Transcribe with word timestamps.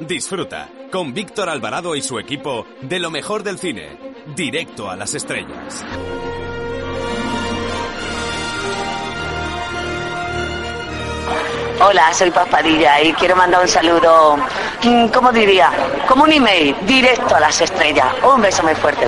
Disfruta 0.00 0.66
con 0.90 1.12
Víctor 1.12 1.50
Alvarado 1.50 1.94
y 1.94 2.00
su 2.00 2.18
equipo 2.18 2.66
de 2.80 2.98
lo 2.98 3.10
mejor 3.10 3.42
del 3.42 3.58
cine, 3.58 3.98
directo 4.34 4.88
a 4.88 4.96
las 4.96 5.14
estrellas. 5.14 5.84
Hola, 11.82 12.12
soy 12.14 12.30
Paspadilla 12.30 13.02
y 13.02 13.12
quiero 13.12 13.36
mandar 13.36 13.60
un 13.60 13.68
saludo, 13.68 14.38
mm, 14.82 15.08
¿cómo 15.08 15.32
diría? 15.32 15.70
Como 16.08 16.24
un 16.24 16.32
email, 16.32 16.74
directo 16.86 17.36
a 17.36 17.40
las 17.40 17.60
estrellas. 17.60 18.06
Un 18.22 18.40
beso 18.40 18.62
muy 18.62 18.74
fuerte. 18.74 19.06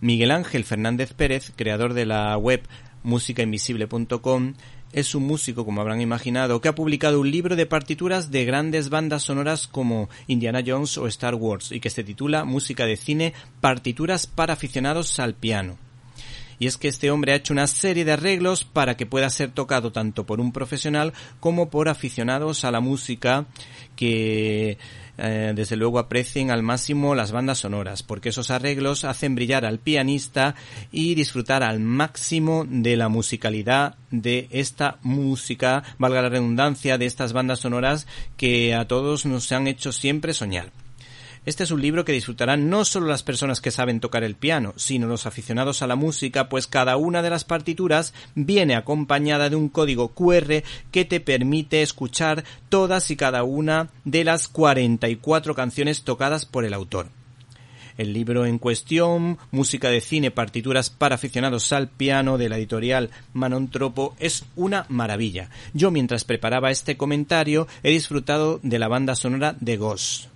Miguel 0.00 0.30
Ángel 0.30 0.64
Fernández 0.64 1.12
Pérez, 1.12 1.52
creador 1.54 1.92
de 1.92 2.06
la 2.06 2.36
web 2.38 2.62
musicainvisible.com, 3.02 4.54
es 4.92 5.14
un 5.14 5.24
músico, 5.24 5.64
como 5.64 5.80
habrán 5.80 6.00
imaginado, 6.00 6.60
que 6.60 6.68
ha 6.68 6.74
publicado 6.74 7.20
un 7.20 7.30
libro 7.30 7.54
de 7.54 7.66
partituras 7.66 8.30
de 8.30 8.44
grandes 8.44 8.88
bandas 8.88 9.22
sonoras 9.22 9.68
como 9.68 10.08
Indiana 10.26 10.62
Jones 10.66 10.98
o 10.98 11.06
Star 11.06 11.34
Wars 11.34 11.70
y 11.70 11.80
que 11.80 11.90
se 11.90 12.02
titula 12.02 12.44
Música 12.44 12.86
de 12.86 12.96
cine, 12.96 13.34
partituras 13.60 14.26
para 14.26 14.54
aficionados 14.54 15.20
al 15.20 15.34
piano. 15.34 15.76
Y 16.58 16.66
es 16.66 16.76
que 16.76 16.88
este 16.88 17.10
hombre 17.10 17.32
ha 17.32 17.36
hecho 17.36 17.54
una 17.54 17.66
serie 17.66 18.04
de 18.04 18.12
arreglos 18.12 18.64
para 18.64 18.96
que 18.96 19.06
pueda 19.06 19.30
ser 19.30 19.50
tocado 19.50 19.92
tanto 19.92 20.26
por 20.26 20.40
un 20.40 20.52
profesional 20.52 21.14
como 21.40 21.70
por 21.70 21.88
aficionados 21.88 22.64
a 22.64 22.70
la 22.70 22.80
música 22.80 23.46
que 23.96 24.76
eh, 25.20 25.52
desde 25.54 25.76
luego 25.76 25.98
aprecien 25.98 26.50
al 26.50 26.62
máximo 26.62 27.14
las 27.14 27.32
bandas 27.32 27.58
sonoras, 27.58 28.02
porque 28.02 28.30
esos 28.30 28.50
arreglos 28.50 29.04
hacen 29.04 29.34
brillar 29.34 29.64
al 29.64 29.78
pianista 29.78 30.54
y 30.90 31.14
disfrutar 31.14 31.62
al 31.62 31.80
máximo 31.80 32.64
de 32.68 32.96
la 32.96 33.08
musicalidad 33.08 33.96
de 34.10 34.48
esta 34.50 34.98
música, 35.02 35.82
valga 35.98 36.22
la 36.22 36.28
redundancia, 36.28 36.98
de 36.98 37.06
estas 37.06 37.32
bandas 37.32 37.60
sonoras 37.60 38.06
que 38.36 38.74
a 38.74 38.86
todos 38.86 39.26
nos 39.26 39.52
han 39.52 39.66
hecho 39.66 39.92
siempre 39.92 40.32
soñar. 40.32 40.70
Este 41.50 41.64
es 41.64 41.72
un 41.72 41.82
libro 41.82 42.04
que 42.04 42.12
disfrutarán 42.12 42.70
no 42.70 42.84
solo 42.84 43.08
las 43.08 43.24
personas 43.24 43.60
que 43.60 43.72
saben 43.72 43.98
tocar 43.98 44.22
el 44.22 44.36
piano, 44.36 44.72
sino 44.76 45.08
los 45.08 45.26
aficionados 45.26 45.82
a 45.82 45.88
la 45.88 45.96
música, 45.96 46.48
pues 46.48 46.68
cada 46.68 46.96
una 46.96 47.22
de 47.22 47.30
las 47.30 47.42
partituras 47.42 48.14
viene 48.36 48.76
acompañada 48.76 49.50
de 49.50 49.56
un 49.56 49.68
código 49.68 50.10
QR 50.14 50.62
que 50.92 51.04
te 51.04 51.18
permite 51.18 51.82
escuchar 51.82 52.44
todas 52.68 53.10
y 53.10 53.16
cada 53.16 53.42
una 53.42 53.90
de 54.04 54.22
las 54.22 54.46
44 54.46 55.56
canciones 55.56 56.04
tocadas 56.04 56.46
por 56.46 56.64
el 56.64 56.72
autor. 56.72 57.08
El 57.98 58.12
libro 58.12 58.46
en 58.46 58.60
cuestión, 58.60 59.36
Música 59.50 59.90
de 59.90 60.02
cine, 60.02 60.30
partituras 60.30 60.88
para 60.88 61.16
aficionados 61.16 61.72
al 61.72 61.88
piano 61.88 62.38
de 62.38 62.48
la 62.48 62.58
editorial 62.58 63.10
Manontropo, 63.32 64.14
es 64.20 64.44
una 64.54 64.86
maravilla. 64.88 65.50
Yo 65.74 65.90
mientras 65.90 66.22
preparaba 66.22 66.70
este 66.70 66.96
comentario 66.96 67.66
he 67.82 67.90
disfrutado 67.90 68.60
de 68.62 68.78
la 68.78 68.86
banda 68.86 69.16
sonora 69.16 69.56
de 69.58 69.78
Ghost 69.78 70.29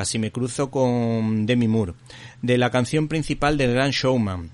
casi 0.00 0.18
me 0.18 0.32
cruzo 0.32 0.70
con 0.70 1.44
Demi 1.44 1.68
Moore, 1.68 1.92
de 2.40 2.56
la 2.56 2.70
canción 2.70 3.06
principal 3.06 3.58
del 3.58 3.74
Gran 3.74 3.90
Showman 3.90 4.48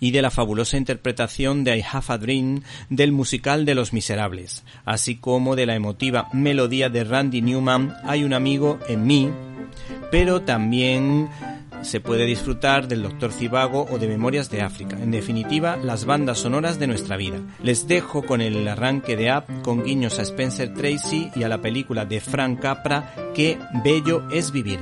y 0.00 0.10
de 0.10 0.22
la 0.22 0.30
fabulosa 0.30 0.78
interpretación 0.78 1.64
de 1.64 1.76
I 1.76 1.84
Have 1.92 2.06
a 2.08 2.16
Dream 2.16 2.62
del 2.88 3.12
musical 3.12 3.66
de 3.66 3.74
Los 3.74 3.92
Miserables, 3.92 4.64
así 4.86 5.16
como 5.16 5.54
de 5.54 5.66
la 5.66 5.74
emotiva 5.74 6.30
melodía 6.32 6.88
de 6.88 7.04
Randy 7.04 7.42
Newman 7.42 7.94
Hay 8.04 8.24
un 8.24 8.32
amigo 8.32 8.78
en 8.88 9.06
mí, 9.06 9.30
pero 10.10 10.40
también 10.40 11.28
se 11.82 12.00
puede 12.00 12.24
disfrutar 12.24 12.88
del 12.88 13.02
Doctor 13.02 13.32
Cibago 13.32 13.86
o 13.90 13.98
de 13.98 14.08
Memorias 14.08 14.50
de 14.50 14.62
África. 14.62 14.96
En 15.00 15.10
definitiva, 15.10 15.76
las 15.76 16.04
bandas 16.04 16.38
sonoras 16.38 16.78
de 16.78 16.86
nuestra 16.86 17.16
vida. 17.16 17.40
Les 17.62 17.86
dejo 17.86 18.22
con 18.22 18.40
el 18.40 18.66
arranque 18.66 19.16
de 19.16 19.32
Up 19.32 19.62
con 19.62 19.84
guiños 19.84 20.18
a 20.18 20.22
Spencer 20.22 20.72
Tracy 20.74 21.30
y 21.34 21.42
a 21.42 21.48
la 21.48 21.60
película 21.60 22.04
de 22.04 22.20
Frank 22.20 22.60
Capra, 22.60 23.14
Qué 23.34 23.58
bello 23.84 24.28
es 24.30 24.52
vivir. 24.52 24.80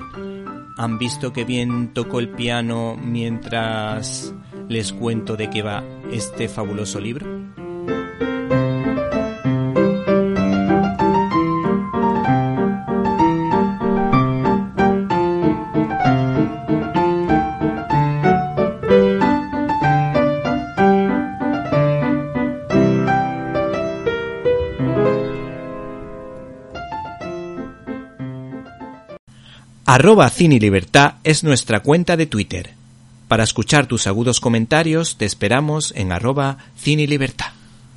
¿Han 0.76 0.98
visto 0.98 1.32
que 1.32 1.44
bien 1.44 1.92
tocó 1.92 2.20
el 2.20 2.30
piano 2.30 2.96
mientras 2.96 4.34
les 4.68 4.92
cuento 4.92 5.36
de 5.36 5.50
qué 5.50 5.62
va 5.62 5.84
este 6.10 6.48
fabuloso 6.48 7.00
libro? 7.00 7.49
Arroba 29.92 30.30
Cine 30.30 30.60
Libertad 30.60 31.14
es 31.24 31.42
nuestra 31.42 31.80
cuenta 31.80 32.16
de 32.16 32.26
Twitter. 32.26 32.74
Para 33.26 33.42
escuchar 33.42 33.88
tus 33.88 34.06
agudos 34.06 34.38
comentarios 34.38 35.16
te 35.16 35.24
esperamos 35.24 35.92
en 35.96 36.12
arroba 36.12 36.58
Cine 36.76 37.08
Libertad. 37.08 37.48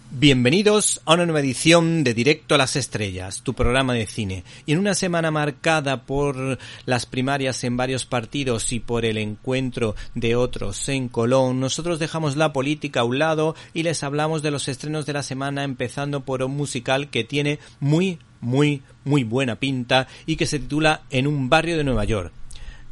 Bienvenidos 0.10 1.02
a 1.06 1.14
una 1.14 1.28
nueva 1.28 1.42
edición 1.42 2.04
de 2.04 2.16
Directo 2.16 2.56
a 2.56 2.58
las 2.58 2.76
Estrellas, 2.76 3.44
tu 3.44 3.54
programa 3.54 3.94
de 3.94 4.08
cine. 4.08 4.44
Y 4.66 4.74
en 4.74 4.80
una 4.80 4.96
semana 4.96 5.30
marcada 5.30 6.02
por 6.02 6.58
las 6.88 7.06
primarias 7.06 7.64
en 7.64 7.78
varios 7.78 8.06
partidos 8.06 8.74
y 8.74 8.80
por 8.80 9.06
el 9.06 9.20
encuentro 9.20 9.96
de 10.16 10.36
otros 10.36 10.90
en 10.90 11.10
Colón, 11.10 11.60
nosotros 11.60 12.00
dejamos 12.00 12.36
la 12.36 12.54
política 12.54 13.02
a 13.02 13.04
un 13.04 13.20
lado 13.20 13.56
y 13.72 13.84
les 13.84 14.02
hablamos 14.02 14.42
de 14.42 14.50
los 14.50 14.68
estrenos 14.68 15.06
de 15.06 15.14
la 15.14 15.22
semana, 15.22 15.64
empezando 15.64 16.22
por 16.22 16.42
un 16.42 16.58
musical 16.58 17.12
que 17.12 17.24
tiene 17.24 17.60
muy, 17.80 18.18
muy, 18.44 18.82
muy 19.06 19.24
buena 19.24 19.56
pinta 19.56 20.08
y 20.26 20.36
que 20.36 20.46
se 20.46 20.60
titula 20.60 21.02
En 21.10 21.26
un 21.26 21.50
barrio 21.50 21.78
de 21.78 21.84
Nueva 21.84 22.04
York. 22.04 22.32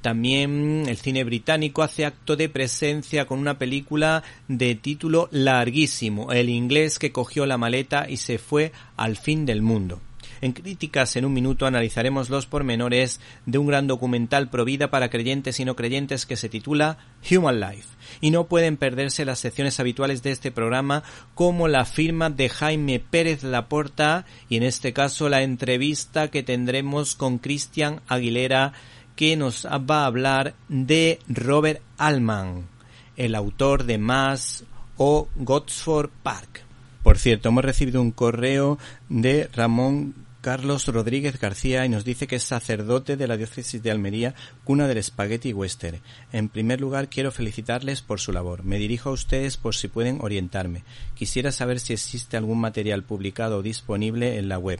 También 0.01 0.85
el 0.87 0.97
cine 0.97 1.23
británico 1.23 1.83
hace 1.83 2.05
acto 2.05 2.35
de 2.35 2.49
presencia 2.49 3.25
con 3.27 3.37
una 3.37 3.59
película 3.59 4.23
de 4.47 4.73
título 4.73 5.29
larguísimo, 5.31 6.31
el 6.31 6.49
inglés 6.49 6.97
que 6.97 7.11
cogió 7.11 7.45
la 7.45 7.59
maleta 7.59 8.09
y 8.09 8.17
se 8.17 8.39
fue 8.39 8.71
al 8.97 9.15
fin 9.15 9.45
del 9.45 9.61
mundo. 9.61 10.01
En 10.41 10.53
críticas 10.53 11.15
en 11.15 11.25
un 11.25 11.33
minuto 11.33 11.67
analizaremos 11.67 12.31
los 12.31 12.47
pormenores 12.47 13.19
de 13.45 13.59
un 13.59 13.67
gran 13.67 13.85
documental 13.85 14.49
pro 14.49 14.65
vida 14.65 14.89
para 14.89 15.09
creyentes 15.09 15.59
y 15.59 15.65
no 15.65 15.75
creyentes 15.75 16.25
que 16.25 16.35
se 16.35 16.49
titula 16.49 16.97
Human 17.29 17.59
Life. 17.59 17.87
Y 18.21 18.31
no 18.31 18.47
pueden 18.47 18.75
perderse 18.75 19.23
las 19.23 19.39
secciones 19.39 19.79
habituales 19.79 20.23
de 20.23 20.31
este 20.31 20.51
programa 20.51 21.03
como 21.35 21.67
la 21.67 21.85
firma 21.85 22.31
de 22.31 22.49
Jaime 22.49 22.99
Pérez 22.99 23.43
Laporta 23.43 24.25
y 24.49 24.57
en 24.57 24.63
este 24.63 24.93
caso 24.93 25.29
la 25.29 25.43
entrevista 25.43 26.29
que 26.29 26.41
tendremos 26.41 27.15
con 27.15 27.37
Cristian 27.37 28.01
Aguilera 28.07 28.73
que 29.15 29.37
nos 29.37 29.67
va 29.67 30.01
a 30.01 30.05
hablar 30.07 30.55
de 30.67 31.19
Robert 31.27 31.81
Altman, 31.99 32.67
el 33.15 33.35
autor 33.35 33.83
de 33.83 33.99
Mass 33.99 34.63
o 34.97 35.27
Gosford 35.35 36.09
Park. 36.23 36.63
Por 37.03 37.17
cierto, 37.17 37.49
hemos 37.49 37.65
recibido 37.65 38.01
un 38.01 38.11
correo 38.11 38.77
de 39.09 39.49
Ramón 39.53 40.15
Carlos 40.41 40.87
Rodríguez 40.87 41.39
García 41.39 41.85
y 41.85 41.89
nos 41.89 42.03
dice 42.03 42.25
que 42.25 42.37
es 42.37 42.43
sacerdote 42.43 43.15
de 43.15 43.27
la 43.27 43.37
diócesis 43.37 43.83
de 43.83 43.91
Almería, 43.91 44.33
cuna 44.63 44.87
del 44.87 45.03
Spaghetti 45.03 45.53
Western. 45.53 46.01
En 46.31 46.49
primer 46.49 46.81
lugar, 46.81 47.09
quiero 47.09 47.31
felicitarles 47.31 48.01
por 48.01 48.19
su 48.19 48.31
labor. 48.31 48.63
Me 48.63 48.79
dirijo 48.79 49.09
a 49.09 49.13
ustedes 49.13 49.57
por 49.57 49.75
si 49.75 49.87
pueden 49.87 50.17
orientarme. 50.19 50.83
Quisiera 51.13 51.51
saber 51.51 51.79
si 51.79 51.93
existe 51.93 52.37
algún 52.37 52.59
material 52.59 53.03
publicado 53.03 53.61
disponible 53.61 54.39
en 54.39 54.49
la 54.49 54.57
web 54.57 54.79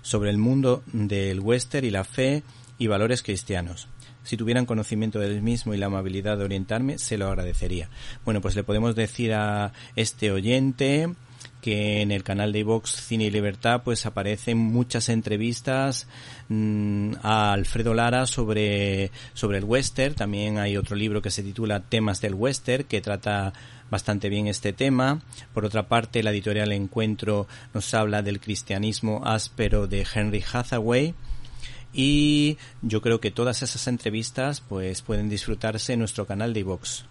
sobre 0.00 0.30
el 0.30 0.38
mundo 0.38 0.82
del 0.86 1.40
western 1.40 1.86
y 1.86 1.90
la 1.90 2.04
fe 2.04 2.42
y 2.78 2.86
valores 2.86 3.22
cristianos. 3.22 3.88
Si 4.22 4.38
tuvieran 4.38 4.64
conocimiento 4.64 5.18
del 5.18 5.42
mismo 5.42 5.74
y 5.74 5.78
la 5.78 5.86
amabilidad 5.86 6.38
de 6.38 6.44
orientarme, 6.44 6.98
se 6.98 7.18
lo 7.18 7.28
agradecería. 7.28 7.90
Bueno, 8.24 8.40
pues 8.40 8.56
le 8.56 8.64
podemos 8.64 8.96
decir 8.96 9.34
a 9.34 9.72
este 9.96 10.32
oyente 10.32 11.14
que 11.60 12.02
en 12.02 12.10
el 12.10 12.22
canal 12.22 12.52
de 12.52 12.60
iVox 12.60 12.90
Cine 12.90 13.24
y 13.24 13.30
Libertad 13.30 13.82
pues 13.84 14.06
aparecen 14.06 14.58
muchas 14.58 15.08
entrevistas 15.08 16.06
mm, 16.48 17.14
a 17.22 17.52
Alfredo 17.52 17.94
Lara 17.94 18.26
sobre, 18.26 19.10
sobre 19.34 19.58
el 19.58 19.64
western. 19.64 20.14
También 20.14 20.58
hay 20.58 20.76
otro 20.76 20.96
libro 20.96 21.22
que 21.22 21.30
se 21.30 21.42
titula 21.42 21.80
Temas 21.80 22.20
del 22.20 22.34
western 22.34 22.84
que 22.84 23.00
trata 23.00 23.52
bastante 23.90 24.28
bien 24.28 24.46
este 24.46 24.72
tema. 24.72 25.22
Por 25.54 25.64
otra 25.64 25.88
parte, 25.88 26.22
la 26.22 26.30
editorial 26.30 26.72
Encuentro 26.72 27.46
nos 27.74 27.92
habla 27.94 28.22
del 28.22 28.40
cristianismo 28.40 29.22
áspero 29.24 29.86
de 29.86 30.06
Henry 30.14 30.44
Hathaway 30.52 31.14
y 31.92 32.58
yo 32.82 33.00
creo 33.00 33.20
que 33.20 33.30
todas 33.30 33.62
esas 33.62 33.88
entrevistas 33.88 34.60
pues 34.60 35.02
pueden 35.02 35.28
disfrutarse 35.28 35.94
en 35.94 36.00
nuestro 36.00 36.26
canal 36.26 36.52
de 36.52 36.60
iVox 36.60 37.04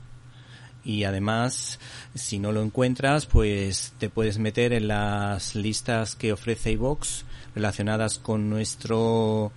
y 0.87 1.03
además 1.03 1.79
si 2.15 2.39
no 2.39 2.53
lo 2.53 2.63
encuentras 2.63 3.25
pues 3.25 3.93
te 3.99 4.09
puedes 4.09 4.39
meter 4.39 4.71
en 4.71 4.87
las 4.87 5.53
listas 5.53 6.15
que 6.15 6.31
ofrece 6.31 6.71
iVox 6.71 7.25
relacionadas 7.53 8.19
con 8.19 8.49
nuestro 8.49 9.51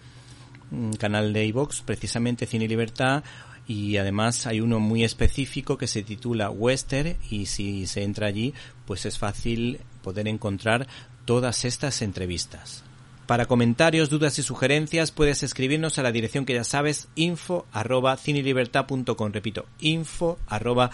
mm, 0.73 0.95
canal 0.95 1.33
de 1.33 1.47
iVox 1.47 1.83
precisamente 1.83 2.47
Cine 2.47 2.65
y 2.65 2.69
Libertad 2.69 3.23
y 3.69 3.97
además 3.99 4.49
hay 4.49 4.61
uno 4.61 4.81
muy 4.81 5.05
específico 5.05 5.79
que 5.79 5.87
se 5.87 6.03
titula 6.03 6.51
Western 6.51 7.17
y 7.31 7.47
si 7.47 7.87
se 7.87 8.03
entra 8.03 8.27
allí 8.27 8.53
pues 8.85 9.07
es 9.07 9.17
fácil 9.17 9.79
poder 10.03 10.27
encontrar 10.27 10.89
todas 11.27 11.65
estas 11.65 12.03
entrevistas. 12.03 12.83
Para 13.31 13.47
comentarios, 13.47 14.11
dudas 14.11 14.41
y 14.41 14.43
sugerencias 14.43 15.13
puedes 15.13 15.45
escribirnos 15.45 16.01
a 16.01 16.03
la 16.03 16.11
dirección 16.11 16.45
que 16.45 16.55
ya 16.55 16.65
sabes, 16.65 17.07
info 17.15 17.65
arroba 17.71 18.17
cinelibertad.com. 18.17 19.31
Repito, 19.33 19.67
info 19.79 20.41
arroba. 20.49 20.91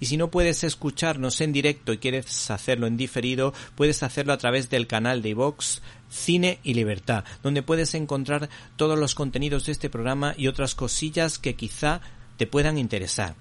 Y 0.00 0.06
si 0.06 0.16
no 0.16 0.30
puedes 0.30 0.64
escucharnos 0.64 1.42
en 1.42 1.52
directo 1.52 1.92
y 1.92 1.98
quieres 1.98 2.50
hacerlo 2.50 2.86
en 2.86 2.96
diferido, 2.96 3.52
puedes 3.74 4.02
hacerlo 4.02 4.32
a 4.32 4.38
través 4.38 4.70
del 4.70 4.86
canal 4.86 5.20
de 5.20 5.28
iVox 5.28 5.82
Cine 6.08 6.58
y 6.62 6.72
Libertad, 6.72 7.24
donde 7.42 7.62
puedes 7.62 7.92
encontrar 7.92 8.48
todos 8.76 8.98
los 8.98 9.14
contenidos 9.14 9.66
de 9.66 9.72
este 9.72 9.90
programa 9.90 10.32
y 10.38 10.46
otras 10.46 10.74
cosillas 10.74 11.38
que 11.38 11.54
quizá 11.54 12.00
te 12.38 12.46
puedan 12.46 12.78
interesar. 12.78 13.34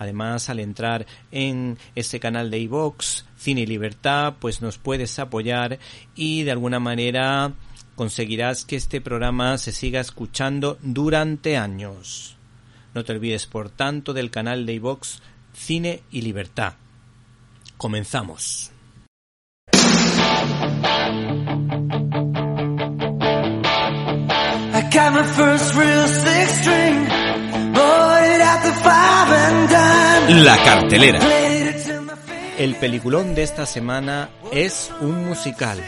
Además, 0.00 0.48
al 0.48 0.60
entrar 0.60 1.04
en 1.30 1.76
ese 1.94 2.20
canal 2.20 2.50
de 2.50 2.58
iVox, 2.60 3.26
Cine 3.36 3.60
y 3.60 3.66
Libertad, 3.66 4.36
pues 4.40 4.62
nos 4.62 4.78
puedes 4.78 5.18
apoyar 5.18 5.78
y 6.14 6.42
de 6.42 6.52
alguna 6.52 6.80
manera 6.80 7.52
conseguirás 7.96 8.64
que 8.64 8.76
este 8.76 9.02
programa 9.02 9.58
se 9.58 9.72
siga 9.72 10.00
escuchando 10.00 10.78
durante 10.80 11.58
años. 11.58 12.38
No 12.94 13.04
te 13.04 13.12
olvides, 13.12 13.44
por 13.44 13.68
tanto, 13.68 14.14
del 14.14 14.30
canal 14.30 14.64
de 14.64 14.72
iVox 14.72 15.20
Cine 15.52 16.02
y 16.10 16.22
Libertad. 16.22 16.72
Comenzamos. 17.76 18.72
La 30.28 30.56
cartelera. 30.64 31.20
El 32.58 32.74
peliculón 32.76 33.34
de 33.34 33.42
esta 33.42 33.64
semana 33.64 34.30
es 34.52 34.90
un 35.00 35.24
musical 35.24 35.78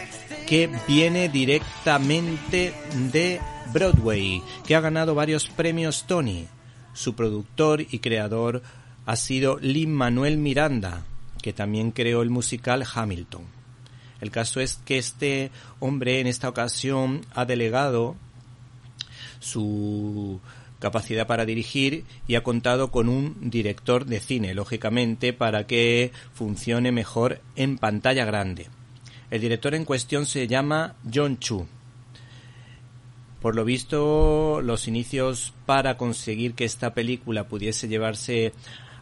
que 0.47 0.69
viene 0.87 1.29
directamente 1.29 2.73
de 3.11 3.41
Broadway, 3.73 4.41
que 4.65 4.75
ha 4.75 4.81
ganado 4.81 5.15
varios 5.15 5.47
premios 5.47 6.05
Tony. 6.07 6.47
Su 6.93 7.15
productor 7.15 7.81
y 7.81 7.99
creador 7.99 8.61
ha 9.05 9.15
sido 9.15 9.57
Lin 9.59 9.93
Manuel 9.93 10.37
Miranda, 10.37 11.03
que 11.41 11.53
también 11.53 11.91
creó 11.91 12.21
el 12.21 12.29
musical 12.29 12.85
Hamilton. 12.93 13.43
El 14.21 14.31
caso 14.31 14.61
es 14.61 14.79
que 14.85 14.97
este 14.97 15.51
hombre 15.79 16.21
en 16.21 16.27
esta 16.27 16.47
ocasión 16.47 17.25
ha 17.35 17.43
delegado 17.43 18.15
su 19.39 20.39
capacidad 20.83 21.25
para 21.25 21.45
dirigir 21.45 22.03
y 22.27 22.35
ha 22.35 22.43
contado 22.43 22.91
con 22.91 23.07
un 23.07 23.49
director 23.49 24.05
de 24.05 24.19
cine, 24.19 24.53
lógicamente, 24.53 25.31
para 25.31 25.65
que 25.65 26.11
funcione 26.33 26.91
mejor 26.91 27.39
en 27.55 27.77
pantalla 27.77 28.25
grande. 28.25 28.67
El 29.31 29.39
director 29.39 29.75
en 29.75 29.85
cuestión 29.85 30.25
se 30.25 30.45
llama 30.45 30.95
John 31.11 31.39
Chu. 31.39 31.65
Por 33.41 33.55
lo 33.55 33.63
visto, 33.63 34.59
los 34.61 34.89
inicios 34.89 35.53
para 35.65 35.95
conseguir 35.95 36.53
que 36.53 36.65
esta 36.65 36.93
película 36.93 37.47
pudiese 37.47 37.87
llevarse 37.87 38.51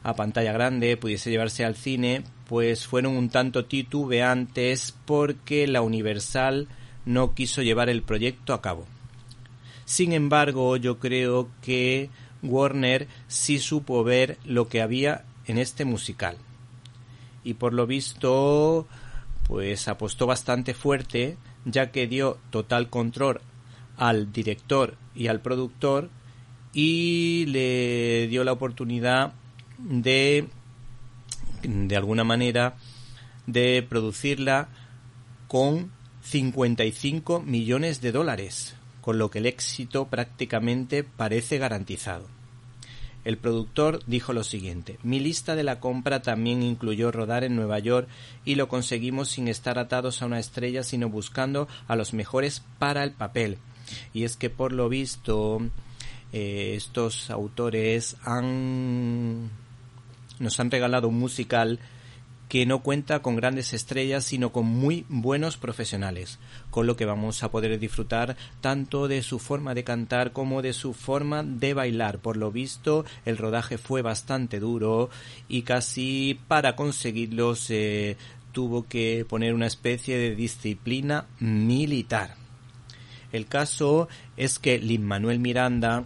a 0.04 0.16
pantalla 0.16 0.54
grande, 0.54 0.98
pudiese 0.98 1.31
llevarse 1.31 1.66
al 1.66 1.75
cine, 1.75 2.24
pues 2.48 2.86
fueron 2.86 3.18
un 3.18 3.30
tanto 3.30 3.66
titubeantes 3.66 4.94
porque 5.06 5.66
la 5.66 5.81
Universal 5.81 6.68
no 7.06 7.33
quiso 7.33 7.63
llevar 7.63 7.89
el 7.89 8.04
proyecto 8.04 8.54
a 8.54 8.62
cabo. 8.62 8.86
Sin 9.91 10.13
embargo, 10.13 10.77
yo 10.77 10.99
creo 10.99 11.49
que 11.61 12.09
Warner 12.43 13.09
sí 13.27 13.59
supo 13.59 14.05
ver 14.05 14.38
lo 14.45 14.69
que 14.69 14.81
había 14.81 15.25
en 15.47 15.57
este 15.57 15.83
musical. 15.83 16.38
Y 17.43 17.55
por 17.55 17.73
lo 17.73 17.85
visto, 17.88 18.88
pues 19.49 19.89
apostó 19.89 20.27
bastante 20.27 20.73
fuerte, 20.73 21.35
ya 21.65 21.91
que 21.91 22.07
dio 22.07 22.38
total 22.51 22.89
control 22.89 23.41
al 23.97 24.31
director 24.31 24.95
y 25.13 25.27
al 25.27 25.41
productor 25.41 26.09
y 26.71 27.47
le 27.47 28.29
dio 28.29 28.45
la 28.45 28.53
oportunidad 28.53 29.33
de 29.77 30.47
de 31.63 31.97
alguna 31.97 32.23
manera 32.23 32.77
de 33.45 33.85
producirla 33.89 34.69
con 35.49 35.91
55 36.21 37.41
millones 37.41 37.99
de 37.99 38.13
dólares 38.13 38.77
con 39.01 39.18
lo 39.18 39.30
que 39.30 39.39
el 39.39 39.48
éxito 39.48 40.06
prácticamente 40.06 41.03
parece 41.03 41.57
garantizado. 41.57 42.25
El 43.24 43.38
productor 43.38 44.00
dijo 44.07 44.33
lo 44.33 44.44
siguiente 44.44 44.98
Mi 45.03 45.19
lista 45.19 45.56
de 45.56 45.63
la 45.63 45.80
compra 45.80 46.21
también 46.21 46.63
incluyó 46.63 47.12
rodar 47.12 47.44
en 47.44 47.56
Nueva 47.56 47.77
York 47.80 48.07
y 48.45 48.56
lo 48.56 48.68
conseguimos 48.68 49.30
sin 49.30 49.48
estar 49.48 49.77
atados 49.77 50.21
a 50.21 50.25
una 50.25 50.39
estrella 50.39 50.83
sino 50.83 51.09
buscando 51.09 51.68
a 51.88 51.95
los 51.95 52.13
mejores 52.13 52.63
para 52.80 53.03
el 53.03 53.12
papel. 53.12 53.57
Y 54.13 54.24
es 54.24 54.38
que 54.38 54.50
por 54.50 54.71
lo 54.71 54.89
visto 54.89 55.59
eh, 56.33 56.74
estos 56.75 57.30
autores 57.30 58.15
han 58.24 59.50
nos 60.39 60.59
han 60.59 60.71
regalado 60.71 61.07
un 61.07 61.19
musical 61.19 61.80
que 62.51 62.65
no 62.65 62.83
cuenta 62.83 63.21
con 63.21 63.38
grandes 63.38 63.71
estrellas, 63.71 64.25
sino 64.25 64.51
con 64.51 64.65
muy 64.65 65.06
buenos 65.07 65.56
profesionales, 65.56 66.38
con 66.69 66.86
lo 66.86 66.98
que 66.98 67.06
vamos 67.06 67.44
a 67.44 67.50
poder 67.50 67.80
disfrutar 67.80 68.36
tanto 68.59 69.07
de 69.07 69.24
su 69.24 69.39
forma 69.39 69.74
de 69.74 69.86
cantar 69.86 70.33
como 70.33 70.62
de 70.62 70.74
su 70.74 70.94
forma 70.94 71.44
de 71.44 71.74
bailar. 71.74 72.19
Por 72.19 72.36
lo 72.36 72.51
visto, 72.51 73.06
el 73.24 73.38
rodaje 73.38 73.77
fue 73.77 74.01
bastante 74.01 74.59
duro 74.59 75.09
y 75.48 75.62
casi 75.62 76.42
para 76.50 76.75
conseguirlo 76.75 77.56
se 77.56 78.18
tuvo 78.51 78.86
que 78.86 79.25
poner 79.30 79.54
una 79.54 79.68
especie 79.68 80.18
de 80.18 80.36
disciplina 80.36 81.27
militar. 81.39 82.36
El 83.31 83.45
caso 83.45 84.09
es 84.36 84.59
que 84.59 84.77
Lin 84.77 85.06
Manuel 85.06 85.39
Miranda 85.39 86.04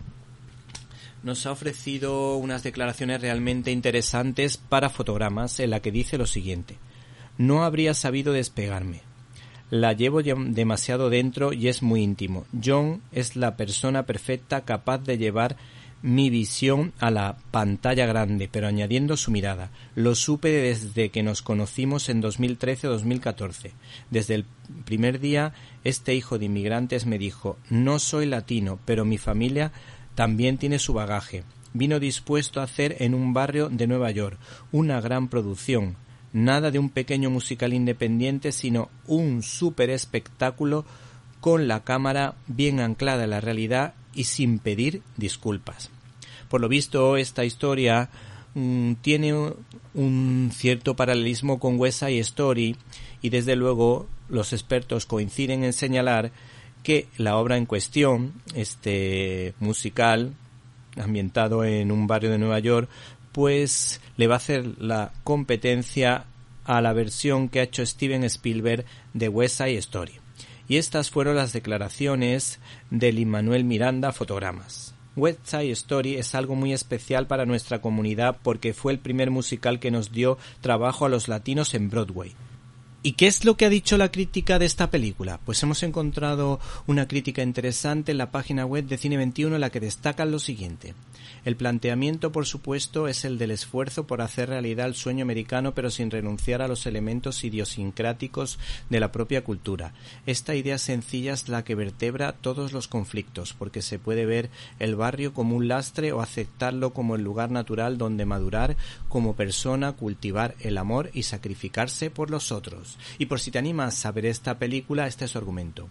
nos 1.25 1.47
ha 1.47 1.51
ofrecido 1.51 2.37
unas 2.37 2.61
declaraciones 2.61 3.19
realmente 3.19 3.71
interesantes 3.71 4.57
para 4.57 4.91
fotogramas 4.91 5.59
en 5.59 5.71
la 5.71 5.79
que 5.79 5.91
dice 5.91 6.19
lo 6.19 6.27
siguiente. 6.27 6.77
No 7.39 7.65
habría 7.65 7.95
sabido 7.95 8.31
despegarme. 8.31 9.01
La 9.71 9.93
llevo 9.93 10.21
demasiado 10.21 11.09
dentro 11.09 11.51
y 11.51 11.67
es 11.67 11.81
muy 11.81 12.03
íntimo. 12.03 12.45
John 12.63 13.01
es 13.11 13.35
la 13.35 13.57
persona 13.57 14.03
perfecta 14.03 14.61
capaz 14.61 14.99
de 14.99 15.17
llevar 15.17 15.57
mi 16.03 16.29
visión 16.29 16.93
a 16.99 17.09
la 17.09 17.37
pantalla 17.49 18.05
grande, 18.05 18.47
pero 18.51 18.67
añadiendo 18.67 19.17
su 19.17 19.31
mirada. 19.31 19.71
Lo 19.95 20.13
supe 20.13 20.49
desde 20.49 21.09
que 21.09 21.23
nos 21.23 21.41
conocimos 21.41 22.09
en 22.09 22.21
2013-2014. 22.21 23.71
Desde 24.11 24.35
el 24.35 24.45
primer 24.85 25.19
día, 25.19 25.53
este 25.83 26.13
hijo 26.13 26.37
de 26.37 26.45
inmigrantes 26.45 27.07
me 27.07 27.17
dijo, 27.17 27.57
no 27.71 27.97
soy 27.97 28.27
latino, 28.27 28.77
pero 28.85 29.03
mi 29.03 29.17
familia 29.17 29.71
también 30.15 30.57
tiene 30.57 30.79
su 30.79 30.93
bagaje. 30.93 31.43
Vino 31.73 31.99
dispuesto 31.99 32.61
a 32.61 32.63
hacer 32.63 32.95
en 32.99 33.13
un 33.13 33.33
barrio 33.33 33.69
de 33.69 33.85
Nueva 33.85 34.09
York 34.11 34.39
una 34.71 35.01
gran 35.01 35.27
producción, 35.27 35.97
nada 36.31 36.71
de 36.71 36.79
un 36.79 36.89
pequeño 36.89 37.29
musical 37.29 37.73
independiente, 37.73 38.51
sino 38.51 38.89
un 39.07 39.43
super 39.43 39.89
espectáculo 39.89 40.85
con 41.41 41.67
la 41.67 41.83
cámara 41.83 42.35
bien 42.47 42.79
anclada 42.79 43.25
en 43.25 43.29
la 43.29 43.41
realidad 43.41 43.93
y 44.13 44.23
sin 44.23 44.59
pedir 44.59 45.01
disculpas. 45.17 45.91
Por 46.49 46.61
lo 46.61 46.69
visto, 46.69 47.17
esta 47.17 47.43
historia 47.43 48.09
mm, 48.53 48.93
tiene 49.01 49.33
un 49.93 50.51
cierto 50.53 50.95
paralelismo 50.95 51.59
con 51.59 51.79
West 51.79 51.99
Side 51.99 52.19
Story 52.19 52.77
y 53.21 53.29
desde 53.29 53.55
luego 53.55 54.07
los 54.29 54.53
expertos 54.53 55.05
coinciden 55.05 55.63
en 55.63 55.73
señalar 55.73 56.31
que 56.85 57.07
la 57.17 57.37
obra 57.37 57.57
en 57.57 57.65
cuestión, 57.65 58.33
este 58.53 59.55
musical, 59.59 60.35
ambientado 60.95 61.65
en 61.65 61.91
un 61.91 62.05
barrio 62.05 62.29
de 62.29 62.37
Nueva 62.37 62.59
York, 62.59 62.87
pues 63.31 63.99
le 64.17 64.27
va 64.27 64.35
a 64.35 64.37
hacer 64.37 64.79
la 64.79 65.11
competencia 65.23 66.25
a 66.63 66.81
la 66.81 66.93
versión 66.93 67.49
que 67.49 67.59
ha 67.59 67.63
hecho 67.63 67.83
Steven 67.83 68.23
Spielberg 68.25 68.85
de 69.15 69.29
West 69.29 69.57
Side 69.57 69.79
Story. 69.79 70.13
Y 70.67 70.77
estas 70.77 71.09
fueron 71.09 71.35
las 71.35 71.53
declaraciones 71.53 72.59
del 72.91 73.17
Immanuel 73.17 73.63
Miranda 73.63 74.11
Fotogramas. 74.11 74.93
West 75.15 75.39
Side 75.43 75.71
Story 75.71 76.15
es 76.15 76.35
algo 76.35 76.53
muy 76.53 76.71
especial 76.71 77.25
para 77.25 77.47
nuestra 77.47 77.81
comunidad 77.81 78.37
porque 78.43 78.75
fue 78.75 78.93
el 78.93 78.99
primer 78.99 79.31
musical 79.31 79.79
que 79.79 79.89
nos 79.89 80.11
dio 80.11 80.37
trabajo 80.61 81.05
a 81.05 81.09
los 81.09 81.27
latinos 81.27 81.73
en 81.73 81.89
Broadway 81.89 82.35
¿Y 83.05 83.11
qué 83.11 83.27
es 83.27 83.45
lo 83.45 83.55
que 83.55 83.65
ha 83.65 83.69
dicho 83.69 83.99
la 83.99 84.11
crítica 84.11 84.57
de 84.57 84.65
esta 84.65 84.89
película? 84.89 85.39
Pues 85.45 85.61
hemos 85.61 85.83
encontrado 85.83 86.59
una 86.87 87.07
crítica 87.07 87.43
interesante 87.43 88.11
en 88.11 88.17
la 88.17 88.31
página 88.31 88.65
web 88.65 88.85
de 88.87 88.97
Cine 88.97 89.15
21 89.17 89.53
en 89.53 89.61
la 89.61 89.69
que 89.69 89.79
destacan 89.79 90.31
lo 90.31 90.39
siguiente. 90.39 90.95
El 91.45 91.55
planteamiento, 91.55 92.31
por 92.31 92.47
supuesto, 92.47 93.07
es 93.07 93.23
el 93.23 93.37
del 93.37 93.51
esfuerzo 93.51 94.07
por 94.07 94.21
hacer 94.21 94.49
realidad 94.49 94.87
el 94.87 94.95
sueño 94.95 95.21
americano, 95.21 95.75
pero 95.75 95.91
sin 95.91 96.09
renunciar 96.09 96.63
a 96.63 96.67
los 96.67 96.87
elementos 96.87 97.43
idiosincráticos 97.43 98.57
de 98.89 98.99
la 98.99 99.11
propia 99.11 99.43
cultura. 99.43 99.93
Esta 100.25 100.55
idea 100.55 100.79
sencilla 100.79 101.33
es 101.33 101.47
la 101.47 101.63
que 101.63 101.75
vertebra 101.75 102.31
todos 102.31 102.73
los 102.73 102.87
conflictos, 102.87 103.53
porque 103.53 103.83
se 103.83 103.99
puede 103.99 104.25
ver 104.25 104.49
el 104.79 104.95
barrio 104.95 105.35
como 105.35 105.55
un 105.55 105.67
lastre 105.67 106.11
o 106.11 106.21
aceptarlo 106.21 106.93
como 106.93 107.15
el 107.15 107.21
lugar 107.21 107.51
natural 107.51 107.99
donde 107.99 108.25
madurar 108.25 108.75
como 109.07 109.35
persona, 109.35 109.91
cultivar 109.91 110.55
el 110.61 110.79
amor 110.79 111.11
y 111.13 111.23
sacrificarse 111.23 112.09
por 112.09 112.31
los 112.31 112.51
otros. 112.51 112.94
Y 113.17 113.25
por 113.25 113.39
si 113.39 113.51
te 113.51 113.59
animas 113.59 114.05
a 114.05 114.11
ver 114.11 114.25
esta 114.25 114.57
película, 114.57 115.07
este 115.07 115.25
es 115.25 115.31
su 115.31 115.37
argumento. 115.37 115.87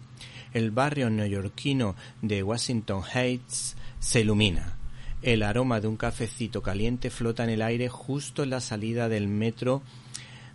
El 0.53 0.71
barrio 0.71 1.09
neoyorquino 1.09 1.95
de 2.21 2.43
Washington 2.43 3.03
Heights 3.13 3.75
se 3.99 4.21
ilumina 4.21 4.77
el 5.25 5.41
aroma 5.41 5.81
de 5.81 5.87
un 5.87 5.97
cafecito 5.97 6.61
caliente 6.61 7.09
flota 7.09 7.43
en 7.43 7.49
el 7.49 7.63
aire 7.63 7.89
justo 7.89 8.43
en 8.43 8.51
la 8.51 8.61
salida 8.61 9.09
del 9.09 9.27
metro 9.27 9.81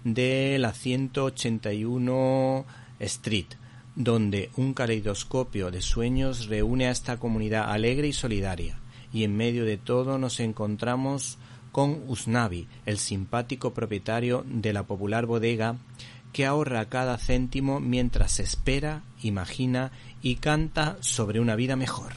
de 0.05 0.59
la 0.61 0.73
181 0.73 2.65
Street, 3.01 3.47
donde 3.97 4.51
un 4.57 4.73
caleidoscopio 4.73 5.73
de 5.73 5.83
sueños 5.83 6.47
reúne 6.47 6.87
a 6.87 6.93
esta 6.93 7.17
comunidad 7.19 7.73
alegre 7.73 8.07
y 8.07 8.13
solidaria. 8.13 8.79
Y 9.13 9.25
en 9.25 9.37
medio 9.37 9.65
de 9.65 9.77
todo 9.77 10.19
nos 10.19 10.39
encontramos 10.39 11.37
con 11.73 12.05
Usnavi, 12.07 12.69
el 12.87 12.99
simpático 12.99 13.75
propietario 13.75 14.45
de 14.47 14.73
la 14.73 14.85
popular 14.85 15.27
bodega 15.27 15.79
que 16.33 16.47
ahorra 16.47 16.85
cada 16.87 17.19
céntimo 17.19 17.81
mientras 17.81 18.41
espera, 18.41 19.03
imagina 19.23 19.93
y 20.23 20.37
canta 20.37 20.97
sobre 21.01 21.41
una 21.41 21.57
vida 21.57 21.77
mejor. 21.77 22.13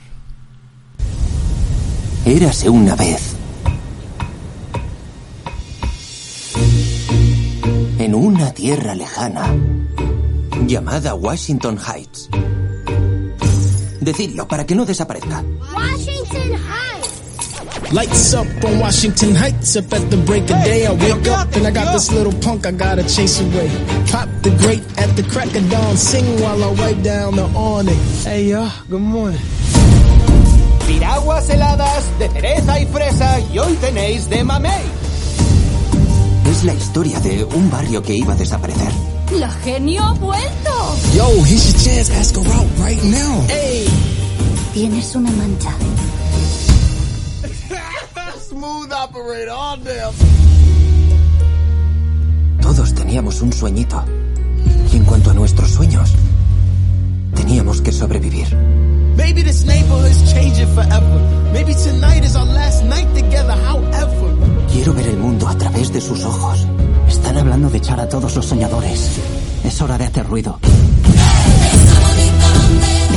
Érase 2.25 2.69
una 2.69 2.95
vez. 2.95 3.35
En 7.99 8.15
una 8.15 8.53
tierra 8.53 8.95
lejana 8.95 9.53
llamada 10.67 11.15
Washington 11.15 11.77
Heights. 11.77 12.29
Decidlo 13.99 14.47
para 14.47 14.65
que 14.65 14.75
no 14.75 14.85
desaparezca. 14.85 15.43
Washington 15.73 16.51
Heights. 16.51 17.12
Lights 17.93 18.33
up 18.33 18.47
on 18.65 18.79
Washington 18.79 19.35
Heights. 19.35 19.75
Up 19.75 19.93
at 19.93 20.09
the 20.09 20.17
break 20.25 20.49
of 20.49 20.57
day, 20.65 20.87
I 20.87 20.93
wake 20.93 21.27
up 21.27 21.55
and 21.55 21.67
I 21.67 21.69
got 21.69 21.93
this 21.93 22.11
little 22.11 22.33
punk 22.41 22.65
I 22.65 22.71
gotta 22.71 23.03
chase 23.03 23.39
away. 23.39 23.69
Pop 24.09 24.27
the 24.41 24.49
grate 24.57 24.81
at 24.97 25.15
the 25.15 25.21
crack 25.21 25.53
of 25.55 25.69
dawn. 25.69 25.95
Sing 25.95 26.25
while 26.41 26.63
I 26.63 26.71
wipe 26.73 27.03
down 27.03 27.35
the 27.35 27.45
awning. 27.53 28.03
Hey, 28.25 28.49
y'all, 28.49 28.71
good 28.89 28.99
morning. 28.99 29.39
Piraguas 30.87 31.47
heladas 31.51 32.03
de 32.17 32.29
cereza 32.29 32.79
y 32.79 32.85
fresa 32.87 33.39
y 33.53 33.59
hoy 33.59 33.75
tenéis 33.75 34.27
de 34.27 34.43
mamey. 34.43 34.85
Es 36.49 36.63
la 36.63 36.73
historia 36.73 37.19
de 37.19 37.43
un 37.43 37.69
barrio 37.69 38.01
que 38.01 38.15
iba 38.15 38.33
a 38.33 38.37
desaparecer. 38.37 38.91
¡La 39.33 39.51
genio 39.61 40.01
ha 40.01 40.13
vuelto! 40.13 40.71
Yo, 41.15 41.27
here's 41.45 41.71
your 41.71 41.83
chance. 41.83 42.09
Ask 42.09 42.35
her 42.35 42.53
out 42.53 42.67
right 42.79 43.03
now. 43.03 43.45
Hey. 43.49 43.85
Tienes 44.73 45.15
una 45.15 45.29
mancha. 45.29 45.69
Todos 52.61 52.93
teníamos 52.93 53.41
un 53.41 53.51
sueñito. 53.51 54.03
Y 54.91 54.97
en 54.97 55.03
cuanto 55.03 55.31
a 55.31 55.33
nuestros 55.33 55.71
sueños, 55.71 56.11
teníamos 57.35 57.81
que 57.81 57.91
sobrevivir. 57.91 58.47
Maybe 59.17 59.43
this 59.43 59.65
neighborhood's 59.65 60.31
changing 60.31 60.67
forever. 60.73 61.19
Maybe 61.51 61.73
tonight 61.75 62.23
is 62.23 62.35
our 62.35 62.45
last 62.45 62.83
night 62.85 63.07
together, 63.13 63.55
however. 63.65 64.33
Quiero 64.71 64.93
ver 64.93 65.07
el 65.07 65.17
mundo 65.17 65.47
a 65.47 65.57
través 65.57 65.91
de 65.91 65.99
sus 65.99 66.23
ojos. 66.23 66.65
Están 67.07 67.37
hablando 67.37 67.69
de 67.69 67.79
echar 67.79 67.99
a 67.99 68.07
todos 68.07 68.35
los 68.35 68.45
soñadores. 68.45 69.19
Es 69.65 69.81
hora 69.81 69.97
de 69.97 70.05
hacer 70.05 70.25
ruido. 70.25 70.59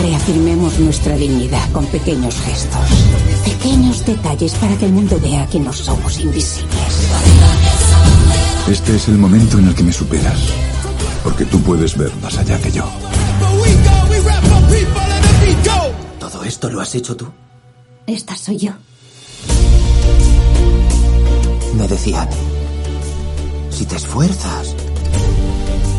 Reafirmemos 0.02 0.78
nuestra 0.81 1.16
dignidad 1.16 1.71
con 1.73 1.87
pequeños 1.87 2.35
gestos. 2.40 3.46
Pequeños 3.66 4.06
detalles 4.06 4.54
para 4.54 4.78
que 4.78 4.87
el 4.87 4.92
mundo 4.92 5.18
vea 5.20 5.44
que 5.49 5.58
no 5.58 5.73
somos 5.73 6.20
invisibles. 6.20 6.70
Este 8.70 8.94
es 8.94 9.08
el 9.08 9.18
momento 9.18 9.58
en 9.58 9.66
el 9.66 9.75
que 9.75 9.82
me 9.82 9.92
superas. 9.92 10.38
Porque 11.25 11.44
tú 11.46 11.61
puedes 11.62 11.99
ver 11.99 12.14
más 12.23 12.38
allá 12.38 12.61
que 12.61 12.70
yo. 12.70 12.85
¿Todo 16.20 16.44
esto 16.44 16.70
lo 16.70 16.80
has 16.80 16.94
hecho 16.94 17.16
tú? 17.16 17.26
Esta 18.06 18.37
soy 18.37 18.58
yo. 18.58 18.73
Me 21.76 21.88
decían, 21.88 22.28
si 23.70 23.85
te 23.85 23.96
esfuerzas 23.96 24.76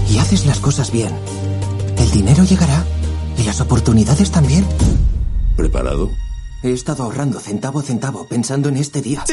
y 0.09 0.19
haces 0.19 0.45
las 0.45 0.61
cosas 0.61 0.89
bien, 0.89 1.11
el 1.97 2.11
dinero 2.11 2.45
llegará 2.45 2.85
y 3.37 3.43
las 3.43 3.59
oportunidades 3.59 4.31
también. 4.31 4.65
¿Preparado? 5.57 6.09
He 6.67 6.73
estado 6.73 7.03
ahorrando 7.03 7.39
centavo 7.39 7.79
a 7.79 7.81
centavo 7.81 8.25
pensando 8.27 8.67
en 8.67 8.75
este 8.75 9.01
día. 9.01 9.23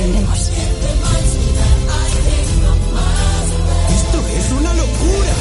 Vendemos. 0.00 0.38
Esto 3.98 4.18
es 4.38 4.52
una 4.58 4.72
locura. 4.72 5.34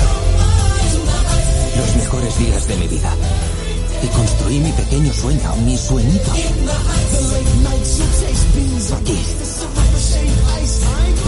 Los 1.78 1.96
mejores 1.96 2.40
días 2.40 2.68
de 2.68 2.76
mi 2.76 2.88
vida. 2.90 3.16
Y 4.04 4.08
construí 4.08 4.60
mi 4.60 4.72
pequeño 4.72 5.14
sueño, 5.14 5.56
mi 5.66 5.78
sueñito. 5.78 6.32
Aquí. 8.98 9.18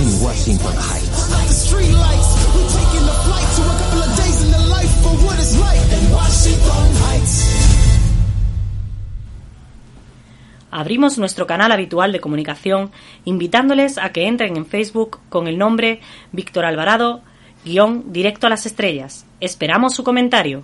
En 0.01 0.23
Washington 0.23 0.73
Heights. 0.73 1.23
Abrimos 10.71 11.19
nuestro 11.19 11.45
canal 11.45 11.71
habitual 11.71 12.11
de 12.11 12.19
comunicación 12.19 12.91
invitándoles 13.25 13.99
a 13.99 14.11
que 14.11 14.27
entren 14.27 14.57
en 14.57 14.65
Facebook 14.65 15.19
con 15.29 15.47
el 15.47 15.59
nombre 15.59 16.01
Víctor 16.31 16.65
Alvarado, 16.65 17.21
guion 17.63 18.11
directo 18.11 18.47
a 18.47 18.49
las 18.49 18.65
estrellas. 18.65 19.27
Esperamos 19.39 19.93
su 19.93 20.03
comentario. 20.03 20.63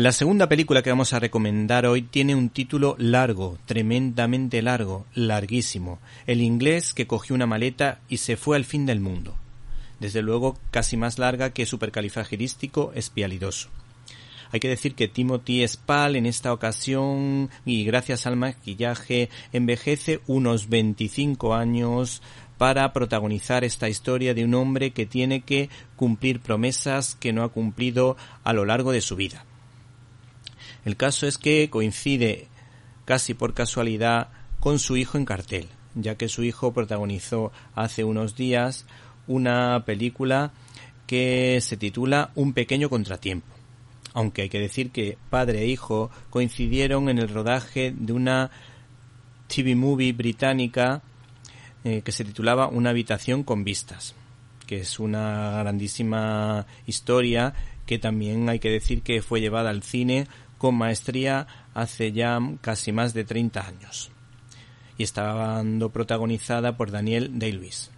La 0.00 0.12
segunda 0.12 0.48
película 0.48 0.80
que 0.80 0.88
vamos 0.88 1.12
a 1.12 1.18
recomendar 1.18 1.84
hoy 1.84 2.00
tiene 2.00 2.34
un 2.34 2.48
título 2.48 2.96
largo, 2.98 3.58
tremendamente 3.66 4.62
largo, 4.62 5.04
larguísimo. 5.12 5.98
El 6.26 6.40
inglés 6.40 6.94
que 6.94 7.06
cogió 7.06 7.34
una 7.34 7.44
maleta 7.44 8.00
y 8.08 8.16
se 8.16 8.38
fue 8.38 8.56
al 8.56 8.64
fin 8.64 8.86
del 8.86 9.00
mundo. 9.00 9.36
Desde 9.98 10.22
luego 10.22 10.56
casi 10.70 10.96
más 10.96 11.18
larga 11.18 11.50
que 11.50 11.66
supercalifragirístico 11.66 12.92
espialidoso. 12.94 13.68
Hay 14.50 14.60
que 14.60 14.70
decir 14.70 14.94
que 14.94 15.06
Timothy 15.06 15.68
Spall 15.68 16.16
en 16.16 16.24
esta 16.24 16.54
ocasión 16.54 17.50
y 17.66 17.84
gracias 17.84 18.26
al 18.26 18.36
maquillaje 18.36 19.28
envejece 19.52 20.20
unos 20.26 20.70
25 20.70 21.52
años 21.52 22.22
para 22.56 22.90
protagonizar 22.94 23.64
esta 23.64 23.90
historia 23.90 24.32
de 24.32 24.46
un 24.46 24.54
hombre 24.54 24.92
que 24.92 25.04
tiene 25.04 25.42
que 25.42 25.68
cumplir 25.96 26.40
promesas 26.40 27.16
que 27.16 27.34
no 27.34 27.42
ha 27.42 27.50
cumplido 27.50 28.16
a 28.44 28.54
lo 28.54 28.64
largo 28.64 28.92
de 28.92 29.02
su 29.02 29.14
vida. 29.14 29.44
El 30.84 30.96
caso 30.96 31.26
es 31.26 31.38
que 31.38 31.68
coincide 31.70 32.48
casi 33.04 33.34
por 33.34 33.54
casualidad 33.54 34.28
con 34.60 34.78
su 34.78 34.96
hijo 34.96 35.18
en 35.18 35.24
cartel, 35.24 35.68
ya 35.94 36.14
que 36.14 36.28
su 36.28 36.42
hijo 36.42 36.72
protagonizó 36.72 37.52
hace 37.74 38.04
unos 38.04 38.36
días 38.36 38.86
una 39.26 39.84
película 39.84 40.52
que 41.06 41.58
se 41.60 41.76
titula 41.76 42.30
Un 42.34 42.52
pequeño 42.52 42.88
contratiempo. 42.88 43.48
Aunque 44.12 44.42
hay 44.42 44.48
que 44.48 44.60
decir 44.60 44.90
que 44.90 45.18
padre 45.28 45.62
e 45.62 45.66
hijo 45.66 46.10
coincidieron 46.30 47.08
en 47.08 47.18
el 47.18 47.28
rodaje 47.28 47.94
de 47.96 48.12
una 48.12 48.50
TV 49.48 49.74
movie 49.74 50.12
británica 50.12 51.02
eh, 51.84 52.02
que 52.02 52.12
se 52.12 52.24
titulaba 52.24 52.68
Una 52.68 52.90
habitación 52.90 53.42
con 53.42 53.64
vistas, 53.64 54.14
que 54.66 54.80
es 54.80 54.98
una 55.00 55.58
grandísima 55.60 56.66
historia 56.86 57.54
que 57.86 57.98
también 57.98 58.48
hay 58.48 58.60
que 58.60 58.70
decir 58.70 59.02
que 59.02 59.22
fue 59.22 59.40
llevada 59.40 59.70
al 59.70 59.82
cine 59.82 60.28
con 60.60 60.74
maestría 60.74 61.46
hace 61.72 62.12
ya 62.12 62.38
casi 62.60 62.92
más 62.92 63.14
de 63.14 63.24
30 63.24 63.66
años 63.66 64.10
y 64.98 65.04
estaba 65.04 65.64
protagonizada 65.90 66.76
por 66.76 66.90
Daniel 66.90 67.38
Day-Lewis. 67.38 67.90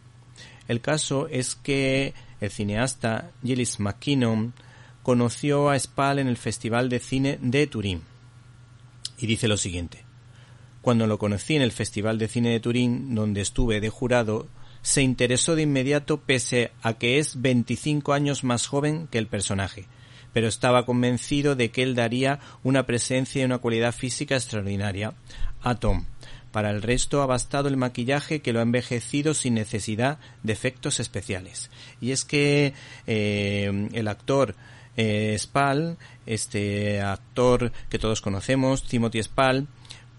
El 0.68 0.80
caso 0.80 1.26
es 1.26 1.56
que 1.56 2.14
el 2.40 2.52
cineasta 2.52 3.32
Gillis 3.42 3.80
McKinnon 3.80 4.54
conoció 5.02 5.70
a 5.70 5.78
Spall 5.80 6.20
en 6.20 6.28
el 6.28 6.36
Festival 6.36 6.88
de 6.88 7.00
Cine 7.00 7.40
de 7.42 7.66
Turín 7.66 8.02
y 9.18 9.26
dice 9.26 9.48
lo 9.48 9.56
siguiente. 9.56 10.04
Cuando 10.82 11.08
lo 11.08 11.18
conocí 11.18 11.56
en 11.56 11.62
el 11.62 11.72
Festival 11.72 12.16
de 12.16 12.28
Cine 12.28 12.50
de 12.50 12.60
Turín, 12.60 13.16
donde 13.16 13.40
estuve 13.40 13.80
de 13.80 13.90
jurado, 13.90 14.46
se 14.82 15.02
interesó 15.02 15.56
de 15.56 15.62
inmediato 15.62 16.20
pese 16.20 16.70
a 16.80 16.94
que 16.94 17.18
es 17.18 17.42
25 17.42 18.12
años 18.12 18.44
más 18.44 18.68
joven 18.68 19.08
que 19.08 19.18
el 19.18 19.26
personaje, 19.26 19.88
pero 20.32 20.48
estaba 20.48 20.86
convencido 20.86 21.54
de 21.54 21.70
que 21.70 21.82
él 21.82 21.94
daría 21.94 22.40
una 22.62 22.86
presencia 22.86 23.42
y 23.42 23.44
una 23.44 23.58
cualidad 23.58 23.92
física 23.92 24.34
extraordinaria 24.34 25.14
a 25.62 25.74
Tom. 25.76 26.06
Para 26.52 26.70
el 26.70 26.82
resto 26.82 27.22
ha 27.22 27.26
bastado 27.26 27.68
el 27.68 27.78
maquillaje 27.78 28.42
que 28.42 28.52
lo 28.52 28.60
ha 28.60 28.62
envejecido 28.62 29.32
sin 29.32 29.54
necesidad 29.54 30.18
de 30.42 30.52
efectos 30.52 31.00
especiales. 31.00 31.70
Y 32.00 32.10
es 32.10 32.26
que 32.26 32.74
eh, 33.06 33.88
el 33.92 34.08
actor 34.08 34.54
eh, 34.96 35.34
Spall, 35.38 35.96
este 36.26 37.00
actor 37.00 37.72
que 37.88 37.98
todos 37.98 38.20
conocemos, 38.20 38.84
Timothy 38.86 39.22
Spall, 39.22 39.66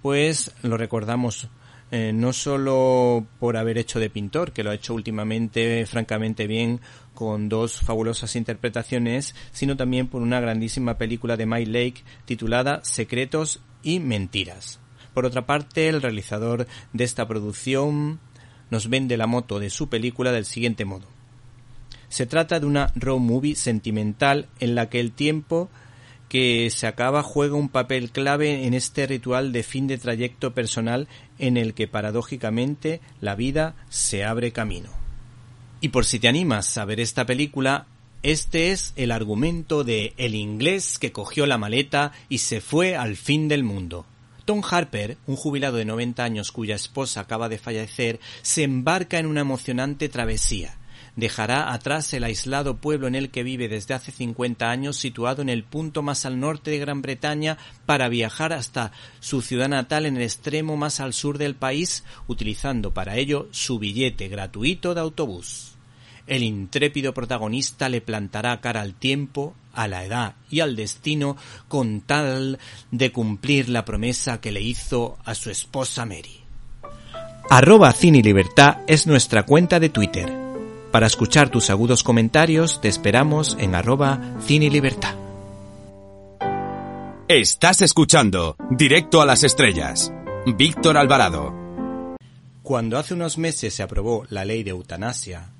pues 0.01 0.51
lo 0.63 0.75
recordamos 0.75 1.47
eh, 1.91 2.11
no 2.11 2.33
solo 2.33 3.27
por 3.39 3.55
haber 3.55 3.77
hecho 3.77 3.99
de 3.99 4.09
pintor, 4.09 4.51
que 4.51 4.63
lo 4.63 4.71
ha 4.71 4.75
hecho 4.75 4.95
últimamente 4.95 5.85
francamente 5.85 6.47
bien 6.47 6.81
con 7.13 7.49
dos 7.49 7.79
fabulosas 7.79 8.35
interpretaciones, 8.35 9.35
sino 9.51 9.77
también 9.77 10.07
por 10.07 10.21
una 10.21 10.39
grandísima 10.39 10.97
película 10.97 11.37
de 11.37 11.45
Mike 11.45 11.71
Lake 11.71 12.03
titulada 12.25 12.81
Secretos 12.83 13.61
y 13.83 13.99
Mentiras. 13.99 14.79
Por 15.13 15.25
otra 15.25 15.45
parte, 15.45 15.89
el 15.89 16.01
realizador 16.01 16.67
de 16.91 17.03
esta 17.03 17.27
producción 17.27 18.19
nos 18.69 18.89
vende 18.89 19.17
la 19.17 19.27
moto 19.27 19.59
de 19.59 19.69
su 19.69 19.89
película 19.89 20.31
del 20.31 20.45
siguiente 20.45 20.85
modo. 20.85 21.05
Se 22.09 22.25
trata 22.25 22.59
de 22.59 22.65
una 22.65 22.91
road 22.95 23.19
movie 23.19 23.55
sentimental 23.55 24.47
en 24.59 24.75
la 24.75 24.89
que 24.89 24.99
el 24.99 25.11
tiempo 25.11 25.69
que 26.29 26.71
se 26.71 26.87
acaba 26.87 27.21
juega 27.21 27.55
un 27.55 27.69
papel 27.69 28.09
clave 28.09 28.65
en 28.65 28.73
este 28.73 29.05
ritual 29.05 29.51
de 29.51 29.61
fin 29.61 29.85
de 29.85 29.99
trayecto 29.99 30.53
personal 30.53 31.07
en 31.37 31.57
el 31.57 31.75
que 31.75 31.87
paradójicamente 31.87 33.01
la 33.21 33.35
vida 33.35 33.75
se 33.89 34.23
abre 34.23 34.51
camino. 34.51 35.02
Y 35.83 35.89
por 35.89 36.05
si 36.05 36.17
te 36.17 36.29
animas 36.29 36.77
a 36.77 36.85
ver 36.85 37.01
esta 37.01 37.25
película, 37.25 37.87
este 38.21 38.71
es 38.71 38.93
el 38.95 39.11
argumento 39.11 39.83
de 39.83 40.13
el 40.15 40.33
inglés 40.33 40.97
que 40.97 41.11
cogió 41.11 41.45
la 41.45 41.57
maleta 41.57 42.13
y 42.29 42.37
se 42.37 42.61
fue 42.61 42.95
al 42.95 43.17
fin 43.17 43.49
del 43.49 43.65
mundo. 43.65 44.05
Tom 44.45 44.61
Harper, 44.63 45.17
un 45.27 45.35
jubilado 45.35 45.75
de 45.75 45.83
90 45.83 46.23
años 46.23 46.53
cuya 46.53 46.75
esposa 46.75 47.19
acaba 47.19 47.49
de 47.49 47.57
fallecer, 47.57 48.21
se 48.43 48.63
embarca 48.63 49.19
en 49.19 49.25
una 49.25 49.41
emocionante 49.41 50.07
travesía 50.07 50.77
dejará 51.15 51.73
atrás 51.73 52.13
el 52.13 52.23
aislado 52.23 52.77
pueblo 52.77 53.07
en 53.07 53.15
el 53.15 53.29
que 53.29 53.43
vive 53.43 53.67
desde 53.67 53.93
hace 53.93 54.11
50 54.11 54.69
años, 54.69 54.97
situado 54.97 55.41
en 55.41 55.49
el 55.49 55.63
punto 55.63 56.01
más 56.01 56.25
al 56.25 56.39
norte 56.39 56.71
de 56.71 56.79
Gran 56.79 57.01
Bretaña, 57.01 57.57
para 57.85 58.09
viajar 58.09 58.53
hasta 58.53 58.91
su 59.19 59.41
ciudad 59.41 59.69
natal 59.69 60.05
en 60.05 60.17
el 60.17 60.23
extremo 60.23 60.77
más 60.77 60.99
al 60.99 61.13
sur 61.13 61.37
del 61.37 61.55
país, 61.55 62.03
utilizando 62.27 62.93
para 62.93 63.17
ello 63.17 63.47
su 63.51 63.79
billete 63.79 64.27
gratuito 64.27 64.93
de 64.93 65.01
autobús. 65.01 65.72
El 66.25 66.43
intrépido 66.43 67.13
protagonista 67.13 67.89
le 67.89 68.01
plantará 68.01 68.61
cara 68.61 68.81
al 68.81 68.93
tiempo, 68.93 69.53
a 69.73 69.87
la 69.87 70.05
edad 70.05 70.35
y 70.49 70.61
al 70.61 70.75
destino 70.75 71.35
con 71.67 72.01
tal 72.01 72.59
de 72.91 73.11
cumplir 73.11 73.69
la 73.69 73.83
promesa 73.85 74.39
que 74.39 74.51
le 74.51 74.61
hizo 74.61 75.17
a 75.25 75.35
su 75.35 75.49
esposa 75.49 76.05
Mary. 76.05 76.41
Arroba 77.49 77.91
Cine 77.91 78.21
Libertad 78.21 78.77
es 78.87 79.05
nuestra 79.05 79.43
cuenta 79.43 79.79
de 79.79 79.89
Twitter. 79.89 80.31
Para 80.91 81.07
escuchar 81.07 81.49
tus 81.49 81.69
agudos 81.69 82.03
comentarios 82.03 82.79
te 82.79 82.87
esperamos 82.87 83.57
en 83.59 83.75
arroba 83.75 84.19
cine 84.45 84.69
libertad. 84.69 85.15
Estás 87.27 87.81
escuchando 87.81 88.55
Directo 88.69 89.19
a 89.19 89.25
las 89.25 89.43
Estrellas. 89.43 90.13
Víctor 90.45 90.97
Alvarado. 90.97 91.51
Cuando 92.61 92.97
hace 92.97 93.13
unos 93.13 93.37
meses 93.37 93.73
se 93.73 93.81
aprobó 93.81 94.25
la 94.29 94.45
ley 94.45 94.61
de 94.63 94.69
eutanasia, 94.69 95.52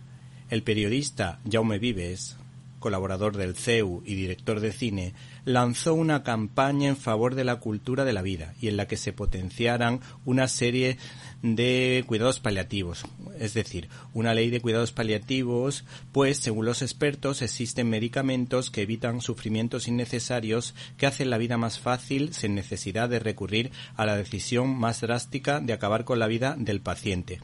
el 0.53 0.61
periodista 0.61 1.39
Jaume 1.51 1.79
Vives, 1.79 2.37
colaborador 2.77 3.37
del 3.37 3.55
CEU 3.55 4.03
y 4.05 4.13
director 4.13 4.59
de 4.59 4.71
cine, 4.71 5.15
lanzó 5.45 5.95
una 5.95 6.21
campaña 6.21 6.89
en 6.89 6.95
favor 6.95 7.33
de 7.33 7.43
la 7.43 7.55
cultura 7.55 8.05
de 8.05 8.13
la 8.13 8.21
vida 8.21 8.53
y 8.61 8.67
en 8.67 8.77
la 8.77 8.87
que 8.87 8.95
se 8.95 9.13
potenciaran 9.13 10.01
una 10.25 10.47
serie 10.47 10.99
de 11.41 12.03
cuidados 12.05 12.39
paliativos, 12.39 13.03
es 13.39 13.55
decir, 13.55 13.89
una 14.13 14.35
ley 14.35 14.51
de 14.51 14.61
cuidados 14.61 14.91
paliativos, 14.91 15.85
pues 16.11 16.37
según 16.37 16.65
los 16.65 16.83
expertos 16.83 17.41
existen 17.41 17.89
medicamentos 17.89 18.69
que 18.69 18.83
evitan 18.83 19.21
sufrimientos 19.21 19.87
innecesarios 19.87 20.75
que 20.97 21.07
hacen 21.07 21.31
la 21.31 21.39
vida 21.39 21.57
más 21.57 21.79
fácil 21.79 22.31
sin 22.31 22.53
necesidad 22.53 23.09
de 23.09 23.17
recurrir 23.17 23.71
a 23.95 24.05
la 24.05 24.15
decisión 24.15 24.69
más 24.69 25.01
drástica 25.01 25.61
de 25.61 25.73
acabar 25.73 26.05
con 26.05 26.19
la 26.19 26.27
vida 26.27 26.55
del 26.59 26.79
paciente 26.79 27.39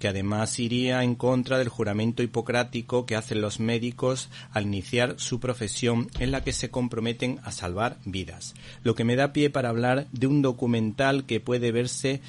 que 0.00 0.08
además 0.08 0.58
iría 0.58 1.04
en 1.04 1.14
contra 1.14 1.58
del 1.58 1.68
juramento 1.68 2.24
hipocrático 2.24 3.06
que 3.06 3.14
hacen 3.14 3.40
los 3.40 3.60
médicos 3.60 4.30
al 4.50 4.64
iniciar 4.64 5.14
su 5.18 5.38
profesión 5.38 6.08
en 6.18 6.32
la 6.32 6.42
que 6.42 6.52
se 6.52 6.70
comprometen 6.70 7.38
a 7.44 7.52
salvar 7.52 7.98
vidas. 8.04 8.54
Lo 8.82 8.96
que 8.96 9.04
me 9.04 9.14
da 9.14 9.32
pie 9.32 9.50
para 9.50 9.68
hablar 9.68 10.08
de 10.10 10.26
un 10.26 10.42
documental 10.42 11.26
que 11.26 11.38
puede 11.38 11.70
verse 11.70 12.20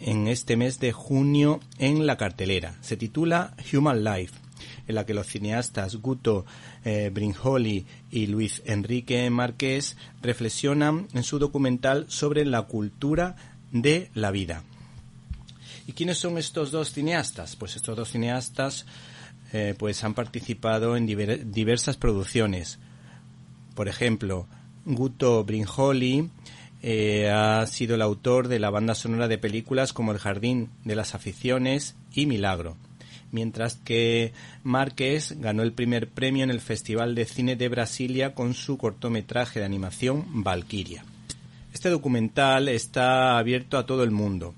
en 0.00 0.26
este 0.28 0.56
mes 0.56 0.80
de 0.80 0.92
junio 0.92 1.60
en 1.78 2.06
la 2.06 2.16
cartelera. 2.16 2.76
Se 2.82 2.96
titula 2.96 3.54
Human 3.72 4.04
Life, 4.04 4.34
en 4.88 4.94
la 4.96 5.06
que 5.06 5.14
los 5.14 5.28
cineastas 5.28 5.96
Guto 5.96 6.44
eh, 6.84 7.10
Brinjoli 7.14 7.86
y 8.10 8.26
Luis 8.26 8.62
Enrique 8.66 9.30
Márquez 9.30 9.96
reflexionan 10.22 11.06
en 11.14 11.22
su 11.22 11.38
documental 11.38 12.06
sobre 12.08 12.44
la 12.44 12.62
cultura 12.62 13.36
de 13.70 14.10
la 14.12 14.32
vida. 14.32 14.64
¿Y 15.86 15.92
quiénes 15.92 16.18
son 16.18 16.36
estos 16.38 16.70
dos 16.70 16.92
cineastas? 16.92 17.56
Pues 17.56 17.76
estos 17.76 17.96
dos 17.96 18.10
cineastas 18.10 18.86
eh, 19.52 19.74
pues 19.78 20.02
han 20.02 20.14
participado 20.14 20.96
en 20.96 21.06
diversas 21.06 21.96
producciones. 21.96 22.78
Por 23.74 23.88
ejemplo, 23.88 24.46
Guto 24.84 25.44
Brinjoli 25.44 26.30
eh, 26.82 27.30
ha 27.30 27.66
sido 27.66 27.94
el 27.94 28.02
autor 28.02 28.48
de 28.48 28.58
la 28.58 28.70
banda 28.70 28.94
sonora 28.94 29.28
de 29.28 29.38
películas 29.38 29.92
como 29.92 30.12
El 30.12 30.18
Jardín 30.18 30.70
de 30.84 30.96
las 30.96 31.14
Aficiones 31.14 31.94
y 32.12 32.26
Milagro, 32.26 32.76
mientras 33.30 33.76
que 33.76 34.32
Márquez 34.62 35.34
ganó 35.38 35.62
el 35.62 35.72
primer 35.72 36.08
premio 36.08 36.44
en 36.44 36.50
el 36.50 36.60
Festival 36.60 37.14
de 37.14 37.24
Cine 37.24 37.56
de 37.56 37.68
Brasilia 37.68 38.34
con 38.34 38.54
su 38.54 38.78
cortometraje 38.78 39.60
de 39.60 39.66
animación 39.66 40.24
Valkyria. 40.42 41.04
Este 41.72 41.90
documental 41.90 42.68
está 42.68 43.38
abierto 43.38 43.78
a 43.78 43.86
todo 43.86 44.02
el 44.02 44.10
mundo, 44.10 44.54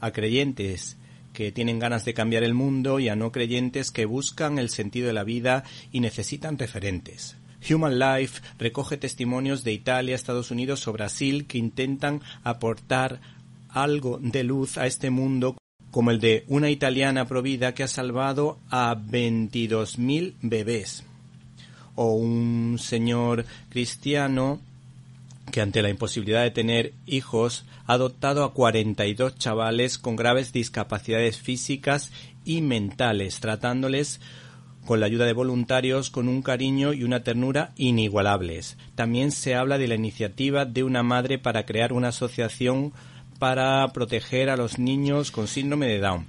a 0.00 0.12
creyentes 0.12 0.96
que 1.32 1.52
tienen 1.52 1.78
ganas 1.78 2.04
de 2.04 2.14
cambiar 2.14 2.42
el 2.42 2.54
mundo 2.54 2.98
y 2.98 3.08
a 3.08 3.16
no 3.16 3.30
creyentes 3.30 3.90
que 3.90 4.06
buscan 4.06 4.58
el 4.58 4.70
sentido 4.70 5.06
de 5.06 5.12
la 5.12 5.24
vida 5.24 5.64
y 5.92 6.00
necesitan 6.00 6.58
referentes. 6.58 7.36
Human 7.68 7.98
Life 7.98 8.40
recoge 8.58 8.96
testimonios 8.96 9.64
de 9.64 9.72
Italia, 9.72 10.14
Estados 10.14 10.50
Unidos 10.50 10.86
o 10.88 10.92
Brasil 10.92 11.46
que 11.46 11.58
intentan 11.58 12.22
aportar 12.44 13.20
algo 13.68 14.18
de 14.22 14.44
luz 14.44 14.78
a 14.78 14.86
este 14.86 15.10
mundo 15.10 15.56
como 15.90 16.10
el 16.10 16.20
de 16.20 16.44
una 16.48 16.70
italiana 16.70 17.26
provida 17.26 17.74
que 17.74 17.82
ha 17.82 17.88
salvado 17.88 18.58
a 18.70 18.94
22.000 18.96 20.34
bebés 20.42 21.04
o 21.94 22.12
un 22.12 22.78
señor 22.78 23.44
cristiano 23.70 24.60
que 25.50 25.60
ante 25.60 25.82
la 25.82 25.90
imposibilidad 25.90 26.42
de 26.42 26.50
tener 26.50 26.94
hijos 27.06 27.64
ha 27.86 27.94
adoptado 27.94 28.44
a 28.44 28.52
42 28.52 29.36
chavales 29.36 29.98
con 29.98 30.16
graves 30.16 30.52
discapacidades 30.52 31.38
físicas 31.38 32.12
y 32.44 32.60
mentales, 32.60 33.40
tratándoles 33.40 34.20
con 34.86 35.00
la 35.00 35.06
ayuda 35.06 35.26
de 35.26 35.34
voluntarios 35.34 36.10
con 36.10 36.28
un 36.28 36.40
cariño 36.40 36.94
y 36.94 37.04
una 37.04 37.22
ternura 37.22 37.72
inigualables. 37.76 38.78
También 38.94 39.32
se 39.32 39.54
habla 39.54 39.76
de 39.76 39.86
la 39.86 39.96
iniciativa 39.96 40.64
de 40.64 40.82
una 40.82 41.02
madre 41.02 41.38
para 41.38 41.66
crear 41.66 41.92
una 41.92 42.08
asociación 42.08 42.92
para 43.38 43.86
proteger 43.92 44.50
a 44.50 44.56
los 44.56 44.78
niños 44.78 45.30
con 45.30 45.46
síndrome 45.46 45.86
de 45.86 45.98
Down. 46.00 46.26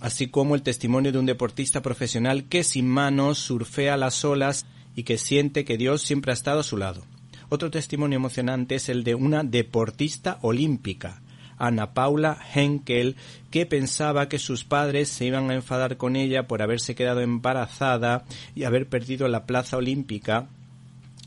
así 0.00 0.28
como 0.28 0.54
el 0.54 0.62
testimonio 0.62 1.10
de 1.10 1.18
un 1.18 1.26
deportista 1.26 1.82
profesional 1.82 2.44
que 2.44 2.62
sin 2.62 2.86
manos 2.86 3.38
surfea 3.38 3.96
las 3.96 4.24
olas 4.24 4.66
y 4.94 5.02
que 5.02 5.18
siente 5.18 5.64
que 5.64 5.76
Dios 5.76 6.02
siempre 6.02 6.30
ha 6.30 6.34
estado 6.34 6.60
a 6.60 6.64
su 6.64 6.76
lado. 6.76 7.02
Otro 7.50 7.70
testimonio 7.70 8.16
emocionante 8.16 8.74
es 8.74 8.88
el 8.88 9.04
de 9.04 9.14
una 9.14 9.42
deportista 9.42 10.38
olímpica, 10.42 11.22
Ana 11.56 11.94
Paula 11.94 12.38
Henkel, 12.54 13.16
que 13.50 13.64
pensaba 13.64 14.28
que 14.28 14.38
sus 14.38 14.64
padres 14.64 15.08
se 15.08 15.24
iban 15.24 15.50
a 15.50 15.54
enfadar 15.54 15.96
con 15.96 16.14
ella 16.14 16.46
por 16.46 16.60
haberse 16.60 16.94
quedado 16.94 17.20
embarazada 17.20 18.24
y 18.54 18.64
haber 18.64 18.88
perdido 18.88 19.28
la 19.28 19.46
plaza 19.46 19.78
olímpica, 19.78 20.48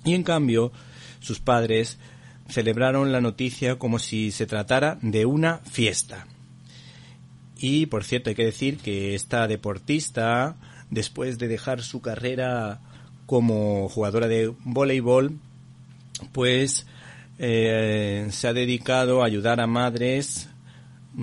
y 0.04 0.14
en 0.14 0.24
cambio 0.24 0.72
sus 1.20 1.40
padres 1.40 1.98
celebraron 2.48 3.12
la 3.12 3.22
noticia 3.22 3.80
como 3.80 3.98
si 3.98 4.32
se 4.32 4.46
tratara 4.46 5.00
de 5.02 5.26
una 5.26 5.58
fiesta. 5.60 6.28
Y 7.58 7.88
por 7.88 8.04
cierto, 8.04 8.30
hay 8.30 8.36
que 8.36 8.46
decir 8.46 8.78
que 8.78 9.16
esta 9.16 9.48
deportista, 9.48 10.56
después 10.90 11.40
de 11.40 11.48
dejar 11.48 11.82
su 11.82 12.02
carrera 12.02 12.80
como 13.26 13.88
jugadora 13.90 14.28
de 14.28 14.54
voleibol, 14.64 15.40
pues 16.32 16.86
eh, 17.40 18.28
se 18.32 18.48
ha 18.48 18.54
dedicado 18.54 19.22
a 19.22 19.26
ayudar 19.26 19.60
a 19.60 19.68
madres 19.68 20.50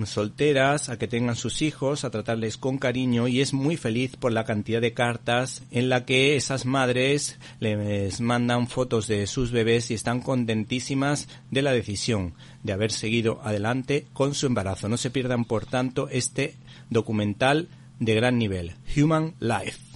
solteras 0.05 0.89
a 0.89 0.97
que 0.97 1.07
tengan 1.07 1.35
sus 1.35 1.61
hijos, 1.61 2.03
a 2.03 2.11
tratarles 2.11 2.57
con 2.57 2.77
cariño 2.77 3.27
y 3.27 3.41
es 3.41 3.53
muy 3.53 3.77
feliz 3.77 4.15
por 4.15 4.31
la 4.31 4.45
cantidad 4.45 4.81
de 4.81 4.93
cartas 4.93 5.63
en 5.71 5.89
la 5.89 6.05
que 6.05 6.35
esas 6.35 6.65
madres 6.65 7.39
les 7.59 8.21
mandan 8.21 8.67
fotos 8.67 9.07
de 9.07 9.25
sus 9.27 9.51
bebés 9.51 9.89
y 9.91 9.95
están 9.95 10.21
contentísimas 10.21 11.27
de 11.49 11.61
la 11.61 11.71
decisión 11.71 12.33
de 12.63 12.73
haber 12.73 12.91
seguido 12.91 13.41
adelante 13.43 14.07
con 14.13 14.33
su 14.35 14.45
embarazo. 14.45 14.89
No 14.89 14.97
se 14.97 15.09
pierdan, 15.09 15.45
por 15.45 15.65
tanto, 15.65 16.07
este 16.09 16.55
documental 16.89 17.69
de 17.99 18.15
gran 18.15 18.37
nivel, 18.37 18.75
Human 18.95 19.35
Life. 19.39 19.88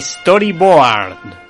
Storyboard. 0.00 1.41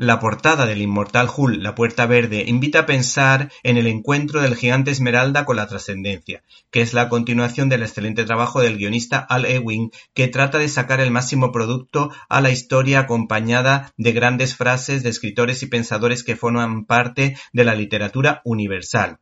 La 0.00 0.20
portada 0.20 0.64
del 0.64 0.80
inmortal 0.80 1.28
Hull, 1.36 1.60
La 1.60 1.74
Puerta 1.74 2.06
Verde, 2.06 2.44
invita 2.46 2.78
a 2.78 2.86
pensar 2.86 3.50
en 3.64 3.76
el 3.78 3.88
encuentro 3.88 4.40
del 4.40 4.54
gigante 4.54 4.92
Esmeralda 4.92 5.44
con 5.44 5.56
la 5.56 5.66
trascendencia, 5.66 6.44
que 6.70 6.82
es 6.82 6.94
la 6.94 7.08
continuación 7.08 7.68
del 7.68 7.82
excelente 7.82 8.24
trabajo 8.24 8.60
del 8.60 8.76
guionista 8.78 9.18
Al 9.18 9.44
Ewing, 9.44 9.90
que 10.14 10.28
trata 10.28 10.58
de 10.58 10.68
sacar 10.68 11.00
el 11.00 11.10
máximo 11.10 11.50
producto 11.50 12.12
a 12.28 12.40
la 12.40 12.52
historia 12.52 13.00
acompañada 13.00 13.92
de 13.96 14.12
grandes 14.12 14.54
frases 14.54 15.02
de 15.02 15.08
escritores 15.08 15.64
y 15.64 15.66
pensadores 15.66 16.22
que 16.22 16.36
forman 16.36 16.84
parte 16.84 17.36
de 17.52 17.64
la 17.64 17.74
literatura 17.74 18.40
universal 18.44 19.18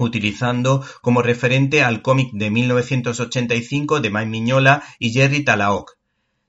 utilizando 0.00 0.84
como 1.02 1.22
referente 1.22 1.82
al 1.82 2.02
cómic 2.02 2.30
de 2.32 2.50
1985 2.52 4.00
de 4.00 4.10
Mike 4.10 4.26
Miñola 4.26 4.84
y 5.00 5.10
Jerry 5.10 5.42
Talaoc, 5.42 5.98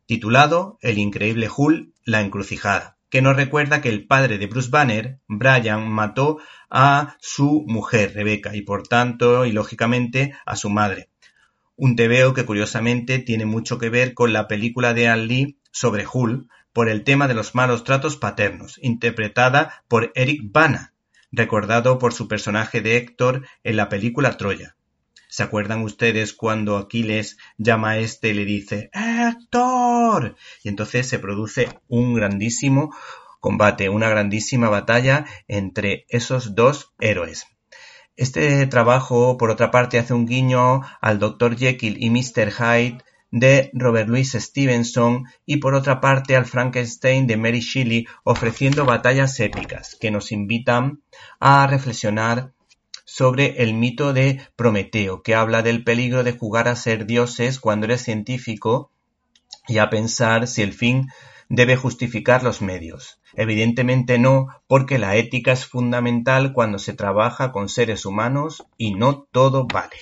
titulado 0.06 0.78
El 0.82 1.00
increíble 1.00 1.50
Hull, 1.50 1.96
la 2.06 2.22
encrucijada 2.22 2.99
que 3.10 3.22
nos 3.22 3.36
recuerda 3.36 3.82
que 3.82 3.90
el 3.90 4.06
padre 4.06 4.38
de 4.38 4.48
Bruce 4.48 4.70
Banner, 4.70 5.20
Brian, 5.28 5.90
mató 5.90 6.40
a 6.70 7.18
su 7.20 7.66
mujer, 7.68 8.14
Rebecca, 8.14 8.56
y 8.56 8.62
por 8.62 8.88
tanto, 8.88 9.46
y 9.46 9.52
lógicamente, 9.52 10.34
a 10.46 10.56
su 10.56 10.70
madre. 10.70 11.10
Un 11.76 11.96
tebeo 11.96 12.34
que 12.34 12.46
curiosamente 12.46 13.20
tiene 13.20 13.46
mucho 13.46 13.78
que 13.78 13.90
ver 13.90 14.14
con 14.14 14.34
la 14.34 14.48
película 14.48 14.94
de 14.94 15.08
Al 15.08 15.28
Lee 15.28 15.58
sobre 15.72 16.06
Hull 16.12 16.50
por 16.74 16.90
el 16.90 17.04
tema 17.04 17.28
de 17.28 17.34
los 17.34 17.56
malos 17.56 17.84
tratos 17.84 18.18
paternos, 18.18 18.80
interpretada 18.82 19.84
por 19.88 20.12
Eric 20.16 20.42
Bana, 20.44 20.94
recordado 21.32 21.98
por 21.98 22.14
su 22.14 22.28
personaje 22.28 22.82
de 22.82 22.98
Héctor 22.98 23.46
en 23.64 23.76
la 23.76 23.90
película 23.90 24.38
Troya. 24.38 24.76
¿Se 25.32 25.44
acuerdan 25.44 25.84
ustedes 25.84 26.34
cuando 26.34 26.76
Aquiles 26.76 27.38
llama 27.60 27.92
a 27.92 27.98
este 28.00 28.30
y 28.30 28.34
le 28.34 28.46
dice 28.46 28.90
¡Héctor! 28.94 30.36
Y 30.64 30.70
entonces 30.70 31.08
se 31.08 31.20
produce 31.20 31.70
un 31.88 32.16
grandísimo 32.16 32.92
combate, 33.40 33.90
una 33.90 34.10
grandísima 34.10 34.70
batalla 34.70 35.28
entre 35.48 36.08
esos 36.10 36.56
dos 36.56 36.94
héroes. 37.00 37.46
Este 38.16 38.66
trabajo, 38.66 39.38
por 39.38 39.52
otra 39.52 39.70
parte, 39.70 40.00
hace 40.00 40.16
un 40.16 40.26
guiño 40.26 40.82
al 41.00 41.20
Dr. 41.20 41.56
Jekyll 41.56 42.04
y 42.04 42.10
Mr. 42.10 42.52
Hyde 42.52 43.04
de 43.30 43.70
Robert 43.74 44.10
Louis 44.10 44.32
Stevenson 44.32 45.26
y 45.46 45.58
por 45.58 45.76
otra 45.76 46.02
parte 46.02 46.38
al 46.38 46.48
Frankenstein 46.48 47.28
de 47.28 47.38
Mary 47.38 47.60
Shelley 47.60 48.08
ofreciendo 48.24 48.84
batallas 48.84 49.40
épicas 49.40 49.96
que 50.02 50.10
nos 50.10 50.32
invitan 50.32 51.04
a 51.40 51.68
reflexionar 51.68 52.52
sobre 53.12 53.64
el 53.64 53.74
mito 53.74 54.14
de 54.14 54.40
Prometeo, 54.56 55.24
que 55.24 55.34
habla 55.34 55.64
del 55.64 55.84
peligro 55.84 56.24
de 56.24 56.38
jugar 56.38 56.68
a 56.68 56.76
ser 56.76 57.08
dioses 57.08 57.60
cuando 57.60 57.88
eres 57.88 58.04
científico 58.04 58.92
y 59.68 59.80
a 59.80 59.90
pensar 59.90 60.48
si 60.48 60.62
el 60.62 60.74
fin 60.74 61.08
debe 61.50 61.76
justificar 61.76 62.44
los 62.44 62.62
medios. 62.62 63.20
Evidentemente 63.34 64.20
no, 64.20 64.48
porque 64.68 65.00
la 65.00 65.16
ética 65.16 65.54
es 65.54 65.66
fundamental 65.66 66.54
cuando 66.54 66.78
se 66.78 66.94
trabaja 66.94 67.52
con 67.52 67.68
seres 67.68 68.06
humanos 68.06 68.64
y 68.78 68.94
no 68.94 69.28
todo 69.32 69.66
vale. 69.66 69.98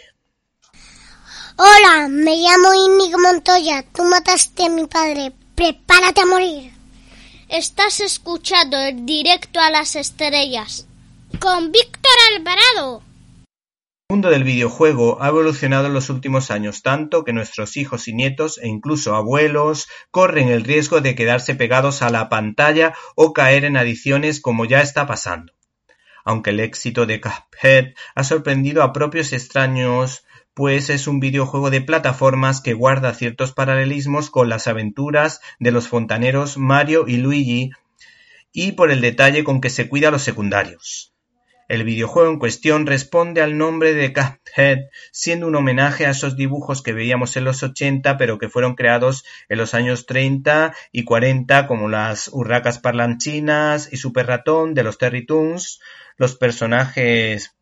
Hola, 1.55 2.09
me 2.09 2.35
llamo 2.35 2.73
Inigo 2.73 3.19
Montoya. 3.19 3.85
Tú 3.93 4.03
mataste 4.03 4.65
a 4.65 4.69
mi 4.69 4.85
padre. 4.85 5.31
Prepárate 5.55 6.21
a 6.21 6.25
morir. 6.25 6.73
Estás 7.47 8.01
escuchando 8.01 8.77
el 8.77 9.05
directo 9.05 9.61
a 9.61 9.69
las 9.69 9.95
estrellas 9.95 10.86
con 11.39 11.71
Víctor 11.71 12.11
Alvarado. 12.35 13.03
El 14.09 14.15
mundo 14.15 14.29
del 14.29 14.43
videojuego 14.43 15.21
ha 15.21 15.27
evolucionado 15.27 15.87
en 15.87 15.93
los 15.93 16.09
últimos 16.09 16.49
años 16.49 16.81
tanto 16.81 17.23
que 17.23 17.33
nuestros 17.33 17.75
hijos 17.75 18.07
y 18.07 18.13
nietos 18.13 18.57
e 18.57 18.67
incluso 18.67 19.15
abuelos 19.15 19.87
corren 20.11 20.47
el 20.47 20.63
riesgo 20.63 21.01
de 21.01 21.13
quedarse 21.13 21.55
pegados 21.55 22.01
a 22.01 22.09
la 22.09 22.29
pantalla 22.29 22.93
o 23.15 23.33
caer 23.33 23.65
en 23.65 23.75
adicciones 23.75 24.39
como 24.39 24.65
ya 24.65 24.81
está 24.81 25.05
pasando. 25.05 25.53
Aunque 26.23 26.51
el 26.51 26.61
éxito 26.61 27.05
de 27.05 27.21
Cuphead 27.21 27.93
ha 28.15 28.23
sorprendido 28.23 28.81
a 28.81 28.93
propios 28.93 29.33
extraños, 29.33 30.25
pues 30.53 30.89
es 30.89 31.07
un 31.07 31.19
videojuego 31.19 31.69
de 31.69 31.81
plataformas 31.81 32.61
que 32.61 32.73
guarda 32.73 33.13
ciertos 33.13 33.51
paralelismos 33.51 34.29
con 34.29 34.49
las 34.49 34.67
aventuras 34.67 35.41
de 35.59 35.71
los 35.71 35.87
fontaneros 35.87 36.57
Mario 36.57 37.05
y 37.07 37.17
Luigi 37.17 37.71
y 38.53 38.71
por 38.71 38.89
el 38.89 39.01
detalle 39.01 39.43
con 39.43 39.61
que 39.61 39.69
se 39.69 39.87
cuida 39.87 40.07
a 40.07 40.11
los 40.11 40.23
secundarios. 40.23 41.13
El 41.67 41.83
videojuego 41.83 42.31
en 42.31 42.39
cuestión 42.39 42.85
responde 42.85 43.41
al 43.41 43.57
nombre 43.57 43.93
de 43.93 44.13
Cuphead, 44.13 44.85
siendo 45.11 45.47
un 45.47 45.55
homenaje 45.55 46.05
a 46.05 46.11
esos 46.11 46.37
dibujos 46.37 46.81
que 46.81 46.93
veíamos 46.93 47.35
en 47.35 47.43
los 47.43 47.61
80, 47.61 48.17
pero 48.17 48.37
que 48.37 48.47
fueron 48.47 48.75
creados 48.75 49.25
en 49.49 49.57
los 49.57 49.73
años 49.73 50.05
30 50.05 50.73
y 50.93 51.03
40, 51.03 51.67
como 51.67 51.89
las 51.89 52.29
urracas 52.31 52.79
parlanchinas 52.79 53.91
y 53.91 53.97
Super 53.97 54.27
Ratón 54.27 54.75
de 54.75 54.83
los 54.83 54.97
Terry 54.97 55.25
Toons, 55.25 55.81
los 56.15 56.35
personajes 56.37 57.57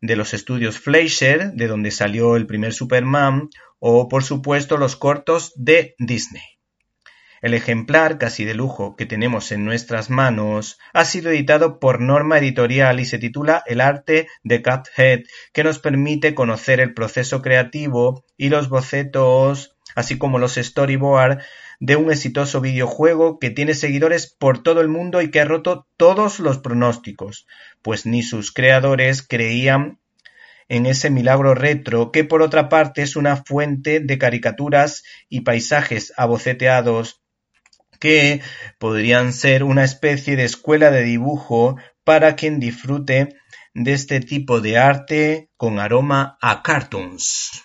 de 0.00 0.16
los 0.16 0.34
estudios 0.34 0.80
Fleischer, 0.80 1.52
de 1.52 1.68
donde 1.68 1.92
salió 1.92 2.34
el 2.34 2.46
primer 2.46 2.72
Superman, 2.74 3.50
o 3.78 4.08
por 4.08 4.24
supuesto 4.24 4.78
los 4.78 4.96
cortos 4.96 5.52
de 5.54 5.94
Disney. 5.98 6.53
El 7.44 7.52
ejemplar 7.52 8.16
casi 8.16 8.46
de 8.46 8.54
lujo 8.54 8.96
que 8.96 9.04
tenemos 9.04 9.52
en 9.52 9.66
nuestras 9.66 10.08
manos 10.08 10.78
ha 10.94 11.04
sido 11.04 11.30
editado 11.30 11.78
por 11.78 12.00
Norma 12.00 12.38
Editorial 12.38 13.00
y 13.00 13.04
se 13.04 13.18
titula 13.18 13.62
El 13.66 13.82
arte 13.82 14.28
de 14.44 14.62
Cuphead, 14.62 15.24
que 15.52 15.62
nos 15.62 15.78
permite 15.78 16.34
conocer 16.34 16.80
el 16.80 16.94
proceso 16.94 17.42
creativo 17.42 18.24
y 18.38 18.48
los 18.48 18.70
bocetos, 18.70 19.76
así 19.94 20.16
como 20.16 20.38
los 20.38 20.54
storyboards 20.54 21.44
de 21.80 21.96
un 21.96 22.10
exitoso 22.10 22.62
videojuego 22.62 23.38
que 23.38 23.50
tiene 23.50 23.74
seguidores 23.74 24.34
por 24.38 24.62
todo 24.62 24.80
el 24.80 24.88
mundo 24.88 25.20
y 25.20 25.30
que 25.30 25.40
ha 25.42 25.44
roto 25.44 25.86
todos 25.98 26.40
los 26.40 26.60
pronósticos, 26.60 27.46
pues 27.82 28.06
ni 28.06 28.22
sus 28.22 28.52
creadores 28.52 29.20
creían 29.20 30.00
en 30.70 30.86
ese 30.86 31.10
milagro 31.10 31.54
retro 31.54 32.10
que 32.10 32.24
por 32.24 32.40
otra 32.40 32.70
parte 32.70 33.02
es 33.02 33.16
una 33.16 33.36
fuente 33.36 34.00
de 34.00 34.16
caricaturas 34.16 35.02
y 35.28 35.42
paisajes 35.42 36.14
aboceteados 36.16 37.20
que 38.04 38.42
podrían 38.78 39.32
ser 39.32 39.64
una 39.64 39.82
especie 39.82 40.36
de 40.36 40.44
escuela 40.44 40.90
de 40.90 41.04
dibujo 41.04 41.78
para 42.04 42.36
quien 42.36 42.60
disfrute 42.60 43.30
de 43.72 43.92
este 43.94 44.20
tipo 44.20 44.60
de 44.60 44.76
arte 44.76 45.48
con 45.56 45.78
aroma 45.78 46.36
a 46.42 46.62
cartoons. 46.62 47.62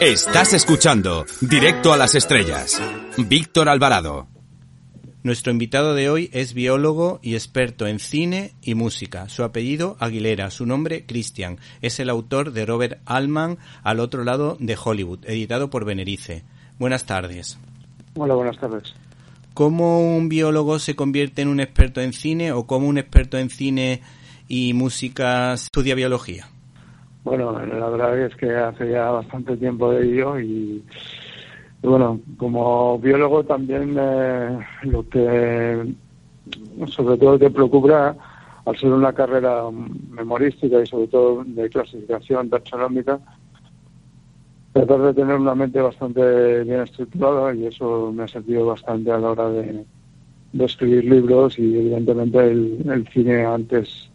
Estás 0.00 0.54
escuchando 0.54 1.26
Directo 1.42 1.92
a 1.92 1.98
las 1.98 2.14
Estrellas. 2.14 2.80
Víctor 3.18 3.68
Alvarado. 3.68 4.35
Nuestro 5.26 5.50
invitado 5.50 5.94
de 5.94 6.08
hoy 6.08 6.30
es 6.32 6.54
biólogo 6.54 7.18
y 7.20 7.34
experto 7.34 7.88
en 7.88 7.98
cine 7.98 8.52
y 8.62 8.76
música. 8.76 9.28
Su 9.28 9.42
apellido 9.42 9.96
Aguilera, 9.98 10.50
su 10.50 10.66
nombre 10.66 11.04
Christian. 11.04 11.56
Es 11.82 11.98
el 11.98 12.10
autor 12.10 12.52
de 12.52 12.64
Robert 12.64 13.00
Altman 13.06 13.58
Al 13.82 13.98
otro 13.98 14.22
lado 14.22 14.56
de 14.60 14.78
Hollywood, 14.80 15.24
editado 15.24 15.68
por 15.68 15.84
Benerice. 15.84 16.44
Buenas 16.78 17.06
tardes. 17.06 17.58
Hola, 18.14 18.34
buenas 18.34 18.56
tardes. 18.60 18.94
¿Cómo 19.52 20.16
un 20.16 20.28
biólogo 20.28 20.78
se 20.78 20.94
convierte 20.94 21.42
en 21.42 21.48
un 21.48 21.58
experto 21.58 22.00
en 22.00 22.12
cine 22.12 22.52
o 22.52 22.68
cómo 22.68 22.86
un 22.86 22.96
experto 22.96 23.36
en 23.36 23.50
cine 23.50 24.02
y 24.46 24.74
música 24.74 25.54
estudia 25.54 25.96
biología? 25.96 26.46
Bueno, 27.24 27.50
la 27.50 27.88
verdad 27.88 28.16
es 28.16 28.36
que 28.36 28.54
hace 28.54 28.92
ya 28.92 29.10
bastante 29.10 29.56
tiempo 29.56 29.90
de 29.90 30.06
ello 30.06 30.38
y, 30.38 30.84
bueno, 31.82 32.20
como 32.36 32.98
biólogo 32.98 33.44
también 33.44 33.96
eh, 33.98 34.58
lo 34.82 35.08
que 35.08 35.94
sobre 36.88 37.16
todo 37.18 37.38
te 37.38 37.50
preocupa 37.50 38.16
al 38.64 38.76
ser 38.76 38.92
una 38.92 39.12
carrera 39.12 39.64
memorística 40.10 40.80
y 40.80 40.86
sobre 40.86 41.06
todo 41.08 41.44
de 41.44 41.68
clasificación 41.68 42.50
taxonómica, 42.50 43.20
tratar 44.72 45.00
de 45.02 45.14
tener 45.14 45.36
una 45.36 45.54
mente 45.54 45.80
bastante 45.80 46.64
bien 46.64 46.80
estructurada 46.80 47.54
y 47.54 47.66
eso 47.66 48.12
me 48.12 48.24
ha 48.24 48.28
servido 48.28 48.66
bastante 48.66 49.10
a 49.10 49.18
la 49.18 49.30
hora 49.30 49.48
de, 49.50 49.84
escribir 50.58 51.04
libros 51.04 51.58
y 51.58 51.76
evidentemente 51.76 52.38
el 52.40 53.06
cine 53.12 53.44
antes 53.44 54.08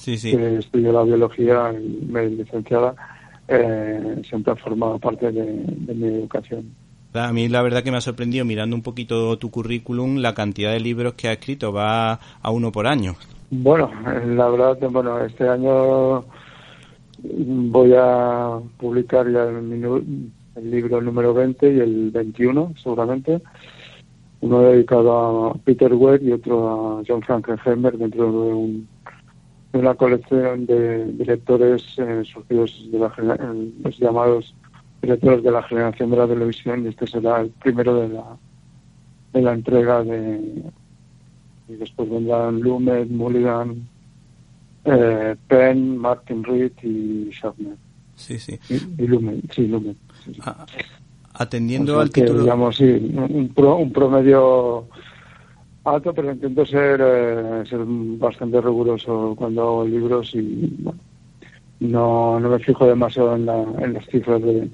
sí, 0.00 0.16
sí. 0.16 0.36
que 0.36 0.56
estudió 0.56 0.92
la 0.92 1.02
biología 1.02 1.72
y 1.72 2.06
me 2.06 2.28
licenciada, 2.28 2.94
eh, 3.46 4.22
siempre 4.26 4.52
ha 4.52 4.56
formado 4.56 4.98
parte 4.98 5.30
de, 5.30 5.94
mi 5.94 6.06
educación. 6.06 6.74
A 7.12 7.32
mí 7.32 7.48
la 7.48 7.62
verdad 7.62 7.82
que 7.82 7.90
me 7.90 7.96
ha 7.96 8.00
sorprendido 8.00 8.44
mirando 8.44 8.76
un 8.76 8.82
poquito 8.82 9.36
tu 9.38 9.50
currículum 9.50 10.18
la 10.18 10.34
cantidad 10.34 10.72
de 10.72 10.80
libros 10.80 11.14
que 11.14 11.28
ha 11.28 11.32
escrito, 11.32 11.72
va 11.72 12.12
a 12.12 12.50
uno 12.50 12.70
por 12.70 12.86
año. 12.86 13.16
Bueno, 13.50 13.90
la 14.04 14.48
verdad, 14.48 14.78
bueno, 14.90 15.18
este 15.24 15.48
año 15.48 16.24
voy 17.22 17.94
a 17.96 18.58
publicar 18.78 19.30
ya 19.30 19.42
el, 19.42 20.02
el 20.54 20.70
libro 20.70 21.00
número 21.00 21.34
20 21.34 21.74
y 21.74 21.80
el 21.80 22.10
21 22.12 22.74
seguramente, 22.80 23.40
uno 24.40 24.60
dedicado 24.62 25.50
a 25.50 25.54
Peter 25.54 25.92
Webb 25.92 26.22
y 26.22 26.32
otro 26.32 26.98
a 26.98 27.02
John 27.06 27.22
Frankenheimer 27.22 27.98
dentro 27.98 28.30
de 28.30 28.52
un 28.54 28.88
una 29.72 29.94
colección 29.94 30.66
de 30.66 31.12
directores 31.12 31.82
eh, 31.98 32.22
surgidos 32.24 32.88
de 32.90 32.98
la 32.98 33.12
los 33.84 33.98
llamados 33.98 34.54
directores 35.02 35.42
de 35.42 35.50
la 35.50 35.62
generación 35.62 36.10
de 36.10 36.16
la 36.16 36.26
televisión 36.26 36.84
y 36.84 36.88
este 36.88 37.06
será 37.06 37.40
el 37.40 37.50
primero 37.50 37.94
de 38.00 38.08
la 38.08 38.24
de 39.32 39.42
la 39.42 39.52
entrega 39.52 40.02
de 40.02 40.62
y 41.68 41.74
después 41.74 42.10
vendrán 42.10 42.60
Lumet, 42.60 43.08
Mulligan, 43.08 43.88
eh, 44.84 45.36
Penn, 45.46 45.96
Martin 45.96 46.42
Reed 46.42 46.72
y 46.82 47.30
Schaffner. 47.30 47.76
Sí, 48.16 48.38
sí. 48.38 48.58
Y, 48.68 49.06
Lumet, 49.06 49.52
sí, 49.52 49.68
Lumet. 49.68 49.96
Ah, 50.40 50.66
atendiendo 51.34 52.00
al 52.00 52.10
título... 52.10 52.42
Digamos, 52.42 52.76
sí, 52.76 52.84
un, 52.84 53.52
un 53.56 53.92
promedio 53.92 54.88
alto, 55.84 56.12
pero 56.12 56.32
intento 56.32 56.66
ser, 56.66 57.00
eh, 57.02 57.62
ser 57.68 57.80
bastante 57.84 58.60
riguroso 58.60 59.34
cuando 59.38 59.62
hago 59.62 59.84
libros 59.86 60.34
y 60.34 60.76
no, 61.78 62.40
no 62.40 62.48
me 62.48 62.58
fijo 62.58 62.86
demasiado 62.86 63.36
en, 63.36 63.46
la, 63.46 63.62
en 63.78 63.94
las 63.94 64.06
cifras 64.06 64.42
de, 64.42 64.68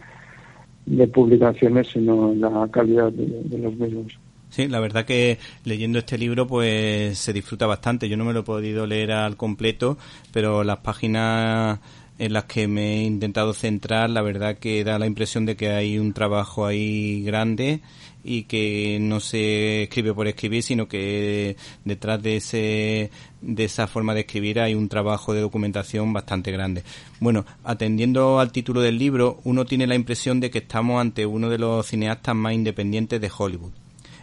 de 0.87 1.07
publicaciones, 1.09 1.89
sino 1.89 2.33
la 2.35 2.69
calidad 2.71 3.13
de, 3.13 3.59
los 3.59 3.75
mismos. 3.77 4.19
Sí, 4.49 4.69
la 4.69 4.81
verdad 4.81 5.05
que 5.05 5.39
leyendo 5.65 5.99
este 5.99 6.17
libro 6.17 6.47
pues 6.47 7.19
se 7.19 7.33
disfruta 7.33 7.67
bastante. 7.67 8.09
Yo 8.09 8.17
no 8.17 8.25
me 8.25 8.33
lo 8.33 8.41
he 8.41 8.45
podido 8.45 8.87
leer 8.87 9.13
al 9.13 9.37
completo, 9.37 9.99
pero 10.33 10.65
las 10.65 10.79
páginas 10.79 11.81
en 12.19 12.33
las 12.33 12.45
que 12.45 12.67
me 12.69 13.01
he 13.01 13.03
intentado 13.03 13.53
centrar, 13.53 14.09
la 14.09 14.23
verdad 14.23 14.57
que 14.57 14.85
da 14.85 14.99
la 14.99 15.07
impresión 15.07 15.45
de 15.45 15.57
que 15.57 15.71
hay 15.71 15.99
un 15.99 16.13
trabajo 16.13 16.65
ahí 16.65 17.23
grande 17.25 17.81
y 18.27 18.43
que 18.43 18.99
no 19.01 19.21
se 19.21 19.85
escribe 19.85 20.13
por 20.13 20.27
escribir, 20.27 20.63
sino 20.63 20.89
que 20.89 21.57
detrás 21.85 22.21
de 22.23 22.37
ese 22.37 23.11
de 23.41 23.65
esa 23.65 23.87
forma 23.87 24.13
de 24.15 24.21
escribir 24.21 24.59
hay 24.59 24.75
un 24.75 24.89
trabajo 24.89 25.33
de 25.33 25.41
documentación 25.41 26.13
bastante 26.13 26.51
grande. 26.51 26.83
Bueno, 27.21 27.45
atendiendo 27.63 28.41
al 28.41 28.51
título 28.51 28.81
del 28.81 28.99
libro, 28.99 29.39
uno 29.45 29.65
tiene 29.65 29.87
la 29.87 29.95
impresión 29.95 30.41
de 30.41 30.51
que 30.51 30.59
estamos 30.59 31.01
ante 31.01 31.25
uno 31.25 31.49
de 31.49 31.59
los 31.59 31.87
cineastas 31.87 32.35
más 32.35 32.53
independientes 32.53 33.21
de 33.21 33.31
Hollywood. 33.37 33.73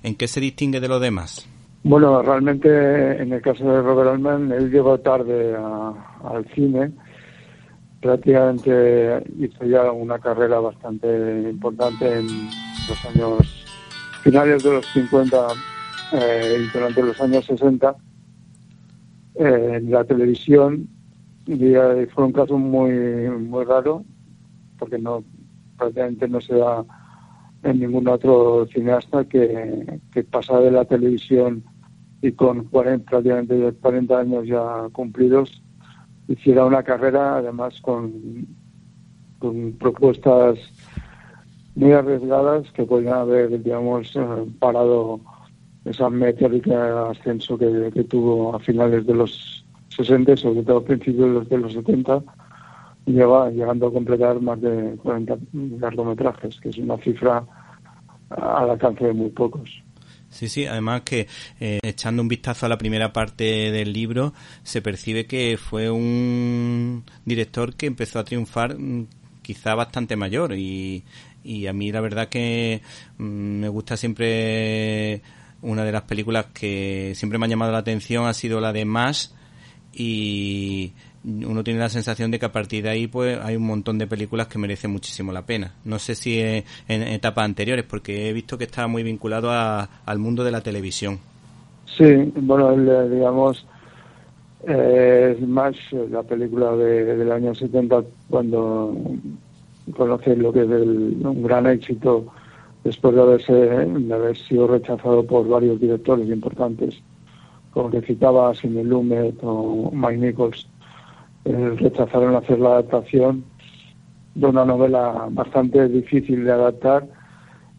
¿En 0.03 0.15
qué 0.15 0.27
se 0.27 0.41
distingue 0.41 0.81
de 0.81 0.89
los 0.89 0.99
demás? 0.99 1.47
Bueno, 1.83 2.21
realmente 2.21 3.21
en 3.21 3.31
el 3.31 3.41
caso 3.41 3.63
de 3.63 3.81
Robert 3.81 4.11
Altman, 4.11 4.51
él 4.51 4.69
llegó 4.69 4.97
tarde 4.99 5.55
al 5.55 6.45
cine. 6.53 6.91
Prácticamente 8.01 9.23
hizo 9.39 9.63
ya 9.65 9.89
una 9.91 10.19
carrera 10.19 10.59
bastante 10.59 11.07
importante 11.49 12.19
en 12.19 12.27
los 12.89 13.05
años 13.05 13.63
finales 14.23 14.63
de 14.63 14.71
los 14.71 14.86
50 14.93 15.47
eh, 16.13 16.57
y 16.59 16.67
durante 16.77 17.03
los 17.03 17.19
años 17.19 17.45
60 17.45 17.95
eh, 19.36 19.81
la 19.83 20.03
televisión 20.05 20.88
fue 21.45 22.23
un 22.23 22.31
caso 22.31 22.57
muy 22.57 22.91
muy 23.29 23.65
raro 23.65 24.05
porque 24.79 24.97
no 24.97 25.23
prácticamente 25.77 26.27
no 26.29 26.39
se 26.39 26.55
da 26.55 26.86
en 27.63 27.79
ningún 27.79 28.07
otro 28.07 28.65
cineasta 28.67 29.25
que, 29.25 29.99
que 30.13 30.23
pasa 30.23 30.59
de 30.59 30.71
la 30.71 30.86
televisión 30.86 31.63
y 32.21 32.31
con 32.31 32.65
40, 32.65 33.09
prácticamente 33.09 33.73
40 33.81 34.19
años 34.19 34.47
ya 34.47 34.88
cumplidos 34.93 35.62
hiciera 36.29 36.65
una 36.65 36.83
carrera 36.83 37.38
además 37.38 37.81
con, 37.81 38.47
con 39.39 39.73
propuestas 39.73 40.57
muy 41.75 41.91
arriesgadas 41.91 42.71
que 42.71 42.83
podrían 42.83 43.15
haber, 43.15 43.62
digamos, 43.62 44.15
eh, 44.15 44.45
parado 44.59 45.19
esa 45.86 46.09
meteórica 46.09 47.09
ascenso 47.09 47.57
que, 47.57 47.91
tuvo 48.09 48.55
a 48.55 48.59
finales 48.59 49.05
de 49.05 49.13
los 49.13 49.65
60 49.89 50.38
sobre 50.38 50.63
todo 50.63 50.77
a 50.77 50.86
principios 50.86 51.49
de 51.49 51.57
los 51.57 51.73
70, 51.73 52.23
lleva, 53.05 53.49
llegando 53.49 53.88
a 53.88 53.93
completar 53.93 54.41
más 54.41 54.62
de 54.62 54.95
40 55.03 55.38
largometrajes, 55.79 56.59
que 56.59 56.69
es 56.69 56.77
una 56.77 56.97
cifra 56.97 57.43
al 58.29 58.69
alcance 58.71 59.05
de 59.05 59.13
muy 59.13 59.29
pocos. 59.29 59.83
Sí, 60.29 60.49
sí, 60.49 60.65
además 60.65 61.01
que 61.01 61.27
eh, 61.59 61.79
echando 61.83 62.23
un 62.23 62.27
vistazo 62.27 62.65
a 62.65 62.69
la 62.69 62.79
primera 62.79 63.13
parte 63.13 63.71
del 63.71 63.93
libro, 63.93 64.33
se 64.63 64.81
percibe 64.81 65.27
que 65.27 65.57
fue 65.57 65.91
un 65.91 67.03
director 67.23 67.75
que 67.75 67.86
empezó 67.86 68.17
a 68.17 68.23
triunfar 68.23 68.79
mm, 68.79 69.05
quizá 69.43 69.75
bastante 69.75 70.15
mayor 70.15 70.53
y 70.53 71.03
y 71.43 71.67
a 71.67 71.73
mí 71.73 71.91
la 71.91 72.01
verdad 72.01 72.29
que 72.29 72.82
mm, 73.17 73.23
me 73.23 73.69
gusta 73.69 73.97
siempre 73.97 75.21
una 75.62 75.84
de 75.84 75.91
las 75.91 76.03
películas 76.03 76.47
que 76.53 77.13
siempre 77.15 77.39
me 77.39 77.45
ha 77.45 77.49
llamado 77.49 77.71
la 77.71 77.79
atención 77.79 78.25
ha 78.25 78.34
sido 78.34 78.60
la 78.60 78.73
de 78.73 78.86
Mash 78.86 79.27
y 79.93 80.93
uno 81.23 81.63
tiene 81.63 81.79
la 81.79 81.89
sensación 81.89 82.32
de 82.32 82.39
que 82.39 82.45
a 82.45 82.51
partir 82.51 82.84
de 82.84 82.89
ahí 82.89 83.08
pues 83.08 83.39
hay 83.41 83.56
un 83.56 83.65
montón 83.65 83.97
de 83.97 84.08
películas 84.08 84.47
que 84.47 84.60
merecen 84.60 84.91
muchísimo 84.91 85.32
la 85.32 85.45
pena. 85.45 85.73
No 85.86 85.99
sé 85.99 86.15
si 86.15 86.39
en 86.39 86.63
etapas 86.88 87.45
anteriores 87.45 87.86
porque 87.86 88.29
he 88.29 88.34
visto 88.34 88.58
que 88.58 88.65
está 88.65 88.88
muy 88.88 89.03
vinculado 89.03 89.51
al 89.51 90.19
mundo 90.19 90.43
de 90.43 90.51
la 90.51 90.62
televisión. 90.62 91.19
Sí, 91.97 92.06
bueno, 92.36 92.75
digamos, 93.08 93.65
eh, 94.67 95.38
más 95.45 95.75
la 96.10 96.23
película 96.23 96.75
de, 96.75 97.17
del 97.17 97.32
año 97.32 97.53
70 97.53 98.03
cuando 98.29 98.95
conoce 99.91 100.35
lo 100.35 100.53
que 100.53 100.61
es 100.61 100.67
un 100.67 101.43
gran 101.43 101.67
éxito 101.67 102.25
después 102.83 103.15
de 103.15 103.21
haberse 103.21 103.53
haber 104.13 104.37
sido 104.37 104.67
rechazado 104.67 105.25
por 105.25 105.47
varios 105.47 105.79
directores 105.79 106.27
importantes, 106.29 107.01
como 107.71 107.89
que 107.89 108.01
citaba 108.01 108.53
Sidney 108.53 108.83
Lumet 108.83 109.35
o 109.41 109.91
Mike 109.93 110.17
Nichols, 110.17 110.67
eh, 111.45 111.75
rechazaron 111.77 112.35
hacer 112.35 112.59
la 112.59 112.69
adaptación 112.69 113.43
de 114.35 114.47
una 114.47 114.65
novela 114.65 115.27
bastante 115.31 115.87
difícil 115.87 116.43
de 116.45 116.51
adaptar 116.51 117.07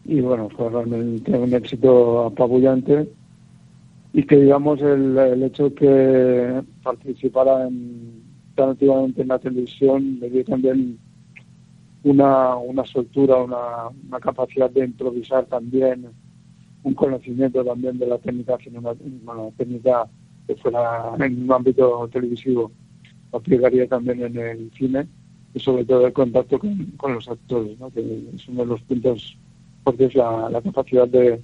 y 0.05 0.21
bueno, 0.21 0.49
fue 0.49 0.69
realmente 0.69 1.31
un 1.37 1.53
éxito 1.53 2.25
apabullante 2.25 3.09
y 4.13 4.23
que 4.23 4.37
digamos 4.37 4.81
el, 4.81 5.17
el 5.17 5.43
hecho 5.43 5.73
que 5.73 6.61
participara 6.83 7.67
en, 7.67 8.23
tan 8.55 8.69
activamente 8.69 9.21
en 9.23 9.27
la 9.27 9.39
televisión 9.39 10.19
le 10.19 10.29
dio 10.29 10.45
también 10.45 10.97
una, 12.05 12.55
una 12.55 12.85
soltura, 12.85 13.37
una, 13.37 13.89
una 14.07 14.19
capacidad 14.19 14.69
de 14.69 14.85
improvisar 14.85 15.45
también, 15.45 16.05
un 16.83 16.93
conocimiento 16.93 17.65
también 17.65 17.97
de 17.97 18.05
la 18.05 18.19
técnica 18.19 18.57
bueno, 19.23 19.51
técnica 19.57 20.05
que 20.47 20.55
fuera 20.55 21.15
en 21.19 21.43
un 21.43 21.51
ámbito 21.51 22.07
televisivo, 22.13 22.71
aplicaría 23.31 23.87
también 23.87 24.21
en 24.21 24.37
el 24.37 24.71
cine 24.77 25.07
y 25.55 25.59
sobre 25.59 25.83
todo 25.83 26.05
el 26.05 26.13
contacto 26.13 26.59
con, 26.59 27.13
los 27.13 27.27
actores, 27.27 27.79
¿no? 27.79 27.89
que 27.89 28.29
es 28.35 28.47
uno 28.49 28.61
de 28.61 28.67
los 28.67 28.81
puntos 28.81 29.35
porque 29.83 30.05
es 30.05 30.15
la, 30.15 30.47
la 30.51 30.61
capacidad 30.61 31.07
de, 31.07 31.41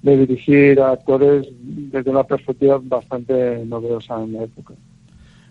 de 0.00 0.16
dirigir 0.16 0.80
a 0.80 0.92
actores 0.92 1.46
desde 1.60 2.10
una 2.10 2.24
perspectiva 2.24 2.80
bastante 2.82 3.62
novedosa 3.66 4.22
en 4.22 4.32
la 4.32 4.44
época. 4.44 4.72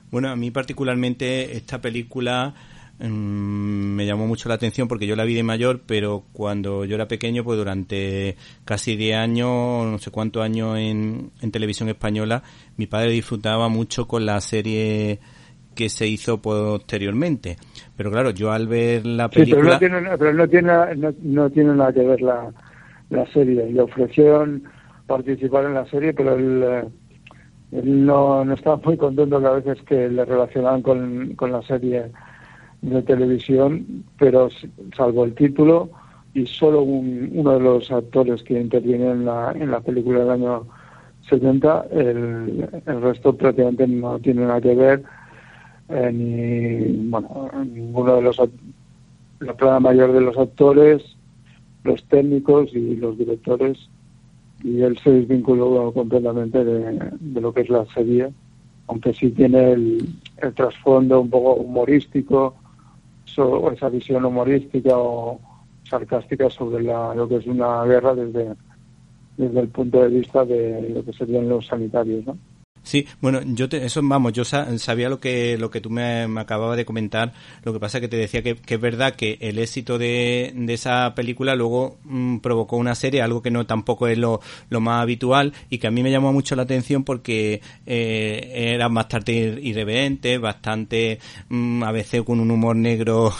Bueno, 0.09 0.29
a 0.29 0.35
mí 0.35 0.49
particularmente 0.49 1.55
esta 1.55 1.79
película 1.81 2.55
me 2.99 4.05
llamó 4.05 4.27
mucho 4.27 4.49
la 4.49 4.55
atención 4.55 4.87
porque 4.87 5.07
yo 5.07 5.15
la 5.15 5.25
vi 5.25 5.33
de 5.33 5.43
mayor, 5.43 5.81
pero 5.85 6.23
cuando 6.31 6.85
yo 6.85 6.95
era 6.95 7.07
pequeño, 7.07 7.43
pues 7.43 7.57
durante 7.57 8.35
casi 8.65 8.95
10 8.95 9.17
años, 9.17 9.85
no 9.85 9.97
sé 9.97 10.11
cuántos 10.11 10.43
años 10.43 10.77
en, 10.77 11.31
en 11.41 11.51
televisión 11.51 11.89
española, 11.89 12.43
mi 12.77 12.87
padre 12.87 13.11
disfrutaba 13.11 13.67
mucho 13.67 14.07
con 14.07 14.25
la 14.25 14.39
serie 14.41 15.19
que 15.75 15.89
se 15.89 16.07
hizo 16.07 16.41
posteriormente. 16.41 17.57
Pero 17.97 18.11
claro, 18.11 18.29
yo 18.29 18.51
al 18.51 18.67
ver 18.67 19.05
la 19.05 19.29
película... 19.29 19.77
pero, 19.79 20.33
no 20.33 20.47
tiene, 20.47 20.71
no, 21.21 21.49
tiene, 21.49 21.73
nada 21.73 21.91
que 21.91 22.03
ver 22.03 22.21
la, 22.21 22.51
la 23.09 23.25
serie. 23.33 23.71
Le 23.71 23.81
ofrecieron 23.81 24.63
participar 25.07 25.65
en 25.65 25.73
la 25.73 25.85
serie, 25.87 26.13
pero 26.13 26.35
él, 26.35 26.63
eh, 26.63 26.83
él 27.71 28.05
no, 28.05 28.45
no 28.45 28.53
estaba 28.53 28.77
muy 28.77 28.97
contento 28.97 29.39
que 29.39 29.47
a 29.47 29.51
veces 29.51 29.81
que 29.85 30.09
le 30.09 30.25
relacionaban 30.25 30.81
con, 30.81 31.33
con 31.35 31.51
la 31.51 31.61
serie 31.63 32.11
de 32.83 33.01
televisión, 33.01 34.03
pero 34.17 34.49
salvo 34.95 35.25
el 35.25 35.33
título 35.33 35.89
y 36.33 36.45
solo 36.45 36.81
uno 36.81 37.51
de 37.51 37.59
los 37.59 37.91
actores 37.91 38.43
que 38.43 38.59
interviene 38.59 39.11
en 39.11 39.25
la, 39.25 39.51
en 39.51 39.71
la 39.71 39.79
película 39.81 40.19
del 40.19 40.31
año 40.31 40.67
70, 41.29 41.85
el, 41.91 42.69
el 42.85 43.01
resto 43.01 43.35
prácticamente 43.35 43.87
no 43.87 44.19
tiene 44.19 44.45
nada 44.45 44.61
que 44.61 44.75
ver 44.75 45.03
eh, 45.89 46.11
ni 46.13 47.09
bueno 47.09 47.51
ninguno 47.65 48.15
de 48.15 48.21
los 48.21 48.41
la 49.39 49.53
plana 49.53 49.79
mayor 49.81 50.13
de 50.13 50.21
los 50.21 50.37
actores 50.37 51.03
los 51.83 52.03
técnicos 52.05 52.73
y 52.73 52.95
los 52.95 53.17
directores 53.17 53.89
y 54.63 54.81
él 54.81 54.97
se 55.03 55.11
desvinculó 55.11 55.91
completamente 55.91 56.63
de, 56.63 57.41
lo 57.41 57.53
que 57.53 57.61
es 57.61 57.69
la 57.69 57.85
serie 57.87 58.31
aunque 58.87 59.13
sí 59.13 59.29
tiene 59.31 59.73
el, 59.73 60.15
trasfondo 60.55 61.19
un 61.19 61.29
poco 61.29 61.55
humorístico 61.55 62.55
o 63.37 63.71
esa 63.71 63.89
visión 63.89 64.25
humorística 64.25 64.97
o 64.97 65.39
sarcástica 65.89 66.49
sobre 66.49 66.83
la, 66.83 67.13
lo 67.15 67.27
que 67.27 67.37
es 67.37 67.47
una 67.47 67.83
guerra 67.85 68.15
desde 68.15 68.55
desde 69.37 69.61
el 69.61 69.69
punto 69.69 70.01
de 70.01 70.09
vista 70.09 70.45
de 70.45 70.89
lo 70.89 71.03
que 71.03 71.13
serían 71.13 71.49
los 71.49 71.65
sanitarios 71.65 72.25
¿no? 72.25 72.37
Sí, 72.83 73.07
bueno, 73.21 73.39
yo 73.45 73.69
te, 73.69 73.85
eso 73.85 74.01
vamos, 74.03 74.33
yo 74.33 74.43
sabía 74.43 75.07
lo 75.07 75.19
que 75.19 75.57
lo 75.57 75.71
que 75.71 75.79
tú 75.79 75.89
me, 75.89 76.23
acababas 76.37 76.75
de 76.75 76.83
comentar. 76.83 77.33
Lo 77.63 77.71
que 77.71 77.79
pasa 77.79 78.01
que 78.01 78.09
te 78.09 78.17
decía 78.17 78.43
que, 78.43 78.57
es 78.67 78.81
verdad 78.81 79.15
que 79.15 79.37
el 79.39 79.57
éxito 79.57 79.97
de, 79.97 80.51
de 80.53 80.73
esa 80.73 81.15
película 81.15 81.55
luego 81.55 81.97
mm, 82.03 82.39
provocó 82.39 82.75
una 82.75 82.93
serie, 82.93 83.21
algo 83.21 83.41
que 83.41 83.51
no 83.51 83.65
tampoco 83.65 84.07
es 84.07 84.17
lo, 84.17 84.41
lo 84.69 84.81
más 84.81 85.01
habitual 85.01 85.53
y 85.69 85.77
que 85.77 85.87
a 85.87 85.91
mí 85.91 86.03
me 86.03 86.11
llamó 86.11 86.33
mucho 86.33 86.57
la 86.57 86.63
atención 86.63 87.05
porque 87.05 87.61
eh, 87.85 88.73
era 88.75 88.89
bastante 88.89 89.31
irreverente, 89.31 90.37
bastante 90.37 91.19
mm, 91.49 91.83
a 91.83 91.91
veces 91.93 92.23
con 92.23 92.41
un 92.41 92.51
humor 92.51 92.75
negro 92.75 93.33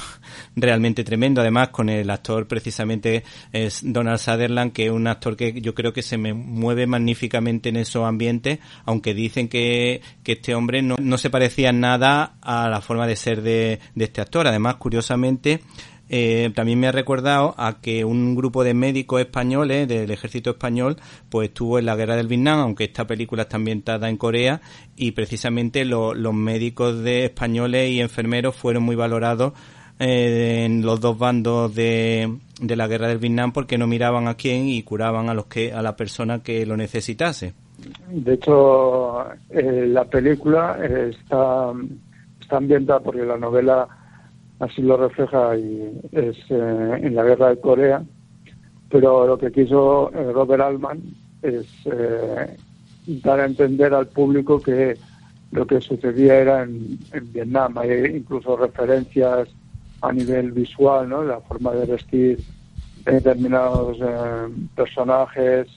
realmente 0.56 1.04
tremendo. 1.04 1.42
Además, 1.42 1.70
con 1.70 1.90
el 1.90 2.10
actor 2.10 2.48
precisamente 2.48 3.24
es 3.52 3.82
Donald 3.84 4.20
Sutherland, 4.20 4.74
que 4.74 4.86
es 4.86 4.92
un 4.92 5.08
actor 5.08 5.36
que 5.36 5.60
yo 5.60 5.74
creo 5.74 5.92
que 5.92 6.02
se 6.02 6.18
me 6.18 6.34
mueve 6.34 6.88
magníficamente 6.88 7.70
en 7.70 7.78
esos 7.78 8.06
ambientes, 8.06 8.60
aunque 8.86 9.14
dice 9.14 9.34
dicen 9.34 9.48
que, 9.48 10.02
este 10.26 10.54
hombre 10.54 10.82
no, 10.82 10.96
no, 11.00 11.18
se 11.18 11.30
parecía 11.30 11.72
nada 11.72 12.36
a 12.42 12.70
la 12.70 12.82
forma 12.82 13.08
de 13.08 13.16
ser 13.16 13.42
de, 13.42 13.80
este 13.96 14.22
actor. 14.22 14.48
Además, 14.48 14.76
curiosamente, 14.76 15.62
eh, 16.10 16.52
también 16.54 16.80
me 16.80 16.88
ha 16.88 16.92
recordado 16.92 17.56
a 17.58 17.82
que 17.82 18.06
un 18.06 18.36
grupo 18.36 18.64
de 18.64 18.74
médicos 18.74 19.22
españoles 19.22 19.88
del 19.88 20.12
ejército 20.12 20.52
español 20.52 20.98
pues 21.30 21.48
estuvo 21.48 21.80
en 21.80 21.86
la 21.86 21.96
guerra 21.96 22.16
del 22.16 22.28
Vietnam, 22.28 22.60
aunque 22.60 22.84
esta 22.84 23.08
película 23.08 23.44
está 23.44 23.56
ambientada 23.56 24.10
en 24.10 24.18
Corea 24.18 24.62
y 24.96 25.12
precisamente 25.12 25.86
los 25.86 26.34
médicos 26.34 27.02
de 27.02 27.26
españoles 27.26 27.90
y 27.90 28.02
enfermeros 28.02 28.56
fueron 28.56 28.84
muy 28.84 28.96
valorados 28.96 29.54
eh, 30.00 30.66
en 30.66 30.82
los 30.82 31.00
dos 31.00 31.18
bandos 31.18 31.74
de, 31.74 32.38
de 32.62 32.76
la 32.76 32.88
guerra 32.88 33.08
del 33.08 33.20
Vietnam 33.20 33.52
porque 33.52 33.78
no 33.78 33.88
miraban 33.88 34.28
a 34.28 34.36
quién 34.36 34.68
y 34.68 34.84
curaban 34.84 35.30
a 35.30 35.34
los 35.34 35.46
que 35.46 35.74
a 35.74 35.82
la 35.82 35.96
persona 35.96 36.44
que 36.44 36.66
lo 36.66 36.78
necesitase. 36.78 37.54
De 38.10 38.34
hecho, 38.34 39.26
eh, 39.50 39.88
la 39.88 40.06
película 40.06 40.78
está, 40.86 41.72
está 42.40 42.58
ambientada 42.58 43.00
porque 43.00 43.24
la 43.24 43.38
novela 43.38 43.88
así 44.60 44.82
lo 44.82 44.98
refleja 44.98 45.58
y 45.58 46.00
es 46.12 46.38
eh, 46.50 47.00
en 47.02 47.16
la 47.16 47.24
guerra 47.24 47.50
de 47.50 47.60
Corea, 47.60 48.04
pero 48.90 49.28
lo 49.28 49.38
que 49.38 49.52
quiso 49.52 50.12
eh, 50.14 50.32
Robert 50.32 50.62
Altman 50.62 51.02
es 51.42 51.68
dar 53.22 53.40
a 53.42 53.46
entender 53.46 53.94
al 53.94 54.08
público 54.08 54.62
que 54.62 54.96
lo 55.52 55.68
que 55.68 55.82
sucedía 55.82 56.36
era 56.36 56.64
en, 56.64 57.00
Vietnam. 57.34 57.78
Hay 57.78 58.16
incluso 58.16 58.56
referencias 58.56 59.50
a 60.04 60.12
nivel 60.12 60.52
visual, 60.52 61.08
¿no? 61.08 61.24
La 61.24 61.40
forma 61.40 61.72
de 61.72 61.86
vestir 61.86 62.40
de 63.06 63.12
determinados 63.14 63.98
personajes, 64.76 65.68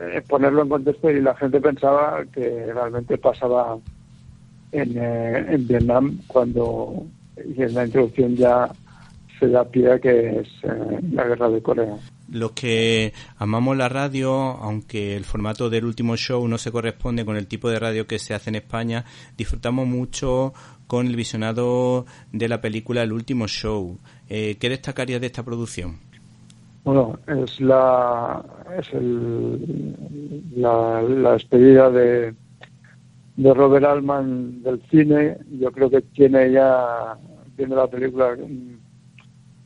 eh, 0.00 0.22
ponerlo 0.26 0.62
en 0.62 0.68
contexto 0.68 1.10
y 1.10 1.20
la 1.20 1.34
gente 1.34 1.60
pensaba 1.60 2.24
que 2.32 2.72
realmente 2.72 3.18
pasaba 3.18 3.78
en, 4.70 4.96
eh, 4.96 5.46
en 5.48 5.66
Vietnam 5.66 6.18
cuando 6.26 7.06
y 7.36 7.62
en 7.62 7.74
la 7.74 7.84
introducción 7.84 8.36
ya 8.36 8.70
se 9.38 9.48
da 9.48 9.64
pie 9.64 10.00
que 10.00 10.40
es 10.40 10.48
eh, 10.62 11.00
la 11.12 11.24
guerra 11.24 11.48
de 11.50 11.62
Corea. 11.62 11.96
Los 12.30 12.52
que 12.52 13.12
amamos 13.36 13.76
la 13.76 13.88
radio, 13.88 14.32
aunque 14.32 15.16
el 15.16 15.24
formato 15.24 15.68
del 15.68 15.84
último 15.84 16.16
show 16.16 16.46
no 16.48 16.56
se 16.56 16.72
corresponde 16.72 17.24
con 17.24 17.36
el 17.36 17.46
tipo 17.46 17.68
de 17.68 17.78
radio 17.78 18.06
que 18.06 18.18
se 18.18 18.34
hace 18.34 18.50
en 18.50 18.56
España, 18.56 19.04
disfrutamos 19.36 19.86
mucho 19.86 20.54
con 20.92 21.06
el 21.06 21.16
visionado 21.16 22.04
de 22.32 22.50
la 22.50 22.60
película 22.60 23.02
El 23.02 23.14
último 23.14 23.48
show. 23.48 23.96
¿Qué 24.28 24.58
destacarías 24.60 25.22
de 25.22 25.28
esta 25.28 25.42
producción? 25.42 25.96
Bueno, 26.84 27.18
es 27.26 27.58
la 27.62 28.44
es 28.78 28.92
el, 28.92 29.96
la, 30.54 31.00
la 31.00 31.32
despedida 31.32 31.88
de, 31.88 32.34
de 33.36 33.54
Robert 33.54 33.86
Altman 33.86 34.62
del 34.62 34.82
cine. 34.90 35.38
Yo 35.58 35.72
creo 35.72 35.88
que 35.88 36.02
tiene 36.02 36.52
ya, 36.52 37.16
viendo 37.56 37.74
la 37.74 37.86
película, 37.86 38.36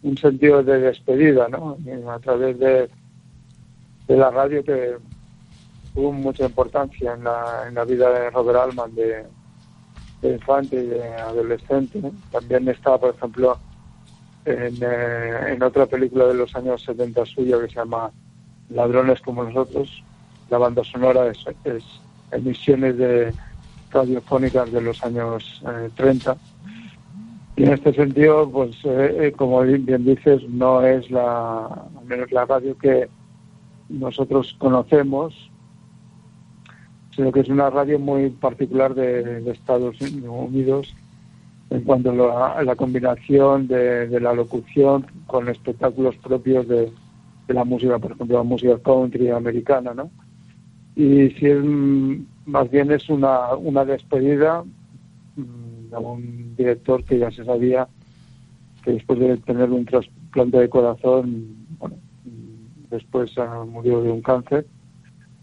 un, 0.03 0.17
sentido 0.19 0.63
de 0.63 0.79
despedida, 0.79 1.49
¿no? 1.49 1.77
A 2.09 2.21
través 2.21 2.57
de, 2.61 2.89
de 4.07 4.17
la 4.17 4.31
radio 4.31 4.63
que 4.63 4.95
tuvo 5.93 6.13
mucha 6.13 6.45
importancia 6.45 7.15
en 7.15 7.25
la, 7.25 7.65
en 7.67 7.75
la 7.75 7.85
vida 7.85 8.13
de 8.13 8.31
Robert 8.31 8.61
Altman 8.61 8.95
de, 8.95 9.25
de 10.23 10.33
infante 10.33 10.77
y 10.77 10.87
de 10.87 11.15
adolescente. 11.15 12.01
También 12.31 12.69
está, 12.69 12.99
por 12.99 13.15
ejemplo, 13.15 13.59
eh, 14.45 14.71
en, 15.49 15.63
otra 15.63 15.87
película 15.87 16.27
de 16.27 16.35
los 16.35 16.55
años 16.55 16.83
70 16.85 17.27
suya 17.27 17.61
que 17.61 17.69
se 17.69 17.75
llama 17.75 18.13
Ladrones 18.71 19.21
como 19.21 19.45
nosotros. 19.45 20.03
La 20.51 20.59
banda 20.59 20.85
sonora 20.85 21.27
es, 21.29 21.45
emisiones 22.31 22.97
de 22.97 23.33
radiofónicas 23.91 24.71
de 24.71 24.81
los 24.81 25.03
años 25.05 25.63
30. 25.97 26.33
Eh, 26.33 26.37
y 27.57 27.63
en 27.65 27.73
este 27.73 27.95
sentido, 27.95 28.49
pues 28.51 28.77
eh, 28.85 29.33
como 29.37 29.63
bien 29.63 30.05
dices, 30.05 30.43
no 30.49 30.83
es 30.83 31.11
la, 31.11 31.87
menos 32.07 32.31
la 32.31 32.45
radio 32.45 32.77
que 32.77 33.09
nosotros 33.89 34.55
conocemos, 34.59 35.51
sino 37.17 37.33
que 37.33 37.41
es 37.41 37.49
una 37.49 37.71
radio 37.71 37.99
muy 37.99 38.31
particular 38.31 38.95
de 38.95 39.51
Estados 39.51 39.99
Unidos 40.01 40.95
en 41.71 41.81
cuanto 41.83 42.11
a 42.11 42.63
la, 42.63 42.77
combinación 42.77 43.67
de, 43.67 44.21
la 44.21 44.33
locución 44.33 45.07
con 45.27 45.49
espectáculos 45.49 46.17
propios 46.17 46.69
de, 46.69 46.93
la 47.49 47.65
música, 47.65 47.99
por 47.99 48.13
ejemplo, 48.13 48.39
la 48.39 48.43
música 48.43 48.79
country 48.79 49.31
americana, 49.31 49.95
¿no? 49.95 50.11
Y 50.97 51.31
si 51.31 51.47
es, 51.47 51.63
mm, 51.63 52.25
más 52.47 52.71
bien 52.71 52.91
es 52.91 53.09
una, 53.09 53.55
una 53.55 53.85
despedida 53.85 54.65
mm, 55.37 55.95
a 55.95 55.99
un 55.99 56.57
director 56.57 57.05
que 57.05 57.19
ya 57.19 57.31
se 57.31 57.45
sabía 57.45 57.87
que 58.83 58.93
después 58.93 59.19
de 59.21 59.37
tener 59.39 59.71
un 59.71 59.85
trasplante 59.85 60.59
de 60.59 60.69
corazón, 60.69 61.55
bueno, 61.79 61.97
mm, 62.25 62.91
después 62.91 63.33
murió 63.69 64.03
de 64.03 64.11
un 64.11 64.23
cáncer, 64.23 64.67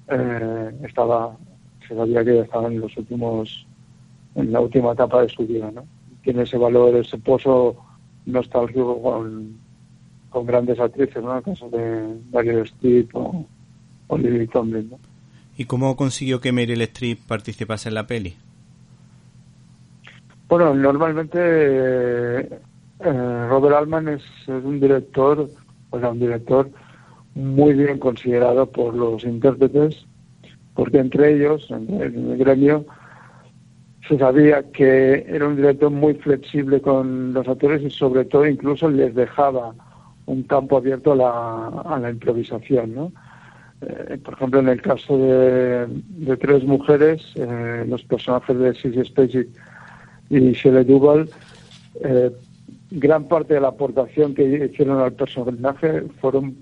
eh, 0.09 0.71
estaba, 0.83 1.37
se 1.93 1.99
sabía 1.99 2.25
que 2.25 2.39
estaba 2.39 2.67
en 2.67 2.79
los 2.79 2.95
últimos, 2.97 3.65
en 4.35 4.51
la 4.51 4.59
última 4.59 4.93
etapa 4.93 5.21
de 5.21 5.29
su 5.29 5.45
vida, 5.45 5.71
¿no? 5.71 5.85
tiene 6.23 6.43
ese 6.43 6.57
valor, 6.57 6.95
ese 6.95 7.17
pozo 7.17 7.75
nostálgico 8.25 9.01
con, 9.01 9.57
con 10.29 10.45
grandes 10.45 10.79
actrices, 10.79 11.21
¿no? 11.21 11.31
En 11.31 11.37
el 11.37 11.43
caso 11.43 11.69
de 11.69 12.15
Meryl 12.31 12.61
Streep 12.61 13.15
o, 13.15 13.45
Lily 14.17 14.47
Tomlin, 14.47 14.91
¿Y 15.57 15.65
cómo 15.65 15.95
consiguió 15.95 16.39
que 16.39 16.51
Meryl 16.51 16.81
Streep 16.81 17.19
participase 17.27 17.89
en 17.89 17.95
la 17.95 18.07
peli? 18.07 18.35
Bueno, 20.47 20.73
normalmente 20.75 21.39
eh, 21.39 22.49
Robert 22.99 23.75
Altman 23.75 24.07
es, 24.09 24.23
un 24.47 24.79
director, 24.79 25.49
o 25.89 25.99
sea, 25.99 26.09
un 26.09 26.19
director 26.19 26.69
muy 27.35 27.73
bien 27.73 27.97
considerado 27.97 28.67
por 28.67 28.93
los 28.93 29.23
intérpretes, 29.23 30.05
porque 30.73 30.99
entre 30.99 31.35
ellos, 31.35 31.69
en 31.69 32.01
el 32.01 32.37
gremio, 32.37 32.85
se 34.07 34.17
sabía 34.17 34.63
que 34.71 35.25
era 35.27 35.47
un 35.47 35.55
director 35.55 35.89
muy 35.89 36.13
flexible 36.15 36.81
con 36.81 37.33
los 37.33 37.47
actores 37.47 37.81
y 37.83 37.89
sobre 37.89 38.25
todo 38.25 38.45
incluso 38.47 38.89
les 38.89 39.15
dejaba 39.15 39.73
un 40.25 40.43
campo 40.43 40.77
abierto 40.77 41.13
a 41.13 41.15
la, 41.15 41.67
a 41.95 41.99
la 41.99 42.09
improvisación, 42.09 42.95
¿no? 42.95 43.11
Eh, 43.87 44.17
por 44.23 44.35
ejemplo, 44.35 44.59
en 44.59 44.69
el 44.69 44.81
caso 44.81 45.17
de, 45.17 46.37
tres 46.37 46.63
mujeres, 46.63 47.21
eh, 47.35 47.85
los 47.87 48.03
personajes 48.03 48.57
de 48.57 48.73
Sissy 48.75 49.03
Spacek 49.03 49.47
y 50.29 50.51
Shelley 50.51 50.85
Duvall, 50.85 51.29
eh, 52.01 52.31
gran 52.91 53.27
parte 53.27 53.55
de 53.55 53.61
la 53.61 53.69
aportación 53.69 54.35
que 54.35 54.69
hicieron 54.71 54.99
al 54.99 55.13
personaje 55.13 56.03
fueron 56.21 56.55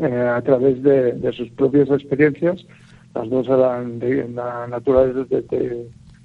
a 0.00 0.40
través 0.42 0.82
de, 0.82 1.32
sus 1.32 1.50
propias 1.50 1.90
experiencias. 1.90 2.66
Las 3.14 3.28
dos 3.28 3.46
eran 3.48 3.98
de, 3.98 4.26
naturales 4.28 5.28
de, 5.28 5.42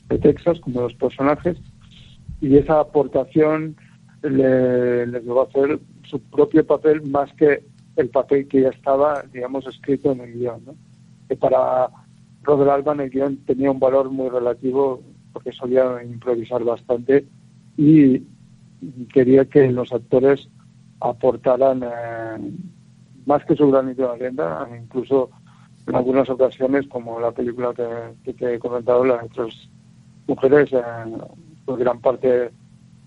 de, 0.09 0.17
Texas, 0.19 0.59
como 0.61 0.81
los 0.81 0.93
personajes, 0.93 1.57
y 2.39 2.55
esa 2.55 2.79
aportación 2.79 3.75
le, 4.23 5.05
les 5.07 5.27
va 5.27 5.41
a 5.41 5.45
hacer 5.45 5.79
su 6.03 6.19
propio 6.21 6.65
papel 6.65 7.01
más 7.09 7.31
que 7.33 7.63
el 7.97 8.09
papel 8.09 8.47
que 8.47 8.61
ya 8.61 8.69
estaba, 8.69 9.23
digamos, 9.33 9.67
escrito 9.67 10.11
en 10.11 10.21
el 10.21 10.33
guion. 10.33 10.63
¿no? 10.65 10.75
Que 11.27 11.35
para 11.35 11.89
Robert 12.43 12.71
Alban 12.71 13.01
el 13.01 13.09
guion 13.09 13.37
tenía 13.45 13.71
un 13.71 13.79
valor 13.79 14.09
muy 14.09 14.29
relativo 14.29 15.01
porque 15.33 15.51
solía 15.51 16.01
improvisar 16.03 16.63
bastante 16.63 17.25
y 17.75 18.23
quería 19.13 19.45
que 19.45 19.69
los 19.71 19.91
actores 19.91 20.47
aportaran 20.99 21.83
eh, 21.83 22.51
más 23.25 23.43
que 23.45 23.55
su 23.55 23.69
granito 23.69 24.03
de 24.03 24.25
arena, 24.25 24.67
incluso 24.81 25.29
en 25.87 25.95
algunas 25.95 26.29
ocasiones, 26.29 26.85
como 26.87 27.19
la 27.19 27.31
película 27.31 27.73
que, 27.73 28.33
te 28.33 28.55
he 28.55 28.59
comentado, 28.59 29.05
las 29.05 29.23
otras 29.23 29.69
mujeres, 30.27 30.69
eh, 30.73 30.81
pues 31.65 31.79
gran 31.79 31.99
parte 32.01 32.51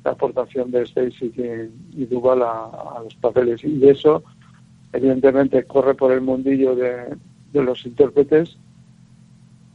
la 0.03 0.13
aportación 0.13 0.71
de 0.71 0.83
Stacy 0.85 1.33
y, 1.93 2.05
Duval 2.07 2.43
a, 2.43 3.01
los 3.05 3.15
papeles. 3.17 3.63
Y 3.65 3.87
eso, 3.87 4.23
evidentemente, 4.93 5.65
corre 5.65 5.95
por 5.95 6.13
el 6.13 6.23
mundillo 6.23 6.75
de, 6.75 7.17
los 7.53 7.85
intérpretes 7.85 8.57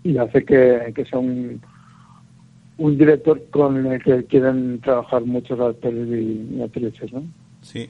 y 0.03 0.18
hace 0.18 0.43
que, 0.43 1.06
sea 1.08 1.20
un, 1.20 1.62
un 2.78 2.97
director 2.97 3.43
con 3.51 3.86
el 3.86 4.03
que 4.03 4.26
quieren 4.26 4.80
trabajar 4.82 5.24
muchos 5.26 5.60
actores 5.60 6.08
y, 6.08 6.60
actrices. 6.62 7.14
¿no? 7.14 7.24
Sí. 7.62 7.89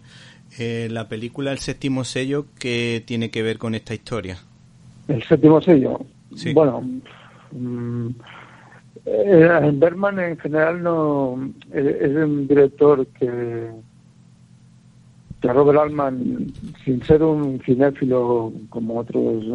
Eh, 0.60 0.90
la 0.92 1.08
película 1.08 1.52
El 1.52 1.60
séptimo 1.60 2.04
sello, 2.04 2.48
¿qué 2.60 3.02
tiene 3.06 3.32
que 3.32 3.44
ver 3.44 3.58
con 3.58 3.76
esta 3.76 3.94
historia? 3.94 4.40
El 5.08 5.24
séptimo 5.24 5.62
sello. 5.62 6.00
Sí. 6.36 6.54
Bueno, 6.54 6.82
mm, 7.52 8.08
eh, 9.06 9.72
Berman 9.74 10.20
en 10.20 10.38
general 10.38 10.82
no 10.82 11.52
es, 11.72 12.12
un 12.16 12.48
director 12.48 13.06
que, 13.08 13.70
que 15.42 15.54
Robert 15.54 15.80
Altman, 15.80 16.52
sin 16.84 17.04
ser 17.04 17.22
un 17.22 17.60
cinéfilo 17.62 18.52
como 18.70 19.00
otros 19.00 19.46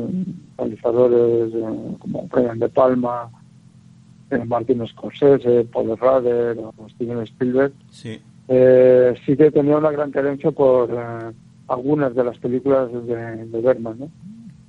realizadores 0.57 1.53
eh, 1.53 1.97
como 1.99 2.29
Brian 2.29 2.59
De 2.61 2.69
Palma, 2.69 3.29
eh, 4.31 4.45
Martin 4.45 4.87
Scorsese, 4.87 5.65
Paul 5.65 5.99
Rader 5.99 6.59
o 6.59 6.89
Steven 6.91 7.23
Spielberg, 7.23 7.73
sí. 7.91 8.21
Eh, 8.47 9.15
sí 9.25 9.37
que 9.37 9.51
tenía 9.51 9.77
una 9.77 9.91
gran 9.91 10.11
carencia 10.11 10.51
por 10.51 10.91
algunas 11.69 12.15
de 12.15 12.25
las 12.25 12.39
películas 12.39 12.91
de, 12.93 13.61
Berman. 13.61 13.99
¿no? 14.01 14.11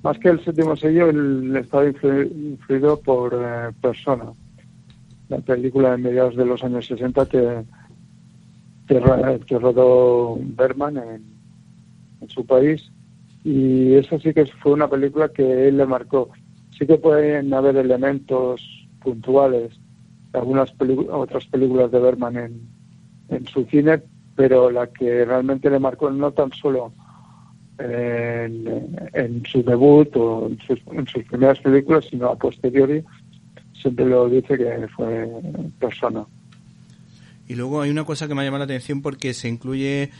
Más 0.02 0.18
que 0.18 0.28
el 0.30 0.44
séptimo 0.44 0.76
sello, 0.76 1.08
él 1.10 1.54
estaba 1.56 1.86
influido 1.86 3.00
por 3.00 3.38
Persona 3.80 4.32
la 5.32 5.38
película 5.38 5.92
de 5.92 5.96
mediados 5.96 6.36
de 6.36 6.44
los 6.44 6.62
años 6.62 6.86
60 6.86 7.26
que, 7.26 7.64
que, 8.86 9.58
rodó 9.58 10.38
Berman 10.38 10.98
en, 10.98 12.28
su 12.28 12.44
país 12.46 12.92
y 13.42 13.94
eso 13.94 14.18
sí 14.20 14.32
que 14.32 14.46
fue 14.46 14.72
una 14.72 14.88
película 14.88 15.30
que 15.30 15.68
él 15.68 15.78
le 15.78 15.86
marcó. 15.86 16.28
Sí 16.78 16.86
que 16.86 16.98
pueden 16.98 17.52
haber 17.52 17.76
elementos 17.76 18.60
puntuales 19.02 19.70
de 20.32 20.38
algunas 20.38 20.72
otras 21.10 21.46
películas 21.46 21.90
de 21.90 21.98
Berman 21.98 22.36
en, 22.36 22.60
en 23.28 23.46
su 23.46 23.64
cine, 23.64 24.02
pero 24.36 24.70
la 24.70 24.86
que 24.86 25.24
realmente 25.24 25.70
le 25.70 25.80
marcó 25.80 26.10
no 26.10 26.30
tan 26.30 26.52
solo 26.52 26.92
en, 27.78 28.96
en 29.12 29.42
su 29.46 29.62
debut 29.62 30.14
o 30.16 30.48
en 30.48 30.58
sus, 30.60 30.80
en 30.92 31.06
sus 31.06 31.24
primeras 31.24 31.58
películas, 31.60 32.06
sino 32.10 32.28
a 32.28 32.36
posteriori, 32.36 33.02
siempre 33.80 34.06
lo 34.06 34.28
dice 34.28 34.56
que 34.56 34.88
fue 34.94 35.28
persona. 35.78 36.24
Y 37.48 37.54
luego 37.54 37.82
hay 37.82 37.90
una 37.90 38.04
cosa 38.04 38.28
que 38.28 38.34
me 38.34 38.42
ha 38.42 38.44
llamado 38.44 38.60
la 38.60 38.64
atención 38.64 39.02
porque 39.02 39.34
se 39.34 39.48
incluye 39.48 40.10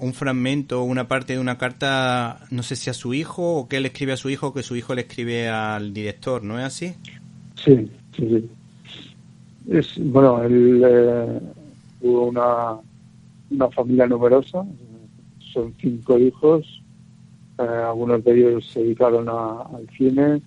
un 0.00 0.12
fragmento, 0.12 0.82
una 0.82 1.08
parte 1.08 1.34
de 1.34 1.38
una 1.38 1.58
carta, 1.58 2.40
no 2.50 2.62
sé 2.62 2.76
si 2.76 2.90
a 2.90 2.94
su 2.94 3.14
hijo 3.14 3.56
o 3.56 3.68
que 3.68 3.78
él 3.78 3.86
escribe 3.86 4.12
a 4.12 4.16
su 4.16 4.30
hijo 4.30 4.48
o 4.48 4.54
que 4.54 4.62
su 4.62 4.76
hijo 4.76 4.94
le 4.94 5.02
escribe 5.02 5.48
al 5.48 5.92
director, 5.92 6.44
¿no 6.44 6.58
es 6.58 6.64
así? 6.64 6.94
Sí, 7.56 7.90
sí, 8.16 8.28
sí. 8.28 8.50
Es, 9.70 9.94
bueno, 9.98 10.42
él 10.42 10.82
eh, 10.84 11.40
tuvo 12.00 12.28
una, 12.28 12.76
una 13.50 13.68
familia 13.70 14.06
numerosa, 14.06 14.64
son 15.58 15.74
cinco 15.80 16.18
hijos, 16.18 16.82
eh, 17.58 17.62
algunos 17.62 18.22
de 18.22 18.32
ellos 18.32 18.70
se 18.70 18.80
dedicaron 18.80 19.28
al 19.28 19.88
cine. 19.96 20.40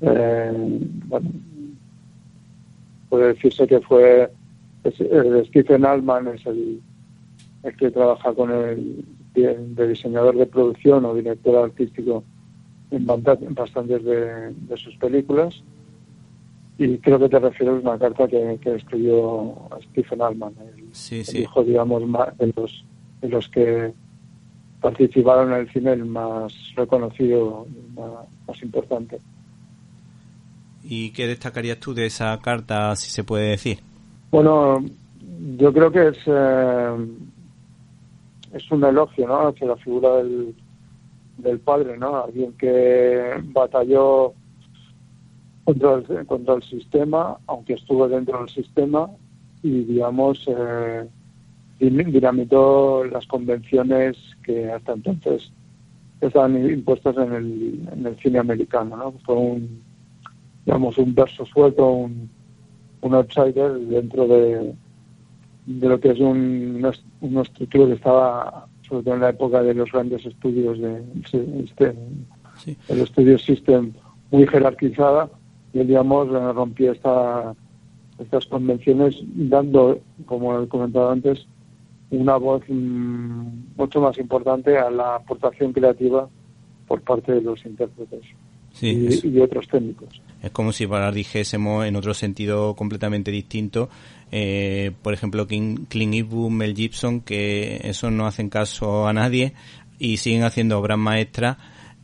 Eh, 0.00 0.80
bueno, 1.06 1.30
puede 3.08 3.34
decirse 3.34 3.66
que 3.66 3.80
fue 3.80 4.30
Stephen 5.46 5.84
Altman 5.84 6.28
es 6.28 6.46
el, 6.46 6.80
el 7.64 7.76
que 7.76 7.90
trabaja 7.90 8.32
con 8.32 8.52
el 8.52 9.04
de 9.34 9.88
diseñador 9.88 10.36
de 10.36 10.46
producción 10.46 11.04
o 11.04 11.14
director 11.14 11.64
artístico 11.64 12.24
en 12.90 13.06
bastantes 13.06 14.04
de, 14.04 14.76
sus 14.76 14.96
películas. 14.96 15.62
Y 16.76 16.98
creo 16.98 17.18
que 17.18 17.28
te 17.28 17.38
refieres 17.38 17.84
a 17.84 17.88
una 17.90 17.98
carta 17.98 18.28
que, 18.28 18.58
escribió 18.64 19.54
Stephen 19.90 20.22
Altman 20.22 20.54
el, 20.60 21.40
hijo 21.40 21.64
digamos 21.64 22.02
de 22.38 22.52
los 22.56 22.84
de 23.20 23.28
los 23.28 23.48
que 23.48 23.92
participaron 24.80 25.52
en 25.52 25.60
el 25.60 25.72
cine 25.72 25.92
el 25.92 26.04
más 26.04 26.52
reconocido 26.76 27.66
más 28.46 28.62
importante 28.62 29.18
¿Y 30.90 31.10
qué 31.10 31.26
destacarías 31.26 31.78
tú 31.78 31.92
de 31.92 32.06
esa 32.06 32.38
carta, 32.40 32.96
si 32.96 33.10
se 33.10 33.22
puede 33.22 33.50
decir? 33.50 33.78
Bueno, 34.30 34.82
yo 35.58 35.70
creo 35.72 35.90
que 35.90 36.08
es, 36.08 36.18
eh, 36.26 36.96
es 38.54 38.70
un 38.70 38.84
elogio 38.84 39.26
¿no? 39.26 39.48
hacia 39.48 39.66
la 39.66 39.76
figura 39.76 40.16
del, 40.16 40.54
del 41.36 41.58
padre, 41.60 41.98
¿no? 41.98 42.24
Alguien 42.24 42.52
que 42.54 43.34
batalló 43.52 44.32
contra 45.64 45.94
el, 45.94 46.26
contra 46.26 46.54
el 46.54 46.62
sistema, 46.62 47.36
aunque 47.46 47.74
estuvo 47.74 48.08
dentro 48.08 48.38
del 48.38 48.48
sistema, 48.48 49.10
y 49.62 49.84
digamos, 49.84 50.42
eh, 50.46 51.06
dinamitó 51.78 53.04
las 53.04 53.26
convenciones 53.26 54.16
que 54.42 54.70
hasta 54.70 54.92
entonces 54.92 55.52
estaban 56.20 56.56
impuestas 56.68 57.16
en 57.16 57.32
el, 57.32 57.88
en 57.92 58.06
el 58.06 58.16
cine 58.16 58.40
americano, 58.40 58.96
¿no? 58.96 59.12
Fue 59.24 59.36
un 59.36 59.82
digamos, 60.68 60.98
un 60.98 61.14
verso 61.14 61.46
suelto, 61.46 61.90
un, 61.90 62.28
un 63.00 63.14
outsider 63.14 63.72
dentro 63.72 64.28
de, 64.28 64.74
de 65.64 65.88
lo 65.88 65.98
que 65.98 66.10
es 66.10 66.20
un, 66.20 66.86
una, 67.22 67.40
estructura 67.40 67.86
que 67.86 67.94
estaba, 67.94 68.66
sobre 68.86 69.02
todo 69.02 69.14
en 69.14 69.20
la 69.22 69.30
época 69.30 69.62
de 69.62 69.72
los 69.72 69.90
grandes 69.90 70.26
estudios 70.26 70.78
de, 70.78 71.02
este, 71.64 71.94
el 72.88 73.00
estudio 73.00 73.38
system 73.38 73.94
muy 74.30 74.46
jerarquizada, 74.46 75.30
y 75.72 75.78
él, 75.78 75.86
digamos, 75.86 76.28
rompía 76.28 76.92
esta, 76.92 77.54
estas 78.18 78.44
convenciones 78.44 79.16
dando, 79.22 80.00
como 80.26 80.60
he 80.60 80.68
comentado 80.68 81.10
antes, 81.10 81.46
una 82.10 82.36
voz 82.36 82.62
mm, 82.68 83.76
mucho 83.76 84.00
más 84.00 84.18
importante 84.18 84.78
a 84.78 84.90
la 84.90 85.16
aportación 85.16 85.72
creativa 85.72 86.28
por 86.86 87.02
parte 87.02 87.32
de 87.32 87.42
los 87.42 87.64
intérpretes 87.66 88.22
y, 88.80 89.40
otros 89.40 89.68
técnicos. 89.68 90.08
Es 90.42 90.50
como 90.50 90.72
si 90.72 90.86
para 90.86 91.10
dijésemos 91.10 91.84
en 91.86 91.96
otro 91.96 92.14
sentido 92.14 92.74
completamente 92.74 93.30
distinto, 93.30 93.88
eh, 94.30 94.92
por 95.02 95.12
ejemplo, 95.12 95.46
Clint 95.46 95.92
Eastwood, 95.92 96.50
Mel 96.50 96.74
Gibson, 96.74 97.20
que 97.20 97.80
eso 97.84 98.10
no 98.10 98.26
hacen 98.26 98.48
caso 98.48 99.08
a 99.08 99.12
nadie 99.12 99.54
y 99.98 100.18
siguen 100.18 100.44
haciendo 100.44 100.78
obras 100.78 100.98
maestras 100.98 101.56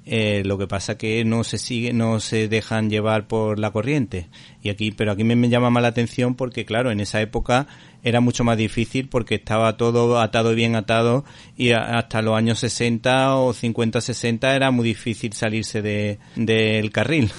Eh, 0.07 0.43
lo 0.45 0.59
que 0.59 0.67
pasa 0.67 0.99
que 0.99 1.25
no 1.25 1.45
se 1.45 1.57
sigue, 1.57 1.95
no 1.95 2.21
se 2.21 2.49
dejan 2.49 2.91
llevar 2.91 3.27
por 3.27 3.59
la 3.59 3.71
corriente. 3.71 4.29
Y 4.63 4.69
aquí, 4.69 4.91
pero 4.91 5.13
aquí 5.13 5.25
me, 5.25 5.49
llama 5.49 5.71
más 5.71 5.83
la 5.83 5.89
atención 5.89 6.35
porque, 6.35 6.67
claro, 6.67 6.91
en 6.91 7.01
esa 7.01 7.23
época 7.23 7.67
era 8.03 8.21
mucho 8.21 8.45
más 8.45 8.59
difícil 8.59 9.09
porque 9.09 9.37
estaba 9.37 9.79
todo 9.79 10.21
atado 10.21 10.53
y 10.53 10.57
bien 10.57 10.77
atado 10.77 11.25
y 11.57 11.71
hasta 11.73 12.21
los 12.21 12.37
años 12.37 12.59
60 12.59 13.37
o 13.37 13.55
50, 13.55 14.03
60 14.03 14.55
era 14.55 14.71
muy 14.71 14.85
difícil 14.85 15.33
salirse 15.33 15.81
de, 15.81 16.19
del 16.37 16.91
carril. 16.91 17.31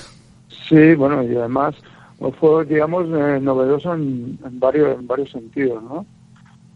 Sí, 0.68 0.96
bueno, 0.96 1.22
y 1.22 1.36
además 1.36 1.76
fue, 2.40 2.66
digamos, 2.66 3.06
eh, 3.10 3.40
novedoso 3.40 3.94
en, 3.94 4.40
varios, 4.54 4.98
en 4.98 5.06
varios 5.06 5.30
sentidos, 5.30 5.84
¿no? 5.84 6.06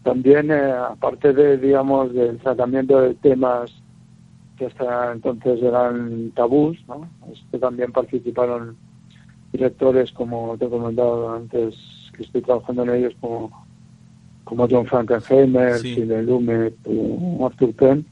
También, 0.04 0.50
eh, 0.52 0.72
aparte 0.72 1.32
de, 1.32 1.58
digamos, 1.58 2.14
del 2.14 2.38
tratamiento 2.38 3.00
de 3.00 3.14
temas 3.16 3.79
que 4.60 4.66
hasta 4.66 5.12
entonces 5.12 5.62
eran 5.62 6.32
tabús, 6.32 6.76
¿no? 6.86 7.08
Este, 7.32 7.58
también 7.58 7.92
participaron 7.92 8.76
directores, 9.52 10.12
como 10.12 10.54
te 10.58 10.66
he 10.66 10.68
comentado 10.68 11.34
antes, 11.34 11.74
que 12.14 12.24
estoy 12.24 12.42
trabajando 12.42 12.82
en 12.82 12.90
ellos, 12.90 13.14
como, 13.22 13.50
como 14.44 14.68
John 14.68 14.84
Frankenheimer, 14.84 15.78
sí. 15.78 16.04
Lumet 16.04 16.74
o 16.84 17.46
Arthur 17.46 17.72
Penn. 17.72 18.04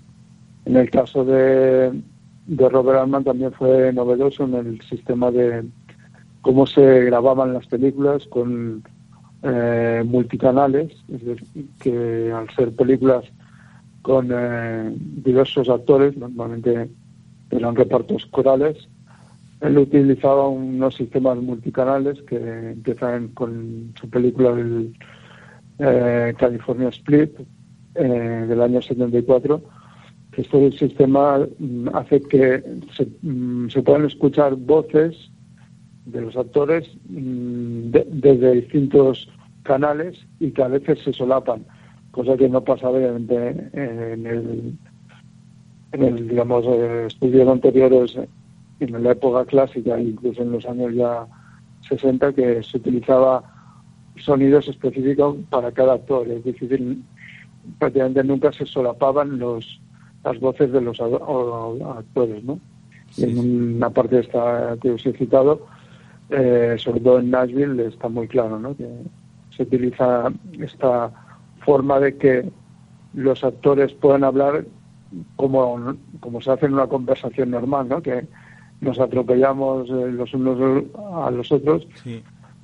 En 0.65 0.77
el 0.79 0.91
caso 0.91 1.23
de, 1.23 1.93
de 2.47 2.69
Robert 2.71 3.01
Altman 3.01 3.25
también 3.25 3.53
fue 3.53 3.93
novedoso 3.93 4.45
en 4.45 4.55
el 4.55 4.81
sistema 4.89 5.31
de 5.31 5.67
cómo 6.41 6.67
se 6.67 7.05
grababan 7.05 7.53
las 7.53 7.67
películas 7.67 8.27
con 8.27 8.83
eh, 9.43 10.03
multicanales, 10.07 10.93
es 11.13 11.27
decir, 11.27 11.69
que 11.79 12.33
al 12.33 12.49
ser 12.57 12.75
películas 12.75 13.27
con 14.09 14.31
eh, 14.33 14.91
diversos 14.97 15.69
actores, 15.69 16.17
normalmente 16.17 16.89
eran 17.51 17.77
repartos 17.77 18.25
corales, 18.27 18.89
él 19.61 19.77
utilizaba 19.77 20.49
unos 20.49 20.95
sistemas 20.95 21.37
multicanales 21.39 22.23
que 22.23 22.37
empiezan 22.71 23.29
con 23.29 23.93
su 24.01 24.09
película 24.09 24.55
del 24.55 24.95
eh, 25.79 26.33
California 26.39 26.89
Split 26.89 27.33
del 27.95 28.63
año 28.63 28.81
74 28.81 29.61
este 30.39 30.71
sistema 30.73 31.47
mm, 31.59 31.89
hace 31.95 32.21
que 32.21 32.63
se, 32.97 33.09
mm, 33.23 33.69
se 33.71 33.83
puedan 33.83 34.07
escuchar 34.07 34.55
voces 34.55 35.17
de 36.07 36.21
los 36.21 36.37
actores 36.37 36.89
mm, 37.09 37.91
desde 37.91 38.55
distintos 38.55 39.29
canales 39.65 40.17
y 40.39 40.53
que 40.53 40.63
a 40.63 40.69
veces 40.69 41.01
se 41.01 41.13
solapan, 41.13 41.65
cosa 42.19 42.37
que 42.37 42.49
no 42.49 42.61
pasa 42.65 42.89
obviamente 42.91 43.49
en 43.73 44.27
el, 44.27 44.77
en 45.93 46.03
el 46.03 46.29
digamos, 46.29 46.65
eh, 46.67 47.05
estudios 47.07 47.49
anteriores 47.49 48.19
en 48.81 49.03
la 49.05 49.13
época 49.13 49.45
clásica, 49.45 50.01
incluso 50.01 50.43
en 50.43 50.51
los 50.51 50.67
años 50.67 50.95
ya 50.95 51.29
60, 51.89 52.33
que 52.33 52.61
se 52.65 52.77
utilizaba 52.77 53.45
sonidos 54.17 54.67
específicos 54.67 55.37
para 55.49 55.71
cada 55.71 55.95
actor, 55.95 56.27
es 56.27 56.43
decir, 56.43 56.99
prácticamente 57.79 58.25
nunca 58.25 58.53
se 58.53 58.67
solapaban 58.67 59.39
los 59.39 59.81
las 60.25 60.41
voces 60.41 60.73
de 60.73 60.81
los 60.81 61.01
actores, 61.01 62.43
¿no? 62.43 62.59
en 63.17 63.77
una 63.77 63.91
parte 63.91 64.17
de 64.17 64.23
esta 64.23 64.77
que 64.83 64.91
os 64.91 65.07
he 65.07 65.13
citado, 65.13 65.69
eh, 66.31 66.75
sobre 66.79 66.99
todo 66.99 67.21
en 67.21 67.31
Nashville, 67.31 67.87
está 67.87 68.09
muy 68.09 68.27
claro, 68.27 68.59
¿no? 68.59 68.77
Que 68.77 68.89
se 69.57 69.63
utiliza 69.63 70.33
esta 70.61 71.13
forma 71.69 72.01
de 72.01 72.17
que 72.17 72.49
los 73.13 73.45
actores 73.45 73.93
puedan 73.93 74.25
hablar 74.25 74.65
como, 75.37 75.97
como 76.19 76.41
se 76.41 76.51
hace 76.51 76.65
en 76.65 76.73
una 76.73 76.87
conversación 76.87 77.51
normal, 77.51 77.91
¿no? 77.91 78.01
Que 78.01 78.27
nos 78.81 78.99
atropellamos 78.99 79.87
eh, 79.91 80.11
los 80.11 80.33
unos 80.33 80.85
a 81.27 81.31
los 81.31 81.53
otros. 81.53 81.87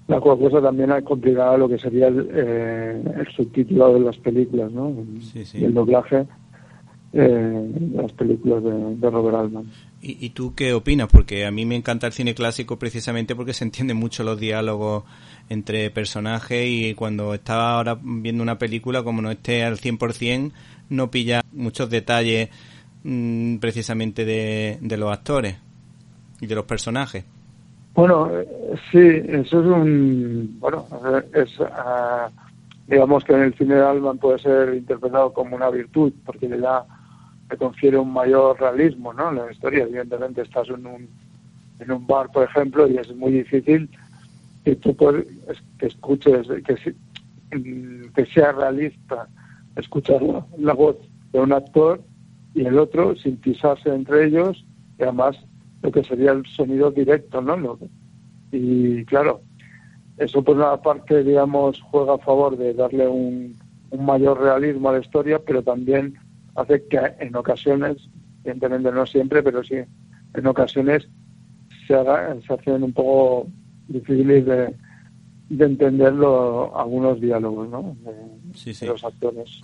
La 0.09 0.21
cual 0.21 0.39
cosa 0.39 0.63
también 0.63 0.91
ha 0.91 1.03
complicado 1.03 1.59
lo 1.59 1.69
que 1.69 1.79
sería 1.79 2.07
el, 2.09 2.31
eh, 2.33 3.03
el 3.21 3.29
subtitulado 3.29 3.93
de 3.95 4.01
las 4.01 4.17
películas, 4.17 4.73
¿no? 4.73 4.91
Y 5.53 5.65
el 5.65 5.75
doblaje 5.75 6.27
eh, 7.17 7.71
las 7.93 8.13
películas 8.13 8.65
de, 8.65 9.11
Robert 9.11 9.37
Altman. 9.37 9.71
¿Y, 10.03 10.31
tú 10.31 10.53
qué 10.55 10.73
opinas? 10.73 11.09
Porque 11.09 11.47
a 11.47 11.53
mí 11.53 11.65
me 11.65 11.77
encanta 11.77 12.09
el 12.09 12.13
cine 12.13 12.35
clásico 12.35 12.77
precisamente 12.77 13.37
porque 13.37 13.53
se 13.53 13.65
entienden 13.65 13.97
mucho 13.97 14.25
los 14.25 14.39
diálogos 14.41 15.05
entre 15.49 15.91
personajes 15.91 16.67
y 16.67 16.95
cuando 16.95 17.35
estaba 17.35 17.77
ahora 17.77 17.99
viendo 18.01 18.43
una 18.43 18.59
película, 18.59 19.03
como 19.03 19.23
no 19.23 19.31
esté 19.31 19.65
al 19.65 19.79
100%, 19.79 20.53
no 20.91 21.11
pilla 21.11 21.43
muchos 21.53 21.91
detalles 21.91 22.49
mm, 23.03 23.57
precisamente 23.57 24.25
de, 24.25 24.97
los 24.97 25.13
actores 25.13 25.57
y 26.41 26.47
de 26.47 26.55
los 26.55 26.65
personajes. 26.65 27.25
Bueno, 27.95 28.29
eh, 28.33 28.47
sí, 28.91 28.99
eso 28.99 29.61
es 29.61 29.67
un. 29.67 30.57
Bueno, 30.59 30.87
es. 31.33 31.51
Ah, 31.61 32.29
digamos 32.89 33.25
que 33.25 33.33
en 33.33 33.43
el 33.43 33.55
cine 33.55 33.77
de 33.77 33.87
Altman 33.87 34.19
puede 34.19 34.39
ser 34.41 34.75
interpretado 34.75 35.33
como 35.33 35.57
una 35.57 35.71
virtud, 35.71 36.13
porque 36.25 36.49
le 36.49 36.59
da 36.59 36.85
te 37.49 37.57
confiere 37.57 37.99
un 37.99 38.13
mayor 38.13 38.59
realismo 38.59 39.13
¿no? 39.13 39.31
en 39.31 39.37
la 39.37 39.53
historia. 39.53 39.85
Evidentemente 39.85 40.43
estás 40.43 40.69
en 40.69 40.87
un, 40.87 41.09
en 41.79 41.93
un 41.93 42.07
bar, 42.07 42.31
por 42.33 42.45
ejemplo, 42.45 42.89
y 42.89 42.97
es 42.97 43.15
muy 43.15 43.33
difícil 43.33 43.89
que 44.65 44.77
tú 44.77 44.95
puedes, 44.97 45.27
que 45.79 45.87
escuches, 45.87 46.47
que, 46.49 46.95
que 48.15 48.27
sea 48.27 48.53
realista 48.53 49.29
escuchar 49.77 50.23
la, 50.59 50.73
voz 50.73 50.97
de 51.33 51.41
un 51.41 51.53
actor 51.53 52.03
y 52.55 52.65
el 52.65 52.79
otro 52.79 53.17
sin 53.17 53.37
pisarse 53.37 53.91
entre 53.91 54.27
ellos 54.27 54.65
y 54.99 55.03
además 55.03 55.37
lo 55.83 55.91
que 55.91 56.05
sería 56.05 56.33
el 56.33 56.47
sonido 56.47 56.91
directo, 56.91 57.41
¿no? 57.43 57.79
y 58.53 59.05
claro, 59.05 59.43
eso 60.17 60.43
por 60.43 60.57
una 60.57 60.77
parte, 60.81 61.25
digamos, 61.25 61.81
juega 61.83 62.15
a 62.15 62.19
favor 62.19 62.57
de 62.57 62.73
darle 62.73 63.09
un, 63.09 63.57
un 63.91 64.05
mayor 64.07 64.41
realismo 64.41 64.89
a 64.89 64.93
la 64.93 65.01
historia, 65.01 65.41
pero 65.45 65.63
también 65.63 66.15
hace 66.55 66.87
que 66.87 67.01
en 67.19 67.35
ocasiones, 67.35 68.09
evidentemente 68.45 68.93
no 68.93 69.07
siempre, 69.07 69.43
pero 69.43 69.63
sí 69.65 69.77
en 70.35 70.47
ocasiones 70.47 71.09
se, 71.87 71.95
haga, 71.95 72.37
se 72.47 72.53
hacen 72.53 72.83
un 72.83 72.93
poco 72.93 73.49
difíciles 73.89 74.47
de, 74.47 74.75
de 75.51 75.65
entenderlo 75.65 76.77
algunos 76.79 77.21
diálogos 77.21 77.69
¿no? 77.69 77.97
de, 78.05 78.87
los 78.87 79.05
actores. 79.05 79.61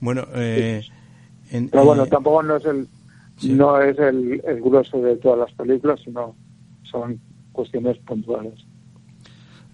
Bueno, 0.00 0.26
eh, 0.34 0.82
pero 1.70 1.84
bueno, 1.84 2.06
tampoco 2.06 2.42
no 2.42 2.56
es 2.56 2.64
el 2.64 2.88
no 3.42 3.80
es 3.80 3.98
el, 3.98 4.40
el 4.46 4.60
grueso 4.60 5.00
de 5.00 5.16
todas 5.16 5.38
las 5.38 5.52
películas, 5.52 6.00
sino 6.04 6.36
son 6.84 7.18
cuestiones 7.52 7.98
puntuales 7.98 8.64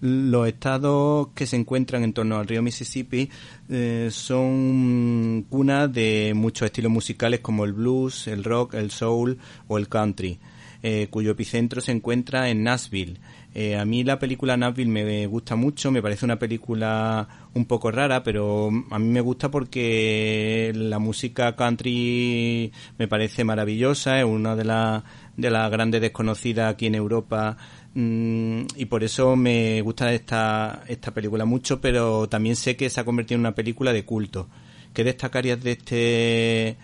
los 0.01 0.47
estados 0.47 1.29
que 1.35 1.45
se 1.45 1.55
encuentran 1.55 2.03
en 2.03 2.13
torno 2.13 2.37
al 2.37 2.47
río 2.47 2.61
Mississippi 2.61 3.29
eh, 3.69 4.09
son 4.11 5.45
cunas 5.49 5.91
de 5.91 6.33
muchos 6.35 6.65
estilos 6.65 6.91
musicales 6.91 7.41
como 7.41 7.65
el 7.65 7.73
blues, 7.73 8.27
el 8.27 8.43
rock, 8.43 8.75
el 8.75 8.91
soul 8.91 9.37
o 9.67 9.77
el 9.77 9.89
country, 9.89 10.39
eh, 10.83 11.07
cuyo 11.09 11.31
epicentro 11.31 11.81
se 11.81 11.91
encuentra 11.91 12.49
en 12.49 12.63
Nashville. 12.63 13.17
Eh, 13.55 13.75
a 13.75 13.83
mí 13.83 14.03
la 14.03 14.19
película 14.19 14.55
Nashville 14.57 14.91
me 14.91 15.25
gusta 15.25 15.55
mucho, 15.55 15.91
me 15.91 16.01
parece 16.01 16.25
una 16.25 16.37
película 16.37 17.27
un 17.55 17.65
poco 17.65 17.89
rara, 17.89 18.23
pero 18.23 18.69
a 18.91 18.99
mí 18.99 19.07
me 19.07 19.21
gusta 19.21 19.49
porque 19.49 20.71
la 20.75 20.99
música 20.99 21.55
country 21.55 22.71
me 22.99 23.07
parece 23.07 23.43
maravillosa, 23.43 24.19
es 24.19 24.25
una 24.25 24.55
de 24.55 24.65
las 24.65 25.03
de 25.35 25.49
las 25.49 25.71
grandes 25.71 26.01
desconocidas 26.01 26.71
aquí 26.71 26.85
en 26.87 26.95
Europa 26.95 27.57
Mm, 27.93 28.61
y 28.75 28.85
por 28.85 29.03
eso 29.03 29.35
me 29.35 29.81
gusta 29.81 30.13
esta, 30.13 30.83
esta 30.87 31.11
película 31.13 31.45
mucho, 31.45 31.81
pero 31.81 32.29
también 32.29 32.55
sé 32.55 32.75
que 32.75 32.89
se 32.89 32.99
ha 33.01 33.05
convertido 33.05 33.35
en 33.35 33.41
una 33.41 33.55
película 33.55 33.93
de 33.93 34.05
culto. 34.05 34.47
¿Qué 34.93 35.03
destacarías 35.03 35.61
de 35.63 35.71
este 35.71 36.77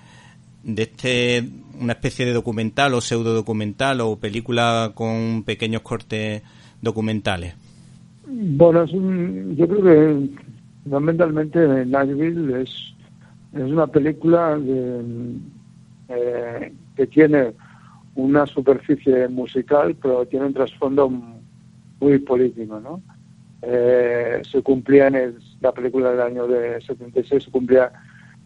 de 0.63 0.84
este 0.84 1.47
una 1.80 1.93
especie 1.93 2.26
de 2.26 2.34
documental 2.34 2.93
o 2.93 3.01
pseudo 3.01 3.34
documental 3.34 4.01
o 4.01 4.17
película 4.17 4.91
con 4.93 5.43
pequeños 5.43 5.82
cortes 5.82 6.41
documentales? 6.82 7.55
Bueno, 8.28 8.84
es 8.84 8.91
yo 8.91 9.67
creo 9.67 9.84
que 9.84 10.30
fundamentalmente 10.84 11.86
Nashville 11.86 12.61
es, 12.61 12.69
es 13.53 13.71
una 13.71 13.88
película 13.88 14.59
eh, 16.09 16.73
que 16.95 17.07
tiene 17.07 17.53
una 18.15 18.45
superficie 18.45 19.28
musical, 19.28 19.95
pero 20.01 20.26
tiene 20.26 20.47
un 20.47 20.53
trasfondo 20.53 21.09
muy 21.99 22.19
político, 22.19 22.80
¿no? 22.80 23.01
Eh, 23.61 24.41
se 24.49 24.61
cumplía 24.61 25.07
en 25.07 25.38
la 25.59 25.71
película 25.71 26.11
del 26.11 26.21
año 26.21 26.47
de 26.47 26.80
76, 26.82 27.43
se 27.45 27.51
cumplía 27.51 27.91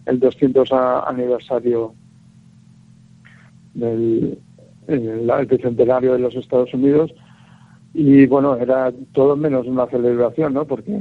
el 0.06 0.20
200 0.20 0.72
aniversario 1.08 1.94
del 3.80 4.40
el, 4.88 5.48
bicentenario 5.48 6.14
de 6.14 6.20
los 6.20 6.36
Estados 6.36 6.74
Unidos. 6.74 7.14
Y 7.94 8.26
bueno, 8.28 8.56
era 8.56 8.92
todo 9.14 9.36
menos 9.36 9.66
una 9.66 9.88
celebración, 9.88 10.54
¿no? 10.54 10.66
Porque 10.66 10.98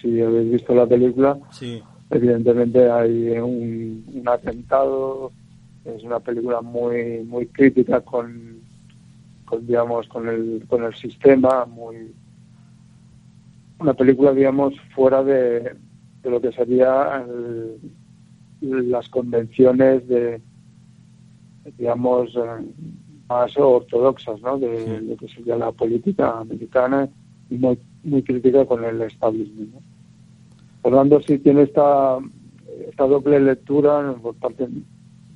si 0.00 0.20
habéis 0.20 0.52
visto 0.52 0.74
la 0.74 0.86
película, 0.86 1.38
evidentemente 2.10 2.90
hay 2.90 3.38
un, 3.38 4.04
un 4.12 4.28
atentado. 4.28 5.30
Es 5.84 6.02
una 6.02 6.20
película 6.20 6.60
muy 6.60 7.24
muy 7.24 7.46
crítica 7.46 8.00
con, 8.00 8.60
con 9.44 9.66
digamos 9.66 10.06
con 10.08 10.28
el 10.28 10.64
con 10.68 10.84
el 10.84 10.94
sistema, 10.94 11.66
muy 11.66 12.12
una 13.80 13.94
película 13.94 14.32
digamos 14.32 14.74
fuera 14.94 15.24
de, 15.24 15.74
de 16.22 16.30
lo 16.30 16.40
que 16.40 16.52
sería 16.52 17.24
las 18.60 19.08
convenciones 19.08 20.06
de 20.06 20.40
digamos 21.76 22.34
eh, 22.36 22.64
más 23.28 23.56
ortodoxas 23.56 24.40
¿no? 24.42 24.58
de 24.58 25.00
lo 25.00 25.16
que 25.16 25.28
sería 25.28 25.56
la 25.56 25.72
política 25.72 26.40
americana 26.40 27.08
y 27.50 27.56
muy, 27.56 27.78
muy 28.04 28.22
crítica 28.22 28.64
con 28.64 28.84
el 28.84 29.00
establishment. 29.02 29.74
¿no? 29.74 29.80
Fernando 30.82 31.20
sí 31.20 31.38
tiene 31.38 31.62
esta, 31.62 32.18
esta 32.88 33.04
doble 33.06 33.40
lectura 33.40 34.14
por 34.20 34.34
parte 34.34 34.68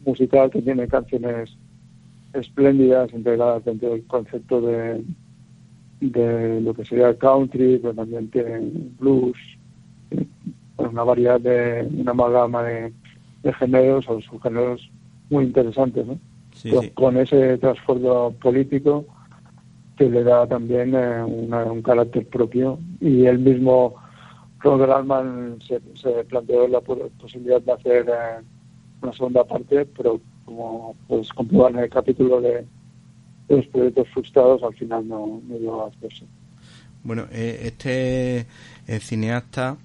musical 0.04 0.50
que 0.50 0.62
tiene 0.62 0.88
canciones 0.88 1.56
espléndidas 2.32 3.12
integradas 3.12 3.64
dentro 3.64 3.90
del 3.90 4.06
concepto 4.06 4.60
de, 4.60 5.04
de 6.00 6.60
lo 6.60 6.74
que 6.74 6.84
sería 6.84 7.08
el 7.08 7.18
country, 7.18 7.78
pero 7.78 7.94
también 7.94 8.30
tiene 8.30 8.60
blues, 8.98 9.36
una 10.76 11.04
variedad 11.04 11.40
de 11.40 11.88
una 11.96 12.10
amalgama 12.10 12.62
de, 12.62 12.92
de 13.42 13.52
géneros 13.54 14.08
o 14.08 14.20
subgéneros 14.20 14.90
muy 15.30 15.44
interesantes, 15.44 16.06
¿no? 16.06 16.18
con, 16.94 17.16
ese 17.18 17.58
trasfondo 17.58 18.34
político 18.40 19.04
que 19.96 20.08
le 20.08 20.22
da 20.22 20.46
también 20.46 20.94
eh, 20.94 21.22
un 21.22 21.82
carácter 21.82 22.26
propio 22.26 22.78
y 23.00 23.24
el 23.24 23.38
mismo 23.38 23.94
Robert 24.60 24.92
Altman 24.92 25.58
se, 25.66 25.80
planteó 26.24 26.68
la 26.68 26.80
posibilidad 26.80 27.60
de 27.60 27.72
hacer 27.72 28.08
eh, 28.08 28.44
una 29.02 29.12
segunda 29.12 29.44
parte, 29.44 29.86
pero 29.86 30.20
como 30.44 30.94
pues 31.08 31.28
comprobar 31.32 31.72
en 31.72 31.78
el 31.80 31.90
capítulo 31.90 32.40
de, 32.40 32.64
los 33.48 33.66
proyectos 33.66 34.08
frustrados, 34.12 34.62
al 34.62 34.74
final 34.74 35.06
no, 35.06 35.40
no 35.46 35.58
llegó 35.58 35.84
a 35.84 35.88
hacerse. 35.88 36.24
Bueno, 37.04 37.26
eh, 37.30 37.60
este 37.64 38.46
cineasta, 39.00 39.76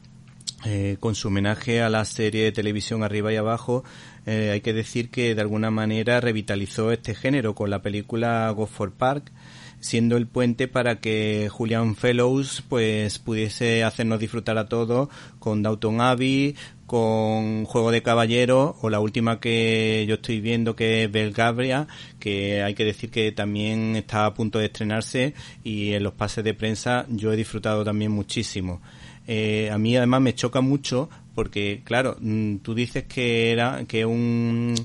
con 1.00 1.16
su 1.16 1.28
homenaje 1.28 1.82
a 1.82 1.90
la 1.90 2.06
serie 2.06 2.46
de 2.46 2.52
televisión 2.52 3.04
Arriba 3.04 3.32
y 3.32 3.36
Abajo, 3.36 3.84
eh, 4.26 4.52
hay 4.52 4.62
que 4.62 4.74
decir 4.74 5.10
que 5.10 5.36
de 5.36 5.42
alguna 5.42 5.72
manera 5.72 6.22
revitalizó 6.22 6.92
este 6.92 7.16
género 7.16 7.56
con 7.56 7.70
la 7.70 7.82
película 7.82 8.50
Go 8.52 8.68
for 8.68 8.92
Park, 8.92 9.32
siendo 9.80 10.16
el 10.16 10.28
puente 10.28 10.68
para 10.68 11.00
que 11.00 11.50
Julian 11.52 11.96
Fellows 11.96 12.64
pues 12.70 13.18
pudiese 13.18 13.84
hacernos 13.84 14.20
disfrutar 14.20 14.58
a 14.58 14.70
todos 14.70 15.10
con 15.40 15.64
Downton 15.64 16.02
Abbey, 16.02 16.56
con 16.86 17.66
Juego 17.66 17.90
de 17.90 18.04
Caballero 18.04 18.76
o 18.82 18.90
la 18.90 19.00
última 19.00 19.40
que 19.40 20.06
yo 20.08 20.16
estoy 20.16 20.40
viendo 20.40 20.76
que 20.76 21.06
es 21.06 21.12
Belgabria, 21.12 21.88
que 22.20 22.62
hay 22.62 22.76
que 22.76 22.86
decir 22.86 23.10
que 23.10 23.32
también 23.32 23.96
está 23.96 24.26
a 24.26 24.34
punto 24.34 24.60
de 24.60 24.66
estrenarse 24.66 25.34
y 25.64 25.94
en 25.94 26.04
los 26.04 26.14
pases 26.14 26.44
de 26.44 26.54
prensa 26.54 27.06
yo 27.10 27.34
he 27.34 27.38
disfrutado 27.38 27.84
también 27.84 28.12
muchísimo. 28.12 28.82
Eh, 29.28 29.70
a 29.72 29.78
mí 29.78 29.96
además 29.96 30.22
me 30.22 30.36
choca 30.36 30.62
mucho 30.62 31.10
porque, 31.36 31.82
claro, 31.84 32.18
mm, 32.20 32.58
tú 32.58 32.74
dices 32.74 33.06
que 33.06 33.52
era 33.52 33.84
que 33.88 34.06
un, 34.06 34.76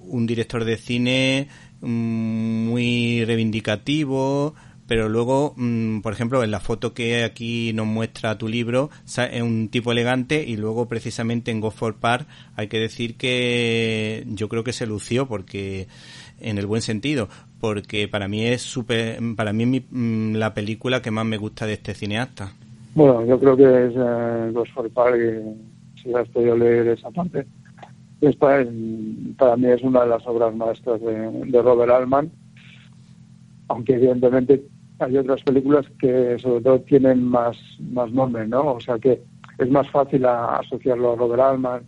un 0.00 0.26
director 0.26 0.64
de 0.64 0.76
cine 0.76 1.48
mm, 1.80 2.66
muy 2.68 3.24
reivindicativo, 3.24 4.54
pero 4.86 5.08
luego, 5.08 5.54
mm, 5.56 6.00
por 6.00 6.12
ejemplo, 6.12 6.44
en 6.44 6.50
la 6.50 6.60
foto 6.60 6.92
que 6.92 7.24
aquí 7.24 7.72
nos 7.72 7.86
muestra 7.86 8.36
tu 8.38 8.48
libro, 8.48 8.90
es 9.06 9.42
un 9.42 9.68
tipo 9.68 9.92
elegante 9.92 10.44
y 10.46 10.56
luego 10.56 10.88
precisamente 10.88 11.50
en 11.50 11.60
Go 11.60 11.70
for 11.70 11.96
Park 11.96 12.26
hay 12.56 12.68
que 12.68 12.78
decir 12.78 13.16
que 13.16 14.24
yo 14.28 14.48
creo 14.48 14.64
que 14.64 14.72
se 14.72 14.86
lució 14.86 15.26
porque 15.26 15.88
en 16.40 16.58
el 16.58 16.66
buen 16.66 16.82
sentido, 16.82 17.28
porque 17.60 18.08
para 18.08 18.28
mí 18.28 18.44
es 18.44 18.62
super, 18.62 19.18
para 19.36 19.52
mí 19.52 19.76
es 19.90 20.36
la 20.36 20.52
película 20.52 21.00
que 21.00 21.10
más 21.10 21.24
me 21.24 21.38
gusta 21.38 21.66
de 21.66 21.74
este 21.74 21.94
cineasta. 21.94 22.52
Bueno, 22.94 23.24
yo 23.26 23.38
creo 23.40 23.56
que 23.56 23.64
es 23.64 23.94
eh, 23.96 24.50
Ghost 24.52 24.72
for 24.72 24.88
Park, 24.90 25.18
si 26.04 26.14
has 26.14 26.28
podido 26.28 26.56
leer 26.56 26.88
esa 26.88 27.10
parte. 27.10 27.46
Esta 28.20 28.60
es, 28.60 28.68
para 29.36 29.56
mí 29.56 29.66
es 29.66 29.82
una 29.82 30.02
de 30.02 30.10
las 30.10 30.26
obras 30.26 30.54
maestras 30.54 31.00
de, 31.00 31.62
Robert 31.62 31.90
Altman, 31.90 32.30
aunque 33.68 33.94
evidentemente 33.94 34.64
hay 34.98 35.16
otras 35.16 35.42
películas 35.42 35.86
que 35.98 36.38
sobre 36.38 36.62
todo 36.62 36.80
tienen 36.80 37.24
más, 37.24 37.56
más 37.80 38.12
nombre, 38.12 38.46
¿no? 38.46 38.74
O 38.74 38.80
sea 38.80 38.98
que 38.98 39.22
es 39.58 39.70
más 39.70 39.90
fácil 39.90 40.24
asociarlo 40.24 41.12
a 41.12 41.16
Robert 41.16 41.42
Altman, 41.42 41.82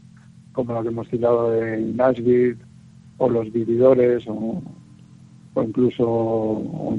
como 0.53 0.75
la 0.75 0.83
que 0.83 0.89
hemos 0.89 1.09
citado 1.09 1.51
de 1.51 1.79
Nashville, 1.79 2.57
o 3.19 3.31
Los 3.31 3.51
Vividores, 3.53 4.27
o, 4.27 4.63
o 5.55 5.63
incluso 5.63 6.97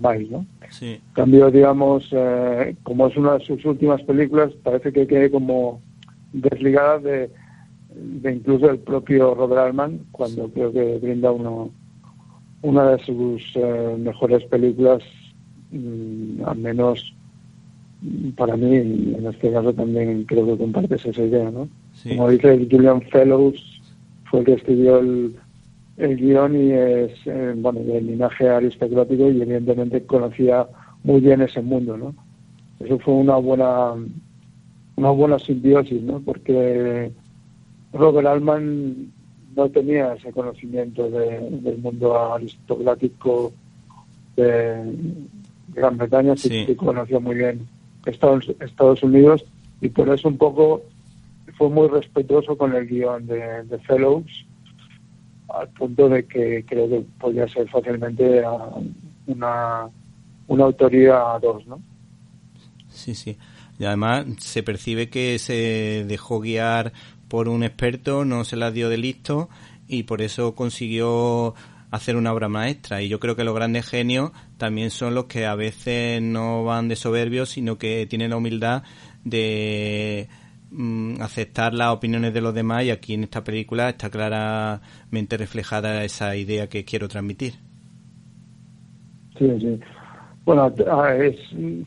más, 0.00 0.20
¿no? 0.30 0.46
Sí. 0.70 1.00
cambio, 1.12 1.50
digamos, 1.50 2.08
eh, 2.10 2.74
como 2.82 3.06
es 3.06 3.16
una 3.16 3.38
de 3.38 3.44
sus 3.44 3.64
últimas 3.64 4.02
películas, 4.02 4.52
parece 4.62 4.92
que 4.92 5.06
quede 5.06 5.30
como 5.30 5.80
desligada 6.34 6.98
de, 6.98 7.30
incluso 8.24 8.70
el 8.70 8.78
propio 8.78 9.34
Robert 9.34 9.60
Altman, 9.60 10.00
cuando 10.12 10.48
creo 10.48 10.72
que 10.72 10.98
brinda 10.98 11.32
uno, 11.32 11.70
una 12.62 12.90
de 12.90 13.04
sus 13.04 13.42
eh, 13.54 13.96
mejores 13.98 14.44
películas, 14.44 15.02
mm, 15.70 16.44
al 16.44 16.58
menos 16.58 17.14
para 18.36 18.56
mí, 18.56 18.76
en 18.76 19.26
este 19.26 19.50
caso 19.50 19.72
también 19.72 20.24
creo 20.24 20.44
que 20.46 20.58
compartes 20.58 21.06
esa 21.06 21.22
idea, 21.22 21.50
¿no? 21.50 21.68
Como 22.06 22.28
dice 22.28 22.68
Julian 22.70 23.00
Fellows, 23.10 23.80
fue 24.24 24.40
el 24.40 24.44
que 24.44 24.52
escribió 24.54 24.98
el 24.98 25.34
el 25.96 26.16
guion 26.16 26.56
y 26.56 26.72
es, 26.72 27.12
eh, 27.26 27.54
bueno, 27.56 27.80
del 27.80 28.06
linaje 28.06 28.48
aristocrático 28.48 29.30
y 29.30 29.40
evidentemente 29.40 30.04
conocía 30.04 30.66
muy 31.04 31.20
bien 31.20 31.42
ese 31.42 31.60
mundo, 31.60 31.96
¿no? 31.96 32.14
Eso 32.80 32.98
fue 32.98 33.14
una 33.14 33.36
buena, 33.36 33.94
una 34.96 35.10
buena 35.10 35.38
simbiosis, 35.38 36.02
¿no? 36.02 36.20
Porque 36.20 37.10
Robert 37.92 38.26
Altman 38.26 39.12
no 39.56 39.68
tenía 39.70 40.14
ese 40.14 40.32
conocimiento 40.32 41.08
del 41.10 41.78
mundo 41.78 42.34
aristocrático 42.34 43.52
de 44.36 44.94
Gran 45.68 45.96
Bretaña, 45.96 46.36
sí, 46.36 46.66
que 46.66 46.76
conocía 46.76 47.20
muy 47.20 47.36
bien 47.36 47.66
Estados, 48.06 48.50
Estados 48.60 49.02
Unidos 49.02 49.44
y 49.80 49.88
por 49.88 50.08
eso 50.08 50.28
un 50.28 50.38
poco 50.38 50.82
fue 51.56 51.68
muy 51.68 51.88
respetuoso 51.88 52.56
con 52.56 52.74
el 52.74 52.86
guion 52.86 53.26
de, 53.26 53.62
de 53.64 53.78
Fellows 53.80 54.46
al 55.48 55.68
punto 55.68 56.08
de 56.08 56.26
que 56.26 56.64
creo 56.66 56.88
que 56.88 57.04
podría 57.18 57.46
ser 57.48 57.68
fácilmente 57.68 58.42
una, 59.26 59.88
una 60.48 60.64
autoría 60.64 61.34
a 61.34 61.38
dos, 61.38 61.66
¿no? 61.66 61.80
Sí, 62.88 63.14
sí. 63.14 63.36
Y 63.78 63.84
además 63.84 64.26
se 64.38 64.62
percibe 64.62 65.08
que 65.08 65.38
se 65.38 66.04
dejó 66.06 66.40
guiar 66.40 66.92
por 67.28 67.48
un 67.48 67.64
experto, 67.64 68.24
no 68.24 68.44
se 68.44 68.56
la 68.56 68.70
dio 68.70 68.88
de 68.88 68.98
listo 68.98 69.48
y 69.88 70.04
por 70.04 70.22
eso 70.22 70.54
consiguió 70.54 71.54
hacer 71.90 72.16
una 72.16 72.32
obra 72.32 72.48
maestra. 72.48 73.02
Y 73.02 73.08
yo 73.08 73.20
creo 73.20 73.36
que 73.36 73.44
los 73.44 73.54
grandes 73.54 73.86
genios 73.86 74.32
también 74.56 74.90
son 74.90 75.14
los 75.14 75.24
que 75.24 75.46
a 75.46 75.54
veces 75.54 76.22
no 76.22 76.64
van 76.64 76.88
de 76.88 76.96
soberbios, 76.96 77.50
sino 77.50 77.78
que 77.78 78.06
tienen 78.06 78.30
la 78.30 78.36
humildad 78.36 78.82
de 79.24 80.28
Mm, 80.76 81.20
aceptar 81.20 81.72
las 81.72 81.92
opiniones 81.92 82.34
de 82.34 82.40
los 82.40 82.52
demás 82.52 82.82
y 82.82 82.90
aquí 82.90 83.14
en 83.14 83.22
esta 83.22 83.44
película 83.44 83.90
está 83.90 84.10
claramente 84.10 85.36
reflejada 85.36 86.02
esa 86.02 86.34
idea 86.34 86.68
que 86.68 86.84
quiero 86.84 87.06
transmitir. 87.06 87.54
Sí, 89.38 89.46
sí. 89.60 89.78
Bueno, 90.44 90.72
es, 91.18 91.36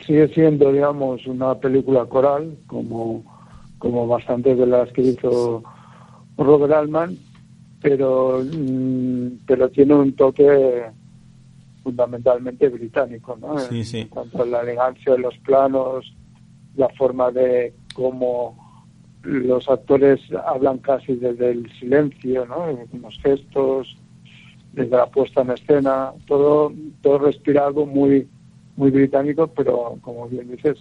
sigue 0.05 0.27
siendo, 0.29 0.71
digamos, 0.71 1.25
una 1.27 1.55
película 1.55 2.05
coral, 2.05 2.57
como, 2.65 3.23
como 3.77 4.07
bastantes 4.07 4.57
de 4.57 4.65
las 4.65 4.91
que 4.93 5.03
hizo 5.03 5.63
Robert 6.37 6.73
Altman, 6.73 7.17
pero, 7.81 8.41
mm, 8.43 9.45
pero 9.45 9.69
tiene 9.69 9.93
un 9.93 10.15
toque 10.15 10.85
fundamentalmente 11.83 12.67
británico, 12.69 13.37
¿no? 13.39 13.59
Sí, 13.59 13.83
sí. 13.83 13.99
En 13.99 14.07
cuanto 14.07 14.41
a 14.41 14.45
la 14.45 14.61
elegancia 14.61 15.13
de 15.13 15.19
los 15.19 15.37
planos, 15.37 16.13
la 16.75 16.89
forma 16.89 17.31
de 17.31 17.73
cómo 17.93 18.57
los 19.23 19.67
actores 19.69 20.19
hablan 20.45 20.77
casi 20.79 21.15
desde 21.15 21.51
el 21.51 21.71
silencio, 21.79 22.45
¿no? 22.45 22.67
los 23.01 23.19
gestos, 23.19 23.97
desde 24.73 24.95
la 24.95 25.07
puesta 25.07 25.41
en 25.41 25.51
escena, 25.51 26.11
todo, 26.27 26.71
todo 27.01 27.19
respira 27.19 27.65
algo 27.65 27.85
muy, 27.85 28.27
muy 28.77 28.91
británico, 28.91 29.47
pero 29.47 29.97
como 30.01 30.27
bien 30.29 30.49
dices, 30.49 30.77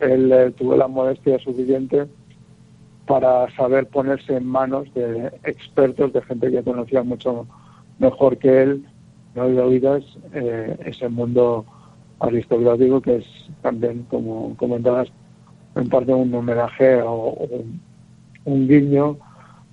él 0.00 0.32
eh, 0.32 0.50
tuvo 0.56 0.76
la 0.76 0.88
modestia 0.88 1.38
suficiente 1.38 2.06
para 3.06 3.54
saber 3.54 3.86
ponerse 3.88 4.36
en 4.36 4.46
manos 4.46 4.92
de 4.94 5.26
expertos, 5.44 6.12
de 6.12 6.22
gente 6.22 6.50
que 6.50 6.62
conocía 6.62 7.02
mucho 7.02 7.46
mejor 7.98 8.38
que 8.38 8.62
él, 8.62 8.86
no 9.34 9.48
de 9.48 9.60
oídas, 9.60 10.04
eh, 10.32 10.76
ese 10.84 11.08
mundo 11.08 11.66
aristocrático 12.20 13.00
que 13.00 13.16
es 13.16 13.26
también, 13.60 14.06
como 14.08 14.56
comentabas, 14.56 15.08
en 15.74 15.88
parte 15.88 16.12
un 16.12 16.34
homenaje 16.34 17.02
o, 17.02 17.48
un 18.44 18.68
guiño 18.68 19.18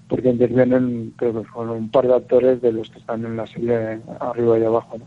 porque 0.07 0.29
intervienen 0.29 1.13
creo 1.17 1.41
que 1.41 1.49
con 1.49 1.69
un 1.69 1.89
par 1.89 2.07
de 2.07 2.15
actores 2.15 2.61
de 2.61 2.71
los 2.71 2.89
que 2.89 2.99
están 2.99 3.25
en 3.25 3.37
la 3.37 3.45
serie 3.45 3.99
arriba 4.19 4.59
y 4.59 4.63
abajo. 4.63 4.97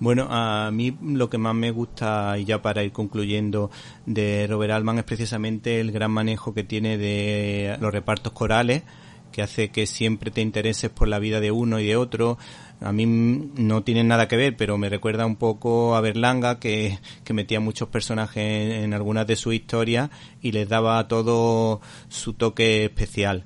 Bueno, 0.00 0.28
a 0.30 0.70
mí 0.70 0.96
lo 1.02 1.28
que 1.28 1.36
más 1.36 1.54
me 1.54 1.70
gusta, 1.70 2.38
y 2.38 2.46
ya 2.46 2.62
para 2.62 2.82
ir 2.82 2.90
concluyendo, 2.90 3.70
de 4.06 4.46
Robert 4.48 4.72
Altman 4.72 4.96
es 4.96 5.04
precisamente 5.04 5.78
el 5.78 5.92
gran 5.92 6.10
manejo 6.10 6.54
que 6.54 6.64
tiene 6.64 6.96
de 6.96 7.76
los 7.80 7.92
repartos 7.92 8.32
corales, 8.32 8.82
que 9.30 9.42
hace 9.42 9.68
que 9.68 9.86
siempre 9.86 10.30
te 10.30 10.40
intereses 10.40 10.90
por 10.90 11.06
la 11.06 11.18
vida 11.18 11.38
de 11.40 11.50
uno 11.50 11.78
y 11.80 11.86
de 11.86 11.96
otro. 11.96 12.38
A 12.80 12.92
mí 12.92 13.04
no 13.04 13.82
tiene 13.82 14.02
nada 14.02 14.26
que 14.26 14.38
ver, 14.38 14.56
pero 14.56 14.78
me 14.78 14.88
recuerda 14.88 15.26
un 15.26 15.36
poco 15.36 15.94
a 15.94 16.00
Berlanga, 16.00 16.58
que, 16.58 16.98
que 17.22 17.34
metía 17.34 17.60
muchos 17.60 17.90
personajes 17.90 18.82
en, 18.82 18.94
algunas 18.94 19.26
de 19.26 19.36
sus 19.36 19.52
historias 19.52 20.08
y 20.40 20.52
les 20.52 20.66
daba 20.66 21.06
todo 21.08 21.82
su 22.08 22.32
toque 22.32 22.86
especial. 22.86 23.44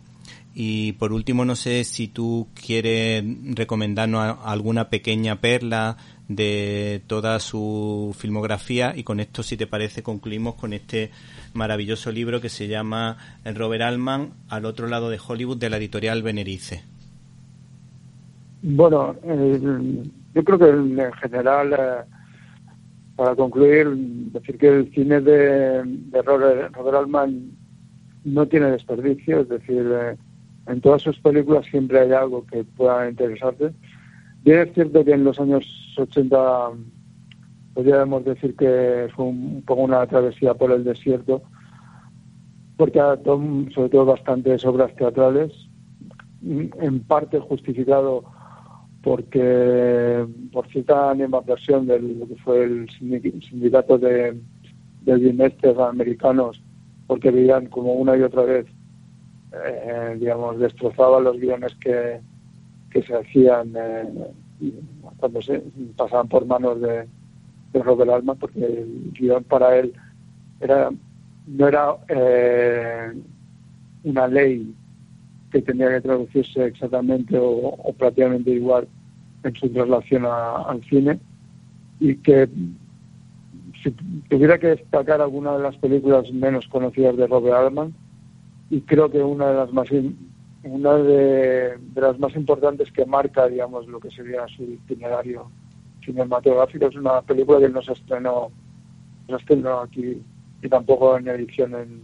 Y 0.54 0.92
por 0.92 1.12
último, 1.12 1.44
no 1.44 1.56
sé 1.56 1.82
si 1.82 2.06
tú 2.06 2.46
quieres 2.54 3.24
recomendarnos 3.56 4.38
alguna 4.44 4.88
pequeña 4.88 5.40
perla 5.40 5.96
de 6.28 7.02
toda 7.06 7.38
su 7.38 8.14
filmografía 8.18 8.94
y 8.96 9.04
con 9.04 9.20
esto, 9.20 9.42
si 9.42 9.56
te 9.56 9.66
parece, 9.66 10.02
concluimos 10.02 10.54
con 10.54 10.72
este 10.72 11.10
maravilloso 11.52 12.10
libro 12.10 12.40
que 12.40 12.48
se 12.48 12.68
llama 12.68 13.16
Robert 13.44 13.82
Altman 13.82 14.30
al 14.48 14.64
otro 14.64 14.88
lado 14.88 15.10
de 15.10 15.18
Hollywood 15.24 15.58
de 15.58 15.70
la 15.70 15.76
editorial 15.76 16.22
Benerice. 16.22 16.82
Bueno, 18.62 19.14
eh, 19.22 19.60
yo 20.34 20.42
creo 20.42 20.58
que 20.58 20.68
en 20.70 21.12
general, 21.12 21.72
eh, 21.74 22.04
para 23.14 23.36
concluir, 23.36 23.94
decir 23.94 24.56
que 24.56 24.68
el 24.68 24.90
cine 24.92 25.20
de, 25.20 25.82
de 25.84 26.22
Robert, 26.22 26.74
Robert, 26.74 26.96
Altman 26.96 27.50
no 28.24 28.46
tiene 28.48 28.70
desperdicio, 28.70 29.40
es 29.40 29.48
decir, 29.50 29.86
eh, 29.92 30.16
en 30.66 30.80
todas 30.80 31.02
sus 31.02 31.18
películas 31.20 31.66
siempre 31.66 32.00
hay 32.00 32.12
algo 32.12 32.46
que 32.46 32.64
pueda 32.64 33.06
interesarte. 33.08 33.72
Y 34.44 34.50
es 34.50 34.72
cierto 34.74 35.04
que 35.04 35.12
en 35.12 35.24
los 35.24 35.40
años 35.40 35.64
80 35.96 36.70
podríamos 37.74 38.24
decir 38.24 38.54
que 38.56 39.08
fue 39.14 39.26
un, 39.26 39.62
poco 39.66 39.82
una 39.82 40.06
travesía 40.06 40.54
por 40.54 40.70
el 40.70 40.84
desierto, 40.84 41.42
porque 42.76 42.98
sobre 42.98 43.88
todo 43.88 44.04
bastantes 44.04 44.64
obras 44.64 44.94
teatrales, 44.96 45.52
en 46.42 47.00
parte 47.04 47.40
justificado 47.40 48.24
porque 49.02 50.26
por 50.52 50.66
cierta 50.68 51.10
animación 51.10 51.86
de 51.86 52.00
lo 52.00 52.26
que 52.26 52.36
fue 52.36 52.64
el 52.64 52.88
sindicato 52.90 53.98
de, 53.98 54.38
de 55.02 55.18
guionistas 55.18 55.78
americanos, 55.78 56.62
porque 57.06 57.30
veían 57.30 57.66
como 57.66 57.94
una 57.94 58.16
y 58.16 58.22
otra 58.22 58.42
vez 58.42 58.66
eh, 59.52 60.16
digamos, 60.18 60.58
destrozaba 60.58 61.20
los 61.20 61.38
guiones 61.38 61.74
que, 61.76 62.20
que 62.94 63.02
se 63.02 63.14
hacían 63.14 63.72
eh, 63.76 64.30
cuando 65.16 65.42
se 65.42 65.58
pasaban 65.96 66.28
por 66.28 66.46
manos 66.46 66.80
de, 66.80 67.06
Robert 67.74 68.08
Alma, 68.08 68.36
porque 68.36 68.64
el 68.64 69.10
guion 69.18 69.42
para 69.42 69.76
él 69.76 69.92
era 70.60 70.90
no 71.48 71.66
era 71.66 71.96
eh, 72.08 73.12
una 74.04 74.28
ley 74.28 74.72
que 75.50 75.60
tenía 75.60 75.88
que 75.88 76.02
traducirse 76.02 76.66
exactamente 76.66 77.36
o, 77.36 77.92
prácticamente 77.98 78.52
igual 78.52 78.86
en 79.42 79.56
su 79.56 79.68
traslación 79.70 80.24
al 80.24 80.84
cine 80.84 81.18
y 81.98 82.14
que 82.14 82.48
si 83.82 83.90
tuviera 84.28 84.56
que 84.56 84.68
destacar 84.68 85.20
alguna 85.20 85.56
de 85.56 85.64
las 85.64 85.76
películas 85.76 86.32
menos 86.32 86.68
conocidas 86.68 87.16
de 87.16 87.26
Robert 87.26 87.56
Altman 87.56 87.92
y 88.70 88.82
creo 88.82 89.10
que 89.10 89.18
una 89.18 89.48
de 89.48 89.56
las 89.56 89.72
más 89.72 89.88
una 90.64 90.94
de, 90.94 91.78
las 91.94 92.18
más 92.18 92.34
importantes 92.34 92.90
que 92.92 93.04
marca 93.06 93.46
digamos 93.48 93.86
lo 93.86 94.00
que 94.00 94.10
sería 94.10 94.46
su 94.48 94.62
itinerario 94.62 95.50
cinematográfico. 96.04 96.86
Es 96.86 96.96
una 96.96 97.22
película 97.22 97.60
que 97.60 97.68
no 97.68 97.82
se 97.82 97.92
estrenó 97.92 98.50
no 99.28 99.38
se 99.38 99.42
estrenó 99.42 99.80
aquí 99.80 100.22
y 100.62 100.68
tampoco 100.68 101.18
en 101.18 101.28
edición 101.28 101.74
en 101.74 102.02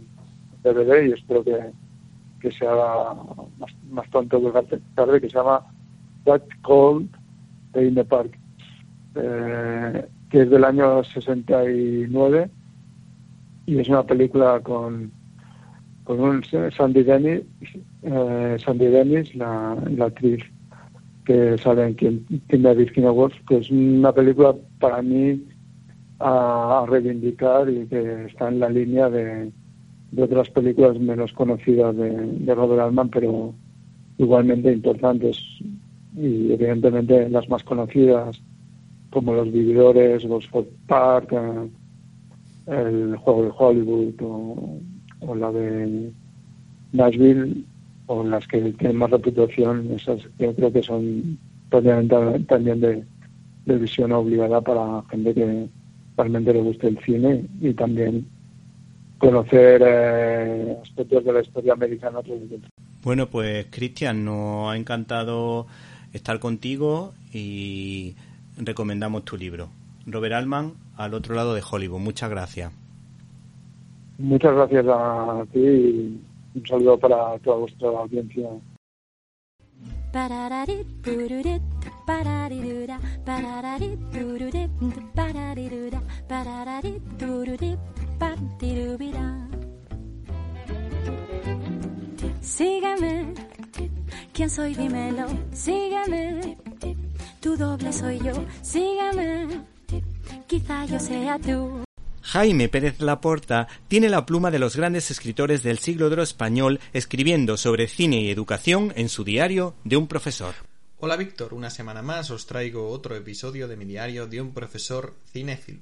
DVD 0.63 1.07
y 1.07 1.13
espero 1.13 1.43
que, 1.43 1.71
que 2.39 2.51
se 2.51 2.67
haga 2.67 3.15
más, 3.57 3.71
más 3.89 4.09
tonto 4.09 4.39
que 4.41 4.79
tarde 4.95 5.21
que 5.21 5.29
se 5.29 5.37
llama 5.37 5.65
That 6.25 6.43
Cold 6.61 7.09
de 7.73 7.87
In 7.87 7.95
the 7.95 8.05
Park 8.05 8.37
eh, 9.15 10.07
que 10.29 10.41
es 10.41 10.49
del 10.49 10.63
año 10.63 11.03
69 11.03 12.49
y 13.65 13.79
es 13.79 13.89
una 13.89 14.03
película 14.03 14.59
con 14.61 15.11
con 16.03 16.19
un 16.19 16.43
Sandy 16.43 17.03
Dennis, 17.03 17.41
eh, 18.03 18.57
Sandy 18.63 18.87
Dennis 18.87 19.35
la, 19.35 19.77
la, 19.95 20.05
actriz 20.05 20.43
que 21.25 21.57
sale 21.57 21.87
en 21.87 21.93
quien 21.93 22.25
tiene 22.47 22.73
Virginia 22.73 23.11
Woolf, 23.11 23.35
que 23.47 23.57
es 23.57 23.69
una 23.69 24.11
película 24.11 24.55
para 24.79 25.01
mí 25.01 25.43
a, 26.19 26.85
reivindicar 26.87 27.69
y 27.69 27.85
que 27.85 28.25
está 28.25 28.49
en 28.49 28.59
la 28.59 28.69
línea 28.69 29.09
de, 29.09 29.51
de 30.11 30.23
otras 30.23 30.49
películas 30.49 30.99
menos 30.99 31.31
conocidas 31.33 31.95
de, 31.95 32.09
de, 32.09 32.55
Robert 32.55 32.81
Altman, 32.81 33.09
pero 33.09 33.53
igualmente 34.17 34.71
importantes 34.71 35.37
y 36.15 36.51
evidentemente 36.51 37.29
las 37.29 37.47
más 37.49 37.63
conocidas 37.63 38.41
como 39.11 39.33
Los 39.33 39.51
Vividores, 39.51 40.23
Los 40.23 40.49
Park, 40.87 41.33
eh, 41.33 41.69
El 42.67 43.15
Juego 43.17 43.43
de 43.43 43.51
Hollywood 43.57 44.13
o 44.21 44.79
o 45.21 45.35
la 45.35 45.51
de 45.51 46.11
Nashville 46.91 47.63
o 48.07 48.23
las 48.23 48.47
que 48.47 48.59
tienen 48.73 48.97
más 48.97 49.09
reputación, 49.09 49.91
esas 49.93 50.19
yo 50.37 50.53
creo 50.53 50.71
que 50.71 50.83
son 50.83 51.37
también 51.69 52.81
de, 52.81 53.03
visión 53.65 54.11
obligada 54.11 54.59
para 54.59 55.03
gente 55.09 55.33
que 55.33 55.69
realmente 56.17 56.53
le 56.53 56.61
guste 56.61 56.87
el 56.89 56.99
cine 56.99 57.45
y 57.61 57.73
también 57.73 58.27
conocer 59.17 59.81
eh, 59.85 60.77
aspectos 60.81 61.23
de 61.23 61.33
la 61.33 61.41
historia 61.41 61.73
americana. 61.73 62.19
Bueno, 63.03 63.29
pues 63.29 63.67
Cristian, 63.69 64.25
nos 64.25 64.71
ha 64.71 64.75
encantado 64.75 65.67
estar 66.11 66.39
contigo 66.39 67.13
y 67.31 68.15
recomendamos 68.57 69.23
tu 69.23 69.37
libro. 69.37 69.69
Robert 70.05 70.33
Altman, 70.33 70.73
al 70.97 71.13
otro 71.13 71.35
lado 71.35 71.53
de 71.53 71.63
Hollywood. 71.69 71.99
Muchas 71.99 72.29
gracias. 72.29 72.80
Muchas 74.21 74.53
gracias 74.53 74.85
a 74.87 75.43
ti 75.51 75.59
y 75.59 76.21
un 76.53 76.67
saludo 76.67 76.97
para 76.99 77.39
toda 77.39 77.57
vuestra 77.57 77.89
audiencia. 77.89 78.47
Sígueme, 92.41 93.33
¿quién 94.33 94.49
soy? 94.51 94.75
Dímelo, 94.75 95.25
sígueme, 95.51 96.57
tu 97.39 97.57
doble 97.57 97.91
soy 97.91 98.19
yo, 98.19 98.33
sígueme, 98.61 99.47
quizá 100.47 100.85
yo 100.85 100.99
sea 100.99 101.39
tú. 101.39 101.90
Jaime 102.23 102.69
Pérez 102.69 102.99
Laporta 102.99 103.67
tiene 103.87 104.07
la 104.07 104.25
pluma 104.25 104.51
de 104.51 104.59
los 104.59 104.75
grandes 104.75 105.09
escritores 105.09 105.63
del 105.63 105.79
siglo 105.79 106.09
de 106.09 106.21
español 106.21 106.79
escribiendo 106.93 107.57
sobre 107.57 107.87
cine 107.87 108.21
y 108.21 108.29
educación 108.29 108.93
en 108.95 109.09
su 109.09 109.23
diario 109.23 109.75
de 109.83 109.97
un 109.97 110.07
profesor. 110.07 110.53
Hola 110.99 111.17
Víctor, 111.17 111.53
una 111.55 111.71
semana 111.71 112.03
más 112.03 112.29
os 112.29 112.45
traigo 112.45 112.89
otro 112.89 113.15
episodio 113.15 113.67
de 113.67 113.75
mi 113.75 113.85
diario 113.85 114.27
de 114.27 114.39
un 114.39 114.53
profesor 114.53 115.15
cinéfilo. 115.31 115.81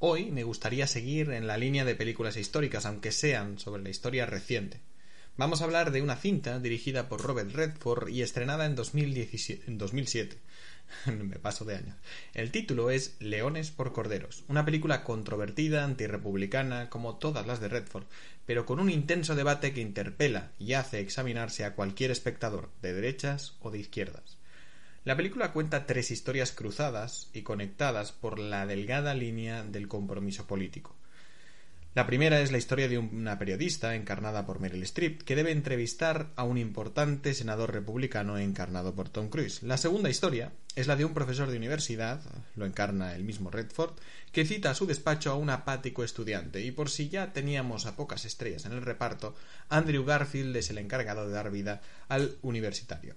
Hoy 0.00 0.32
me 0.32 0.42
gustaría 0.42 0.88
seguir 0.88 1.30
en 1.30 1.46
la 1.46 1.56
línea 1.56 1.84
de 1.84 1.94
películas 1.94 2.36
históricas, 2.36 2.84
aunque 2.84 3.12
sean 3.12 3.58
sobre 3.58 3.82
la 3.82 3.90
historia 3.90 4.26
reciente. 4.26 4.80
Vamos 5.36 5.60
a 5.60 5.64
hablar 5.64 5.92
de 5.92 6.02
una 6.02 6.16
cinta 6.16 6.58
dirigida 6.58 7.08
por 7.08 7.22
Robert 7.22 7.52
Redford 7.52 8.08
y 8.08 8.22
estrenada 8.22 8.66
en, 8.66 8.74
2017, 8.74 9.64
en 9.68 9.78
2007 9.78 10.36
me 11.06 11.38
paso 11.38 11.64
de 11.64 11.76
años. 11.76 11.96
El 12.34 12.50
título 12.50 12.90
es 12.90 13.16
Leones 13.20 13.70
por 13.70 13.92
Corderos, 13.92 14.44
una 14.48 14.64
película 14.64 15.04
controvertida, 15.04 15.84
antirrepublicana, 15.84 16.90
como 16.90 17.16
todas 17.16 17.46
las 17.46 17.60
de 17.60 17.68
Redford, 17.68 18.06
pero 18.46 18.66
con 18.66 18.80
un 18.80 18.90
intenso 18.90 19.34
debate 19.34 19.72
que 19.72 19.80
interpela 19.80 20.52
y 20.58 20.72
hace 20.72 21.00
examinarse 21.00 21.64
a 21.64 21.74
cualquier 21.74 22.10
espectador, 22.10 22.70
de 22.82 22.92
derechas 22.92 23.56
o 23.60 23.70
de 23.70 23.78
izquierdas. 23.78 24.38
La 25.04 25.16
película 25.16 25.52
cuenta 25.52 25.86
tres 25.86 26.10
historias 26.10 26.50
cruzadas 26.50 27.30
y 27.32 27.42
conectadas 27.42 28.10
por 28.10 28.40
la 28.40 28.66
delgada 28.66 29.14
línea 29.14 29.62
del 29.62 29.86
compromiso 29.86 30.48
político. 30.48 30.95
La 31.96 32.06
primera 32.06 32.42
es 32.42 32.52
la 32.52 32.58
historia 32.58 32.88
de 32.88 32.98
una 32.98 33.38
periodista 33.38 33.94
encarnada 33.94 34.44
por 34.44 34.60
Meryl 34.60 34.82
Streep 34.82 35.22
que 35.22 35.34
debe 35.34 35.50
entrevistar 35.50 36.30
a 36.36 36.44
un 36.44 36.58
importante 36.58 37.32
senador 37.32 37.72
republicano 37.72 38.36
encarnado 38.36 38.94
por 38.94 39.08
Tom 39.08 39.30
Cruise. 39.30 39.62
La 39.62 39.78
segunda 39.78 40.10
historia 40.10 40.52
es 40.74 40.88
la 40.88 40.96
de 40.96 41.06
un 41.06 41.14
profesor 41.14 41.50
de 41.50 41.56
universidad, 41.56 42.20
lo 42.54 42.66
encarna 42.66 43.16
el 43.16 43.24
mismo 43.24 43.50
Redford, 43.50 43.94
que 44.30 44.44
cita 44.44 44.68
a 44.68 44.74
su 44.74 44.84
despacho 44.84 45.30
a 45.30 45.36
un 45.36 45.48
apático 45.48 46.04
estudiante 46.04 46.60
y 46.60 46.70
por 46.70 46.90
si 46.90 47.08
ya 47.08 47.32
teníamos 47.32 47.86
a 47.86 47.96
pocas 47.96 48.26
estrellas 48.26 48.66
en 48.66 48.72
el 48.72 48.82
reparto, 48.82 49.34
Andrew 49.70 50.04
Garfield 50.04 50.54
es 50.54 50.68
el 50.68 50.76
encargado 50.76 51.26
de 51.26 51.32
dar 51.32 51.50
vida 51.50 51.80
al 52.08 52.36
universitario. 52.42 53.14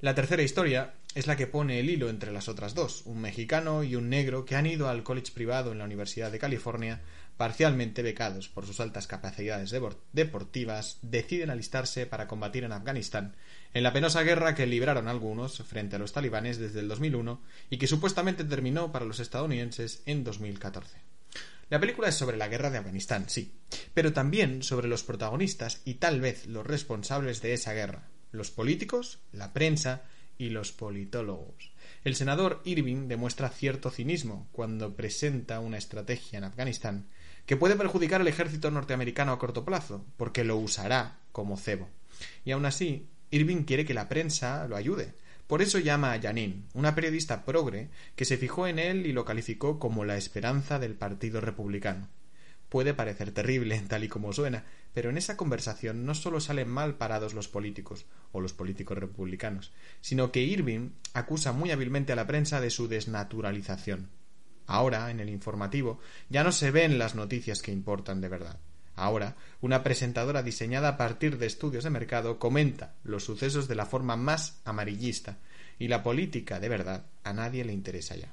La 0.00 0.14
tercera 0.14 0.42
historia 0.42 0.94
es 1.14 1.26
la 1.26 1.36
que 1.36 1.46
pone 1.46 1.80
el 1.80 1.88
hilo 1.88 2.10
entre 2.10 2.30
las 2.30 2.48
otras 2.48 2.74
dos, 2.74 3.02
un 3.06 3.20
mexicano 3.20 3.82
y 3.82 3.96
un 3.96 4.10
negro 4.10 4.44
que 4.44 4.54
han 4.54 4.66
ido 4.66 4.88
al 4.88 5.02
college 5.02 5.32
privado 5.32 5.72
en 5.72 5.78
la 5.78 5.84
Universidad 5.84 6.30
de 6.30 6.38
California 6.38 7.00
parcialmente 7.36 8.02
becados 8.02 8.48
por 8.48 8.66
sus 8.66 8.80
altas 8.80 9.06
capacidades 9.06 9.74
deportivas, 10.12 10.98
deciden 11.02 11.50
alistarse 11.50 12.06
para 12.06 12.26
combatir 12.26 12.64
en 12.64 12.72
Afganistán, 12.72 13.36
en 13.74 13.82
la 13.82 13.92
penosa 13.92 14.22
guerra 14.22 14.54
que 14.54 14.66
libraron 14.66 15.08
algunos 15.08 15.58
frente 15.58 15.96
a 15.96 15.98
los 15.98 16.12
talibanes 16.12 16.58
desde 16.58 16.80
el 16.80 16.88
2001 16.88 17.40
y 17.70 17.78
que 17.78 17.86
supuestamente 17.86 18.44
terminó 18.44 18.90
para 18.90 19.04
los 19.04 19.20
estadounidenses 19.20 20.02
en 20.06 20.24
2014. 20.24 20.96
La 21.68 21.80
película 21.80 22.08
es 22.08 22.14
sobre 22.14 22.36
la 22.36 22.48
guerra 22.48 22.70
de 22.70 22.78
Afganistán, 22.78 23.28
sí, 23.28 23.52
pero 23.92 24.12
también 24.12 24.62
sobre 24.62 24.88
los 24.88 25.02
protagonistas 25.02 25.82
y 25.84 25.94
tal 25.94 26.20
vez 26.20 26.46
los 26.46 26.64
responsables 26.64 27.42
de 27.42 27.54
esa 27.54 27.72
guerra, 27.72 28.08
los 28.30 28.50
políticos, 28.50 29.18
la 29.32 29.52
prensa 29.52 30.04
y 30.38 30.50
los 30.50 30.72
politólogos. 30.72 31.72
El 32.04 32.14
senador 32.14 32.62
Irving 32.64 33.08
demuestra 33.08 33.48
cierto 33.48 33.90
cinismo 33.90 34.48
cuando 34.52 34.94
presenta 34.94 35.58
una 35.58 35.78
estrategia 35.78 36.38
en 36.38 36.44
Afganistán 36.44 37.08
que 37.46 37.56
puede 37.56 37.76
perjudicar 37.76 38.20
al 38.20 38.28
ejército 38.28 38.70
norteamericano 38.70 39.32
a 39.32 39.38
corto 39.38 39.64
plazo, 39.64 40.04
porque 40.16 40.44
lo 40.44 40.56
usará 40.56 41.20
como 41.32 41.56
cebo. 41.56 41.88
Y 42.44 42.50
aún 42.50 42.66
así, 42.66 43.08
Irving 43.30 43.62
quiere 43.62 43.84
que 43.84 43.94
la 43.94 44.08
prensa 44.08 44.66
lo 44.68 44.76
ayude. 44.76 45.14
Por 45.46 45.62
eso 45.62 45.78
llama 45.78 46.12
a 46.12 46.20
Janine, 46.20 46.64
una 46.74 46.96
periodista 46.96 47.44
progre 47.44 47.88
que 48.16 48.24
se 48.24 48.36
fijó 48.36 48.66
en 48.66 48.80
él 48.80 49.06
y 49.06 49.12
lo 49.12 49.24
calificó 49.24 49.78
como 49.78 50.04
la 50.04 50.16
esperanza 50.16 50.80
del 50.80 50.94
Partido 50.94 51.40
Republicano. 51.40 52.08
Puede 52.68 52.94
parecer 52.94 53.30
terrible, 53.30 53.80
tal 53.88 54.02
y 54.02 54.08
como 54.08 54.32
suena, 54.32 54.64
pero 54.92 55.10
en 55.10 55.18
esa 55.18 55.36
conversación 55.36 56.04
no 56.04 56.14
solo 56.14 56.40
salen 56.40 56.68
mal 56.68 56.96
parados 56.96 57.32
los 57.32 57.46
políticos, 57.46 58.06
o 58.32 58.40
los 58.40 58.54
políticos 58.54 58.98
republicanos, 58.98 59.72
sino 60.00 60.32
que 60.32 60.42
Irving 60.42 60.90
acusa 61.14 61.52
muy 61.52 61.70
hábilmente 61.70 62.12
a 62.12 62.16
la 62.16 62.26
prensa 62.26 62.60
de 62.60 62.70
su 62.70 62.88
desnaturalización. 62.88 64.08
Ahora, 64.66 65.10
en 65.10 65.20
el 65.20 65.28
informativo, 65.28 66.00
ya 66.28 66.42
no 66.44 66.52
se 66.52 66.70
ven 66.70 66.98
las 66.98 67.14
noticias 67.14 67.62
que 67.62 67.72
importan 67.72 68.20
de 68.20 68.28
verdad. 68.28 68.58
Ahora, 68.96 69.36
una 69.60 69.82
presentadora 69.82 70.42
diseñada 70.42 70.88
a 70.88 70.96
partir 70.96 71.38
de 71.38 71.46
estudios 71.46 71.84
de 71.84 71.90
mercado 71.90 72.38
comenta 72.38 72.94
los 73.04 73.24
sucesos 73.24 73.68
de 73.68 73.74
la 73.74 73.86
forma 73.86 74.16
más 74.16 74.60
amarillista, 74.64 75.38
y 75.78 75.88
la 75.88 76.02
política 76.02 76.58
de 76.58 76.68
verdad 76.68 77.04
a 77.22 77.32
nadie 77.32 77.64
le 77.64 77.72
interesa 77.72 78.16
ya. 78.16 78.32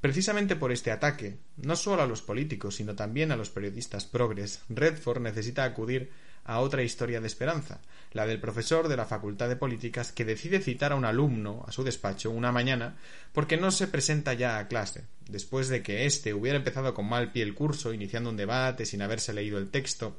Precisamente 0.00 0.56
por 0.56 0.72
este 0.72 0.90
ataque, 0.90 1.38
no 1.56 1.76
solo 1.76 2.02
a 2.02 2.06
los 2.06 2.22
políticos, 2.22 2.76
sino 2.76 2.94
también 2.94 3.32
a 3.32 3.36
los 3.36 3.50
periodistas 3.50 4.06
progres, 4.06 4.62
Redford 4.68 5.20
necesita 5.20 5.64
acudir 5.64 6.10
a 6.46 6.60
otra 6.60 6.82
historia 6.82 7.20
de 7.20 7.26
esperanza, 7.26 7.80
la 8.12 8.26
del 8.26 8.40
profesor 8.40 8.88
de 8.88 8.96
la 8.96 9.04
Facultad 9.04 9.48
de 9.48 9.56
Políticas 9.56 10.12
que 10.12 10.24
decide 10.24 10.60
citar 10.60 10.92
a 10.92 10.96
un 10.96 11.04
alumno 11.04 11.64
a 11.66 11.72
su 11.72 11.82
despacho 11.82 12.30
una 12.30 12.52
mañana 12.52 12.96
porque 13.32 13.56
no 13.56 13.70
se 13.70 13.88
presenta 13.88 14.32
ya 14.32 14.58
a 14.58 14.68
clase, 14.68 15.04
después 15.28 15.68
de 15.68 15.82
que 15.82 16.06
éste 16.06 16.32
hubiera 16.32 16.58
empezado 16.58 16.94
con 16.94 17.08
mal 17.08 17.32
pie 17.32 17.42
el 17.42 17.54
curso, 17.54 17.92
iniciando 17.92 18.30
un 18.30 18.36
debate 18.36 18.86
sin 18.86 19.02
haberse 19.02 19.32
leído 19.32 19.58
el 19.58 19.70
texto 19.70 20.16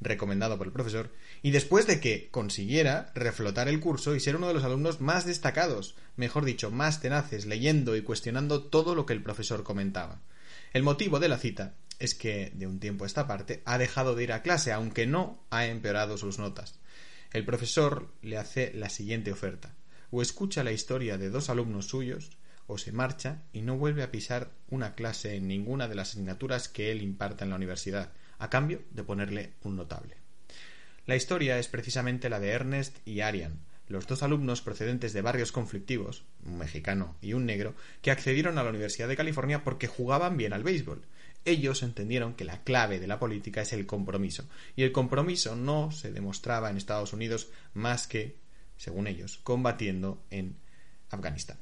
recomendado 0.00 0.56
por 0.56 0.68
el 0.68 0.72
profesor, 0.72 1.10
y 1.42 1.50
después 1.50 1.86
de 1.86 2.00
que 2.00 2.28
consiguiera 2.30 3.10
reflotar 3.14 3.68
el 3.68 3.80
curso 3.80 4.14
y 4.14 4.20
ser 4.20 4.36
uno 4.36 4.48
de 4.48 4.54
los 4.54 4.64
alumnos 4.64 5.00
más 5.00 5.26
destacados, 5.26 5.96
mejor 6.16 6.44
dicho, 6.44 6.70
más 6.70 7.00
tenaces, 7.00 7.46
leyendo 7.46 7.96
y 7.96 8.02
cuestionando 8.02 8.62
todo 8.62 8.94
lo 8.94 9.04
que 9.04 9.12
el 9.12 9.22
profesor 9.22 9.64
comentaba. 9.64 10.20
El 10.72 10.82
motivo 10.82 11.20
de 11.20 11.28
la 11.28 11.38
cita 11.38 11.74
es 11.98 12.14
que, 12.14 12.52
de 12.54 12.66
un 12.66 12.80
tiempo 12.80 13.04
a 13.04 13.06
esta 13.06 13.26
parte, 13.26 13.62
ha 13.64 13.78
dejado 13.78 14.14
de 14.14 14.24
ir 14.24 14.32
a 14.32 14.42
clase, 14.42 14.72
aunque 14.72 15.06
no 15.06 15.44
ha 15.50 15.66
empeorado 15.66 16.16
sus 16.18 16.38
notas. 16.38 16.78
El 17.32 17.44
profesor 17.44 18.12
le 18.22 18.36
hace 18.36 18.72
la 18.74 18.88
siguiente 18.88 19.32
oferta. 19.32 19.74
O 20.10 20.22
escucha 20.22 20.62
la 20.64 20.72
historia 20.72 21.18
de 21.18 21.30
dos 21.30 21.50
alumnos 21.50 21.88
suyos, 21.88 22.30
o 22.66 22.78
se 22.78 22.92
marcha 22.92 23.42
y 23.52 23.62
no 23.62 23.76
vuelve 23.76 24.02
a 24.02 24.10
pisar 24.10 24.52
una 24.70 24.94
clase 24.94 25.36
en 25.36 25.48
ninguna 25.48 25.88
de 25.88 25.94
las 25.94 26.10
asignaturas 26.10 26.68
que 26.68 26.92
él 26.92 27.02
imparta 27.02 27.44
en 27.44 27.50
la 27.50 27.56
universidad, 27.56 28.12
a 28.38 28.50
cambio 28.50 28.82
de 28.90 29.04
ponerle 29.04 29.52
un 29.62 29.76
notable. 29.76 30.16
La 31.06 31.16
historia 31.16 31.58
es 31.58 31.68
precisamente 31.68 32.30
la 32.30 32.40
de 32.40 32.50
Ernest 32.50 32.96
y 33.06 33.20
Arian, 33.20 33.60
los 33.88 34.06
dos 34.06 34.22
alumnos 34.22 34.62
procedentes 34.62 35.12
de 35.12 35.20
barrios 35.20 35.52
conflictivos, 35.52 36.24
un 36.46 36.58
mexicano 36.58 37.16
y 37.20 37.34
un 37.34 37.44
negro, 37.44 37.74
que 38.00 38.10
accedieron 38.10 38.58
a 38.58 38.62
la 38.62 38.70
Universidad 38.70 39.08
de 39.08 39.16
California 39.16 39.62
porque 39.62 39.86
jugaban 39.86 40.36
bien 40.36 40.52
al 40.54 40.62
béisbol. 40.62 41.02
Ellos 41.44 41.82
entendieron 41.82 42.34
que 42.34 42.44
la 42.44 42.62
clave 42.62 42.98
de 42.98 43.06
la 43.06 43.18
política 43.18 43.62
es 43.62 43.72
el 43.72 43.86
compromiso, 43.86 44.44
y 44.76 44.82
el 44.82 44.92
compromiso 44.92 45.56
no 45.56 45.90
se 45.90 46.12
demostraba 46.12 46.70
en 46.70 46.76
Estados 46.76 47.12
Unidos 47.12 47.48
más 47.74 48.06
que, 48.06 48.36
según 48.76 49.06
ellos, 49.06 49.40
combatiendo 49.42 50.24
en 50.30 50.56
Afganistán. 51.10 51.58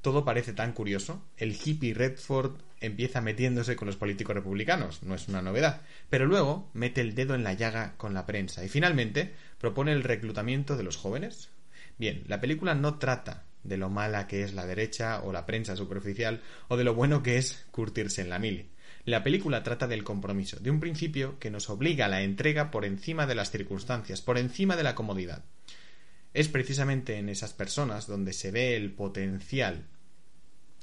Todo 0.00 0.24
parece 0.24 0.52
tan 0.52 0.72
curioso. 0.72 1.20
El 1.36 1.52
hippie 1.52 1.92
Redford 1.92 2.60
empieza 2.80 3.20
metiéndose 3.20 3.74
con 3.76 3.86
los 3.86 3.96
políticos 3.96 4.36
republicanos, 4.36 5.02
no 5.02 5.14
es 5.14 5.28
una 5.28 5.42
novedad, 5.42 5.82
pero 6.08 6.26
luego 6.26 6.70
mete 6.74 7.00
el 7.00 7.14
dedo 7.14 7.34
en 7.34 7.42
la 7.42 7.54
llaga 7.54 7.94
con 7.96 8.14
la 8.14 8.24
prensa 8.24 8.64
y 8.64 8.68
finalmente 8.68 9.34
propone 9.58 9.92
el 9.92 10.04
reclutamiento 10.04 10.76
de 10.76 10.84
los 10.84 10.96
jóvenes. 10.96 11.50
Bien, 11.98 12.22
la 12.28 12.40
película 12.40 12.74
no 12.74 12.98
trata 12.98 13.46
de 13.64 13.76
lo 13.78 13.90
mala 13.90 14.28
que 14.28 14.42
es 14.42 14.54
la 14.54 14.66
derecha 14.66 15.22
o 15.22 15.32
la 15.32 15.44
prensa 15.44 15.74
superficial 15.74 16.40
o 16.68 16.76
de 16.76 16.84
lo 16.84 16.94
bueno 16.94 17.22
que 17.22 17.38
es 17.38 17.66
curtirse 17.70 18.22
en 18.22 18.30
la 18.30 18.38
mili. 18.38 18.70
La 19.06 19.22
película 19.22 19.62
trata 19.62 19.86
del 19.86 20.02
compromiso, 20.02 20.58
de 20.58 20.68
un 20.68 20.80
principio 20.80 21.38
que 21.38 21.50
nos 21.50 21.70
obliga 21.70 22.06
a 22.06 22.08
la 22.08 22.22
entrega 22.22 22.72
por 22.72 22.84
encima 22.84 23.26
de 23.28 23.36
las 23.36 23.52
circunstancias, 23.52 24.20
por 24.20 24.36
encima 24.36 24.74
de 24.74 24.82
la 24.82 24.96
comodidad. 24.96 25.44
Es 26.34 26.48
precisamente 26.48 27.16
en 27.16 27.28
esas 27.28 27.52
personas 27.52 28.08
donde 28.08 28.32
se 28.32 28.50
ve 28.50 28.76
el 28.76 28.90
potencial. 28.90 29.86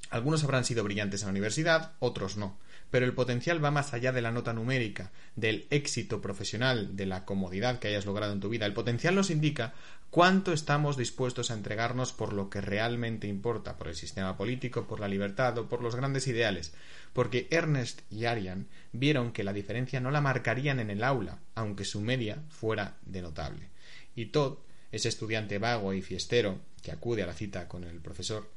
Algunos 0.10 0.46
habrán 0.46 0.64
sido 0.64 0.86
brillantes 0.86 1.22
en 1.22 1.28
la 1.28 1.32
universidad, 1.32 1.96
otros 2.00 2.38
no 2.38 2.58
pero 2.94 3.08
el 3.08 3.14
potencial 3.14 3.66
va 3.66 3.72
más 3.72 3.92
allá 3.96 4.12
de 4.12 4.22
la 4.22 4.32
nota 4.32 4.54
numérica, 4.54 5.12
del 5.36 5.66
éxito 5.72 6.22
profesional, 6.22 6.96
de 6.96 7.08
la 7.08 7.26
comodidad 7.26 7.80
que 7.80 7.88
hayas 7.88 8.06
logrado 8.06 8.34
en 8.34 8.40
tu 8.40 8.50
vida. 8.50 8.68
El 8.68 8.76
potencial 8.76 9.16
nos 9.16 9.32
indica 9.32 9.74
cuánto 10.12 10.54
estamos 10.54 10.96
dispuestos 10.96 11.50
a 11.50 11.56
entregarnos 11.56 12.14
por 12.14 12.34
lo 12.34 12.52
que 12.52 12.62
realmente 12.62 13.26
importa, 13.26 13.80
por 13.80 13.88
el 13.88 13.96
sistema 13.96 14.38
político, 14.38 14.86
por 14.86 15.00
la 15.00 15.08
libertad 15.08 15.58
o 15.58 15.68
por 15.68 15.82
los 15.82 15.96
grandes 15.96 16.28
ideales, 16.28 16.76
porque 17.14 17.48
Ernest 17.50 18.02
y 18.12 18.26
Arian 18.26 18.68
vieron 18.92 19.32
que 19.32 19.44
la 19.44 19.54
diferencia 19.54 20.00
no 20.00 20.12
la 20.12 20.22
marcarían 20.22 20.80
en 20.80 20.92
el 20.92 21.04
aula, 21.04 21.40
aunque 21.56 21.86
su 21.86 22.00
media 22.00 22.44
fuera 22.50 22.98
de 23.08 23.24
notable. 23.24 23.70
Y 24.16 24.28
Todd, 24.28 24.60
ese 24.92 25.10
estudiante 25.10 25.58
vago 25.58 25.96
y 25.96 26.04
fiestero 26.04 26.60
que 26.84 26.92
acude 26.92 27.24
a 27.24 27.26
la 27.26 27.34
cita 27.34 27.68
con 27.68 27.86
el 27.86 28.02
profesor, 28.02 28.52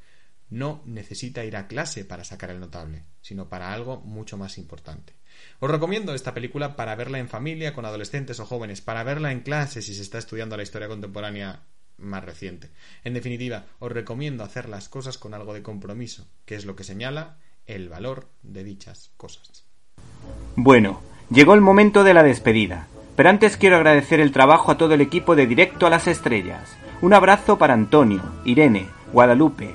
no 0.51 0.83
necesita 0.85 1.45
ir 1.45 1.57
a 1.57 1.67
clase 1.67 2.05
para 2.05 2.25
sacar 2.25 2.51
el 2.51 2.61
notable, 2.61 3.05
sino 3.21 3.49
para 3.49 3.73
algo 3.73 4.01
mucho 4.01 4.37
más 4.37 4.59
importante. 4.59 5.15
Os 5.61 5.71
recomiendo 5.71 6.15
esta 6.15 6.35
película 6.35 6.77
para 6.77 6.95
verla 6.95 7.19
en 7.19 7.29
familia, 7.29 7.75
con 7.75 7.85
adolescentes 7.85 8.41
o 8.41 8.47
jóvenes, 8.47 8.81
para 8.81 9.03
verla 9.05 9.33
en 9.33 9.41
clase 9.41 9.83
si 9.83 9.95
se 9.95 10.03
está 10.03 10.19
estudiando 10.19 10.57
la 10.57 10.63
historia 10.63 10.89
contemporánea 10.89 11.63
más 11.99 12.25
reciente. 12.25 12.71
En 13.05 13.15
definitiva, 13.15 13.67
os 13.79 13.91
recomiendo 13.91 14.45
hacer 14.45 14.69
las 14.69 14.89
cosas 14.89 15.19
con 15.19 15.35
algo 15.35 15.55
de 15.55 15.63
compromiso, 15.63 16.27
que 16.45 16.55
es 16.55 16.65
lo 16.65 16.77
que 16.77 16.85
señala 16.85 17.39
el 17.67 17.89
valor 17.89 18.29
de 18.43 18.65
dichas 18.65 19.11
cosas. 19.17 19.65
Bueno, 20.55 21.01
llegó 21.31 21.55
el 21.55 21.61
momento 21.61 22.05
de 22.05 22.15
la 22.15 22.23
despedida, 22.23 22.89
pero 23.17 23.31
antes 23.31 23.57
quiero 23.57 23.77
agradecer 23.77 24.21
el 24.21 24.33
trabajo 24.33 24.71
a 24.71 24.79
todo 24.79 24.95
el 24.95 25.01
equipo 25.01 25.35
de 25.35 25.47
Directo 25.47 25.87
a 25.87 25.91
las 25.91 26.07
Estrellas. 26.07 26.77
Un 27.01 27.13
abrazo 27.13 27.59
para 27.59 27.75
Antonio, 27.75 28.23
Irene, 28.45 28.89
Guadalupe, 29.13 29.75